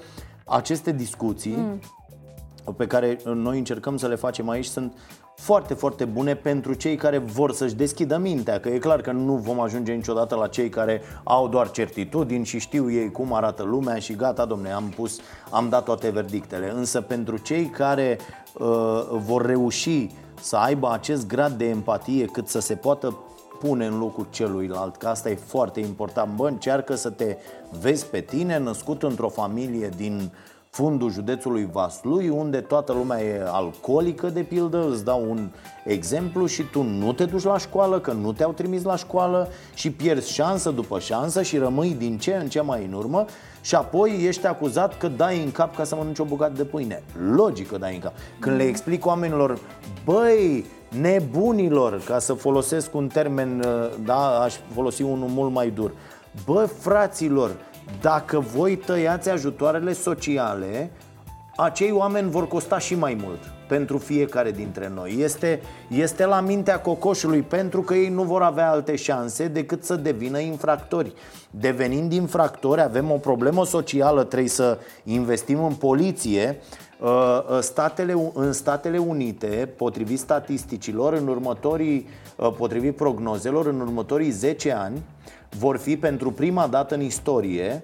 aceste 0.45 0.91
discuții 0.91 1.55
mm 1.55 1.79
pe 2.71 2.87
care 2.87 3.17
noi 3.23 3.57
încercăm 3.57 3.97
să 3.97 4.07
le 4.07 4.15
facem 4.15 4.49
aici 4.49 4.65
sunt 4.65 4.93
foarte, 5.35 5.73
foarte 5.73 6.05
bune 6.05 6.35
pentru 6.35 6.73
cei 6.73 6.95
care 6.95 7.17
vor 7.17 7.51
să-și 7.51 7.75
deschidă 7.75 8.17
mintea, 8.17 8.59
că 8.59 8.69
e 8.69 8.77
clar 8.77 9.01
că 9.01 9.11
nu 9.11 9.35
vom 9.35 9.59
ajunge 9.59 9.93
niciodată 9.93 10.35
la 10.35 10.47
cei 10.47 10.69
care 10.69 11.01
au 11.23 11.47
doar 11.47 11.71
certitudini 11.71 12.45
și 12.45 12.59
știu 12.59 12.91
ei 12.91 13.11
cum 13.11 13.33
arată 13.33 13.63
lumea 13.63 13.97
și 13.99 14.15
gata, 14.15 14.45
domne, 14.45 14.71
am 14.71 14.93
pus, 14.95 15.19
am 15.49 15.69
dat 15.69 15.83
toate 15.83 16.09
verdictele. 16.09 16.71
Însă 16.71 17.01
pentru 17.01 17.37
cei 17.37 17.65
care 17.65 18.17
uh, 18.53 18.67
vor 19.11 19.45
reuși 19.45 20.09
să 20.41 20.55
aibă 20.55 20.91
acest 20.91 21.27
grad 21.27 21.51
de 21.51 21.69
empatie 21.69 22.25
cât 22.25 22.47
să 22.47 22.59
se 22.59 22.75
poată 22.75 23.17
pune 23.59 23.85
în 23.85 23.97
locul 23.97 24.27
celuilalt, 24.29 24.95
că 24.95 25.07
asta 25.07 25.29
e 25.29 25.35
foarte 25.35 25.79
important. 25.79 26.35
Bă, 26.35 26.47
încearcă 26.47 26.95
să 26.95 27.09
te 27.09 27.37
vezi 27.81 28.05
pe 28.05 28.19
tine 28.19 28.57
născut 28.59 29.03
într-o 29.03 29.29
familie 29.29 29.89
din 29.97 30.31
fundul 30.69 31.11
județului 31.11 31.69
Vaslui, 31.71 32.29
unde 32.29 32.61
toată 32.61 32.93
lumea 32.93 33.21
e 33.21 33.41
alcoolică, 33.45 34.29
de 34.29 34.41
pildă, 34.41 34.89
îți 34.89 35.03
dau 35.03 35.29
un 35.29 35.49
exemplu 35.85 36.45
și 36.45 36.63
tu 36.63 36.81
nu 36.83 37.13
te 37.13 37.25
duci 37.25 37.43
la 37.43 37.57
școală, 37.57 37.99
că 37.99 38.11
nu 38.11 38.33
te-au 38.33 38.51
trimis 38.51 38.83
la 38.83 38.95
școală 38.95 39.47
și 39.73 39.91
pierzi 39.91 40.31
șansă 40.31 40.69
după 40.69 40.99
șansă 40.99 41.41
și 41.41 41.57
rămâi 41.57 41.95
din 41.97 42.17
ce 42.17 42.35
în 42.35 42.47
ce 42.47 42.61
mai 42.61 42.85
în 42.85 42.93
urmă 42.93 43.25
și 43.61 43.75
apoi 43.75 44.23
ești 44.27 44.45
acuzat 44.45 44.97
că 44.97 45.07
dai 45.07 45.43
în 45.43 45.51
cap 45.51 45.75
ca 45.75 45.83
să 45.83 45.95
mănânci 45.95 46.19
o 46.19 46.23
bucată 46.23 46.53
de 46.53 46.63
pâine. 46.63 47.03
Logic 47.31 47.67
că 47.67 47.77
dai 47.77 47.93
în 47.93 48.01
cap. 48.01 48.13
Când 48.39 48.55
le 48.55 48.63
explic 48.63 49.05
oamenilor, 49.05 49.59
băi, 50.05 50.65
nebunilor, 50.89 52.01
ca 52.05 52.19
să 52.19 52.33
folosesc 52.33 52.95
un 52.95 53.07
termen, 53.07 53.63
da, 54.05 54.39
aș 54.39 54.55
folosi 54.73 55.01
unul 55.01 55.27
mult 55.27 55.51
mai 55.53 55.69
dur. 55.69 55.91
Bă, 56.45 56.69
fraților, 56.79 57.51
dacă 58.01 58.39
voi 58.39 58.75
tăiați 58.75 59.29
ajutoarele 59.29 59.93
sociale, 59.93 60.91
acei 61.55 61.91
oameni 61.91 62.29
vor 62.29 62.47
costa 62.47 62.79
și 62.79 62.95
mai 62.95 63.17
mult 63.23 63.39
pentru 63.67 63.97
fiecare 63.97 64.51
dintre 64.51 64.91
noi. 64.95 65.15
Este, 65.19 65.61
este 65.89 66.25
la 66.25 66.39
mintea 66.39 66.79
cocoșului 66.79 67.41
pentru 67.41 67.81
că 67.81 67.93
ei 67.93 68.09
nu 68.09 68.23
vor 68.23 68.41
avea 68.41 68.71
alte 68.71 68.95
șanse 68.95 69.47
decât 69.47 69.83
să 69.83 69.95
devină 69.95 70.39
infractori. 70.39 71.13
Devenind 71.51 72.13
infractori, 72.13 72.81
avem 72.81 73.11
o 73.11 73.17
problemă 73.17 73.65
socială, 73.65 74.23
trebuie 74.23 74.49
să 74.49 74.77
investim 75.03 75.63
în 75.63 75.73
poliție. 75.73 76.57
Uh, 76.99 77.59
Statele, 77.59 78.31
în 78.33 78.53
Statele 78.53 78.97
Unite, 78.97 79.73
potrivit 79.77 80.19
statisticilor, 80.19 81.13
în 81.13 81.27
următorii, 81.27 82.07
uh, 82.35 82.53
potrivit 82.57 82.95
prognozelor, 82.95 83.65
în 83.65 83.79
următorii 83.79 84.29
10 84.29 84.71
ani, 84.71 85.03
vor 85.49 85.77
fi 85.77 85.97
pentru 85.97 86.31
prima 86.31 86.67
dată 86.67 86.95
în 86.95 87.01
istorie 87.01 87.83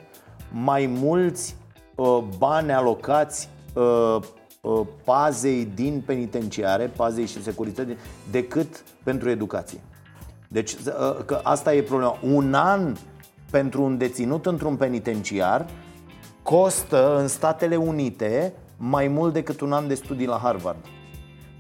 mai 0.52 0.86
mulți 0.86 1.56
uh, 1.96 2.24
bani 2.38 2.72
alocați 2.72 3.50
uh, 3.74 4.18
uh, 4.62 4.82
pazei 5.04 5.72
din 5.76 6.04
penitenciare, 6.06 6.92
pazei 6.96 7.26
și 7.26 7.44
securității, 7.44 7.98
decât 8.32 8.84
pentru 9.04 9.30
educație. 9.30 9.80
Deci 10.48 10.74
uh, 10.74 11.24
că 11.26 11.40
asta 11.44 11.74
e 11.74 11.82
problema. 11.82 12.18
Un 12.22 12.54
an 12.54 12.96
pentru 13.52 13.84
un 13.84 13.98
deținut 13.98 14.46
într-un 14.46 14.76
penitenciar 14.76 15.66
costă 16.44 17.18
în 17.20 17.28
Statele 17.28 17.76
Unite 17.76 18.54
mai 18.90 19.08
mult 19.08 19.34
decât 19.34 19.62
un 19.62 19.72
an 19.74 19.88
de 19.88 19.94
studii 19.94 20.26
la 20.28 20.40
Harvard. 20.44 20.78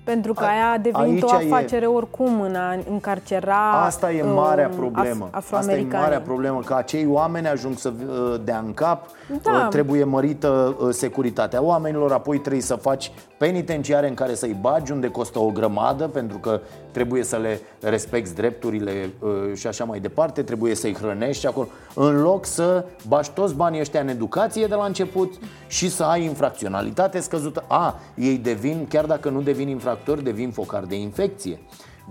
Pentru 0.03 0.33
că 0.33 0.43
aia 0.43 0.71
a 0.71 0.77
devenit 0.77 1.23
o 1.23 1.33
aici 1.33 1.49
e- 1.49 1.53
afacere 1.53 1.85
oricum 1.85 2.41
în 2.41 2.55
a 2.55 2.75
încarcera 2.89 3.71
Asta 3.71 4.11
e 4.11 4.23
marea 4.23 4.67
um, 4.71 4.75
problemă. 4.75 5.25
af- 5.25 5.35
Asta 5.35 5.55
e 5.55 5.57
afroamericanii. 5.57 6.03
marea 6.05 6.21
problemă, 6.21 6.59
că 6.59 6.73
acei 6.73 7.05
oameni 7.07 7.47
ajung 7.47 7.77
să 7.77 7.93
uh, 8.07 8.39
dea 8.43 8.57
în 8.65 8.73
cap, 8.73 9.05
Da. 9.41 9.51
uh, 9.51 9.67
trebuie 9.69 10.03
mărită 10.03 10.77
uh, 10.79 10.89
securitatea 10.91 11.61
oamenilor, 11.61 12.11
apoi 12.11 12.39
trebuie 12.39 12.61
să 12.61 12.75
faci 12.75 13.11
penitenciare 13.37 14.07
în 14.07 14.13
care 14.13 14.33
să-i 14.33 14.57
bagi, 14.61 14.91
unde 14.91 15.07
costă 15.07 15.39
o 15.39 15.51
grămadă, 15.51 16.07
pentru 16.07 16.37
că 16.37 16.61
trebuie 16.91 17.23
să 17.23 17.37
le 17.37 17.61
respecti 17.79 18.35
drepturile 18.35 19.09
uh, 19.19 19.29
și 19.53 19.67
așa 19.67 19.83
mai 19.83 19.99
departe, 19.99 20.43
trebuie 20.43 20.75
să-i 20.75 20.93
hrănești 20.93 21.47
acolo, 21.47 21.67
în 21.95 22.21
loc 22.21 22.45
să 22.45 22.85
bagi 23.07 23.31
toți 23.31 23.55
banii 23.55 23.79
ăștia 23.79 24.01
în 24.01 24.07
educație 24.07 24.67
de 24.67 24.75
la 24.75 24.85
început 24.85 25.33
și 25.67 25.89
să 25.89 26.03
ai 26.03 26.23
infracționalitate 26.23 27.19
scăzută. 27.19 27.63
A, 27.67 27.99
ei 28.15 28.37
devin, 28.37 28.85
chiar 28.89 29.05
dacă 29.05 29.29
nu 29.29 29.41
devin 29.41 29.67
infractori, 29.67 30.23
devin 30.23 30.51
focari 30.51 30.87
de 30.87 30.95
infecție 30.95 31.59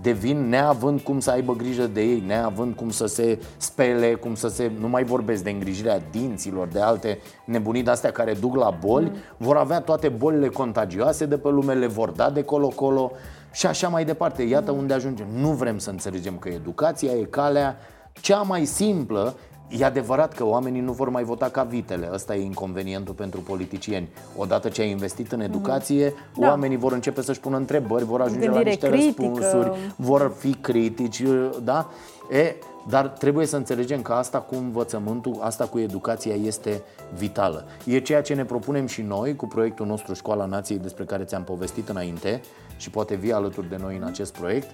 devin 0.01 0.49
neavând 0.49 0.99
cum 0.99 1.19
să 1.19 1.31
aibă 1.31 1.55
grijă 1.55 1.87
de 1.87 2.01
ei, 2.01 2.23
neavând 2.27 2.75
cum 2.75 2.89
să 2.89 3.05
se 3.05 3.39
spele, 3.57 4.13
cum 4.13 4.35
să 4.35 4.47
se... 4.47 4.71
Nu 4.79 4.87
mai 4.87 5.03
vorbesc 5.03 5.43
de 5.43 5.49
îngrijirea 5.49 6.01
dinților, 6.11 6.67
de 6.67 6.81
alte 6.81 7.19
nebunii 7.45 7.83
de-astea 7.83 8.11
care 8.11 8.33
duc 8.33 8.55
la 8.55 8.69
boli, 8.69 9.05
mm. 9.05 9.15
vor 9.37 9.57
avea 9.57 9.81
toate 9.81 10.09
bolile 10.09 10.47
contagioase 10.47 11.25
de 11.25 11.37
pe 11.37 11.49
lume, 11.49 11.73
le 11.73 11.87
vor 11.87 12.09
da 12.09 12.29
de 12.29 12.43
colo-colo 12.43 13.11
și 13.51 13.65
așa 13.65 13.87
mai 13.87 14.05
departe. 14.05 14.43
Iată 14.43 14.71
mm. 14.71 14.77
unde 14.77 14.93
ajungem. 14.93 15.27
Nu 15.35 15.49
vrem 15.49 15.77
să 15.77 15.89
înțelegem 15.89 16.37
că 16.37 16.49
educația 16.49 17.11
e 17.11 17.23
calea 17.23 17.77
cea 18.13 18.41
mai 18.41 18.65
simplă 18.65 19.35
E 19.67 19.85
adevărat 19.85 20.33
că 20.33 20.45
oamenii 20.45 20.81
nu 20.81 20.91
vor 20.91 21.09
mai 21.09 21.23
vota 21.23 21.49
ca 21.49 21.63
vitele. 21.63 22.09
Ăsta 22.13 22.35
e 22.35 22.41
inconvenientul 22.41 23.13
pentru 23.13 23.39
politicieni. 23.39 24.09
Odată 24.37 24.69
ce 24.69 24.81
ai 24.81 24.89
investit 24.89 25.31
în 25.31 25.39
educație, 25.41 26.13
Da. 26.37 26.47
oamenii 26.47 26.77
vor 26.77 26.91
începe 26.91 27.21
să-și 27.21 27.39
pună 27.39 27.57
întrebări, 27.57 28.03
vor 28.05 28.21
ajunge 28.21 28.45
la 28.45 28.51
Gândire 28.51 28.69
niște 28.69 28.89
critică. 28.89 29.21
răspunsuri, 29.23 29.93
vor 29.95 30.33
fi 30.37 30.53
critici, 30.53 31.23
da? 31.63 31.89
E, 32.31 32.55
dar 32.89 33.07
trebuie 33.07 33.45
să 33.45 33.55
înțelegem 33.55 34.01
că 34.01 34.13
asta 34.13 34.39
cu 34.39 34.55
învățământul, 34.55 35.37
asta 35.41 35.65
cu 35.65 35.79
educația 35.79 36.33
este 36.35 36.81
vitală. 37.17 37.65
E 37.85 37.99
ceea 37.99 38.21
ce 38.21 38.33
ne 38.33 38.45
propunem 38.45 38.85
și 38.87 39.01
noi 39.01 39.35
cu 39.35 39.47
proiectul 39.47 39.85
nostru 39.85 40.13
Școala 40.13 40.45
Nației 40.45 40.77
despre 40.79 41.03
care 41.05 41.23
ți-am 41.23 41.43
povestit 41.43 41.89
înainte 41.89 42.41
și 42.77 42.89
poate 42.89 43.15
vii 43.15 43.33
alături 43.33 43.69
de 43.69 43.77
noi 43.81 43.95
în 43.97 44.03
acest 44.03 44.33
proiect 44.37 44.69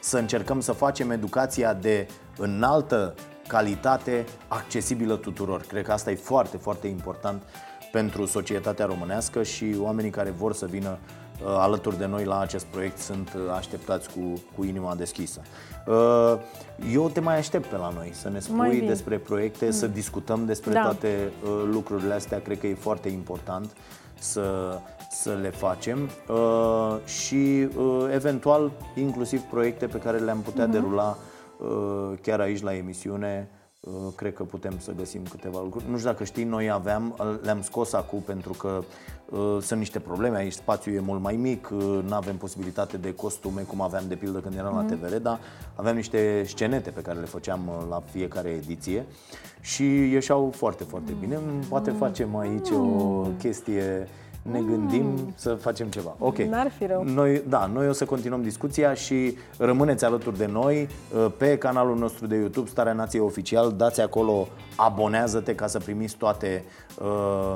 să 0.00 0.18
încercăm 0.18 0.60
să 0.60 0.72
facem 0.72 1.10
educația 1.10 1.74
de 1.74 2.06
înaltă 2.38 3.14
calitate 3.50 4.24
accesibilă 4.48 5.16
tuturor. 5.16 5.60
Cred 5.60 5.84
că 5.84 5.92
asta 5.92 6.10
e 6.10 6.14
foarte, 6.14 6.56
foarte 6.56 6.86
important 6.86 7.42
pentru 7.92 8.26
societatea 8.26 8.86
românească 8.86 9.42
și 9.42 9.76
oamenii 9.80 10.10
care 10.10 10.30
vor 10.30 10.52
să 10.54 10.66
vină 10.66 10.98
uh, 10.98 11.46
alături 11.58 11.98
de 11.98 12.06
noi 12.06 12.24
la 12.24 12.40
acest 12.40 12.64
proiect 12.64 12.98
sunt 12.98 13.32
uh, 13.36 13.40
așteptați 13.56 14.08
cu, 14.10 14.42
cu 14.56 14.64
inima 14.64 14.94
deschisă. 14.94 15.40
Uh, 15.86 16.34
eu 16.92 17.08
te 17.08 17.20
mai 17.20 17.38
aștept 17.38 17.66
pe 17.66 17.76
la 17.76 17.92
noi 17.94 18.10
să 18.14 18.28
ne 18.28 18.40
Mai 18.50 18.68
spui 18.68 18.78
vin. 18.78 18.88
despre 18.88 19.18
proiecte, 19.18 19.70
să 19.70 19.86
discutăm 19.86 20.44
despre 20.46 20.72
Da. 20.72 20.82
toate 20.82 21.32
uh, 21.44 21.50
lucrurile 21.72 22.14
astea. 22.14 22.40
Cred 22.40 22.58
că 22.60 22.66
e 22.66 22.74
foarte 22.74 23.08
important 23.08 23.70
să, 24.18 24.78
să 25.10 25.38
le 25.42 25.50
facem 25.50 25.98
uh, 26.28 26.96
și 27.04 27.68
uh, 27.76 28.06
eventual 28.12 28.70
inclusiv 28.94 29.40
proiecte 29.40 29.86
pe 29.86 29.98
care 29.98 30.18
le-am 30.18 30.40
putea 30.40 30.64
Mhm. 30.64 30.72
derula 30.72 31.08
uh, 31.08 31.28
chiar 32.22 32.40
aici 32.40 32.62
la 32.62 32.74
emisiune. 32.74 33.50
Uh, 33.80 33.92
cred 34.16 34.34
că 34.34 34.42
putem 34.42 34.78
să 34.78 34.92
găsim 34.96 35.20
câteva 35.30 35.60
lucruri. 35.62 35.84
Nu 35.90 35.96
știu 35.96 36.10
dacă 36.10 36.24
știi, 36.24 36.44
noi 36.44 36.70
aveam, 36.70 37.14
uh, 37.18 37.38
le-am 37.42 37.62
scos 37.62 37.92
acum 37.92 38.20
pentru 38.20 38.52
că 38.52 38.82
uh, 39.30 39.58
sunt 39.60 39.78
niște 39.78 39.98
probleme 39.98 40.36
aici, 40.36 40.52
spațiul 40.52 40.94
e 40.94 41.00
mult 41.00 41.20
mai 41.20 41.36
mic, 41.36 41.70
uh, 41.72 41.80
nu 41.80 42.14
avem 42.14 42.36
posibilitate 42.36 42.96
de 42.96 43.14
costume 43.14 43.62
cum 43.62 43.80
aveam 43.80 44.04
de 44.08 44.14
pildă 44.14 44.38
când 44.38 44.54
eram 44.54 44.74
la 44.74 44.82
TVR, 44.82 45.16
dar 45.16 45.40
aveam 45.74 45.96
niște 45.96 46.42
scenete 46.46 46.90
pe 46.90 47.00
care 47.00 47.18
le 47.18 47.24
făceam 47.24 47.60
uh, 47.68 47.86
la 47.88 48.02
fiecare 48.10 48.48
ediție 48.48 49.06
și 49.60 49.84
ieșeau 49.84 50.50
foarte, 50.56 50.84
foarte 50.84 51.12
bine. 51.20 51.38
Poate 51.68 51.90
facem 51.90 52.36
aici 52.36 52.70
o 52.70 53.26
chestie 53.38 54.08
ne 54.42 54.60
gândim 54.60 55.32
să 55.34 55.54
facem 55.54 55.86
ceva. 55.88 56.14
Ok. 56.18 56.38
N-ar 56.38 56.70
fi 56.78 56.86
rău. 56.86 57.04
Noi, 57.04 57.42
da, 57.48 57.66
noi 57.66 57.88
o 57.88 57.92
să 57.92 58.04
continuăm 58.04 58.42
discuția 58.42 58.94
și 58.94 59.36
rămâneți 59.58 60.04
alături 60.04 60.38
de 60.38 60.46
noi 60.46 60.88
uh, 61.14 61.32
pe 61.36 61.58
canalul 61.58 61.96
nostru 61.96 62.26
de 62.26 62.36
YouTube 62.36 62.68
Starea 62.68 62.92
Nației 62.92 63.22
Oficial. 63.22 63.72
Dați 63.72 64.00
acolo, 64.00 64.48
abonează-te 64.76 65.54
ca 65.54 65.66
să 65.66 65.78
primiți 65.78 66.16
toate 66.16 66.64
uh, 66.98 67.54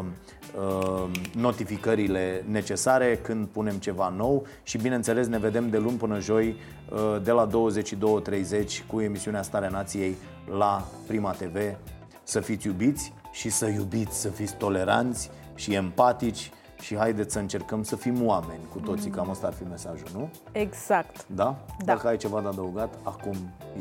uh, 0.59 1.11
notificările 1.35 2.44
necesare 2.51 3.19
când 3.23 3.47
punem 3.47 3.74
ceva 3.74 4.12
nou 4.16 4.47
și 4.62 4.78
bineînțeles 4.78 5.27
ne 5.27 5.39
vedem 5.39 5.69
de 5.69 5.78
luni 5.78 5.97
până 5.97 6.20
joi 6.20 6.56
uh, 6.93 7.23
de 7.23 7.31
la 7.31 7.47
22.30 7.47 8.86
cu 8.86 9.01
emisiunea 9.01 9.43
Starea 9.43 9.69
Nației 9.69 10.16
la 10.59 10.89
Prima 11.06 11.31
TV. 11.31 11.56
Să 12.23 12.40
fiți 12.40 12.66
iubiți 12.66 13.12
și 13.32 13.51
să 13.51 13.66
iubiți, 13.66 14.20
să 14.20 14.28
fiți 14.28 14.56
toleranți 14.56 15.31
și 15.55 15.74
empatici 15.74 16.51
și 16.80 16.96
haideți 16.96 17.32
să 17.32 17.38
încercăm 17.38 17.82
să 17.82 17.96
fim 17.96 18.26
oameni 18.26 18.60
cu 18.72 18.78
toții, 18.78 19.10
cam 19.10 19.30
asta 19.30 19.46
ar 19.46 19.52
fi 19.52 19.62
mesajul, 19.70 20.06
nu? 20.14 20.28
Exact. 20.52 21.26
Da? 21.26 21.44
Da. 21.44 21.84
Dacă 21.84 22.09
ai 22.09 22.16
ceva 22.16 22.40
de 22.40 22.46
adăugat, 22.46 22.94
acum 23.02 23.34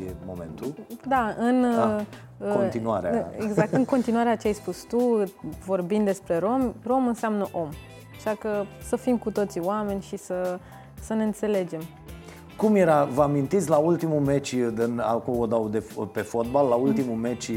e 0.06 0.12
momentul. 0.26 0.74
Da, 1.08 1.34
în 1.38 1.64
Ah, 1.64 2.00
uh, 2.38 2.52
continuarea. 2.52 3.30
Exact, 3.38 3.72
în 3.72 3.84
continuarea 3.84 4.36
ce 4.36 4.46
ai 4.46 4.52
spus 4.52 4.82
tu, 4.82 5.22
vorbind 5.64 6.04
despre 6.04 6.38
rom, 6.38 6.72
rom 6.86 7.06
înseamnă 7.06 7.48
om. 7.52 7.68
Așa 8.16 8.34
că 8.40 8.64
să 8.82 8.96
fim 8.96 9.18
cu 9.18 9.30
toții 9.30 9.60
oameni 9.60 10.02
și 10.02 10.16
să, 10.16 10.58
să 11.00 11.14
ne 11.14 11.22
înțelegem. 11.24 11.80
Cum 12.56 12.74
era, 12.74 13.04
vă 13.14 13.22
amintiți 13.22 13.68
la 13.68 13.76
ultimul 13.76 14.20
meci, 14.20 14.54
din, 14.54 15.02
acum 15.04 15.38
o 15.38 15.46
dau 15.46 15.68
de, 15.68 15.82
pe 16.12 16.20
fotbal, 16.20 16.66
la 16.68 16.74
ultimul 16.74 17.16
meci 17.16 17.50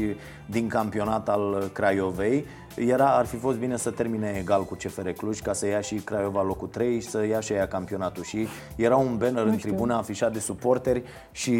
din 0.46 0.68
campionat 0.68 1.28
al 1.28 1.70
Craiovei, 1.72 2.44
era, 2.76 3.06
ar 3.16 3.26
fi 3.26 3.36
fost 3.36 3.58
bine 3.58 3.76
să 3.76 3.90
termine 3.90 4.36
egal 4.40 4.64
cu 4.64 4.74
CFR 4.74 5.08
Cluj 5.08 5.40
ca 5.40 5.52
să 5.52 5.66
ia 5.66 5.80
și 5.80 5.94
Craiova 5.94 6.42
locul 6.42 6.68
3 6.68 7.00
și 7.00 7.08
să 7.08 7.26
ia 7.26 7.40
și 7.40 7.52
ea 7.52 7.66
campionatul 7.68 8.22
și 8.22 8.46
era 8.76 8.96
un 8.96 9.16
banner 9.16 9.44
în 9.46 9.56
tribună 9.56 9.94
afișat 9.94 10.32
de 10.32 10.38
suporteri 10.38 11.02
și 11.30 11.52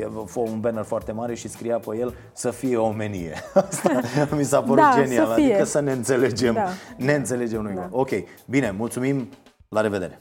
e, 0.00 0.08
un 0.34 0.60
banner 0.60 0.84
foarte 0.84 1.12
mare 1.12 1.34
și 1.34 1.48
scria 1.48 1.78
pe 1.78 1.96
el 1.96 2.14
să 2.32 2.50
fie 2.50 2.76
omenie. 2.76 3.32
Asta 3.54 4.00
mi 4.36 4.44
s-a 4.44 4.60
părut 4.60 4.76
Da, 4.76 4.90
să 4.94 5.00
genial, 5.02 5.32
fie. 5.34 5.44
adică 5.44 5.64
să 5.64 5.80
ne 5.80 5.92
înțelegem, 5.92 6.54
Da. 6.54 6.66
ne 6.96 7.14
înțelegem 7.14 7.60
noi. 7.62 7.74
Da. 7.74 7.88
Ok, 7.90 8.10
bine, 8.46 8.74
mulțumim, 8.78 9.28
la 9.68 9.80
revedere! 9.80 10.18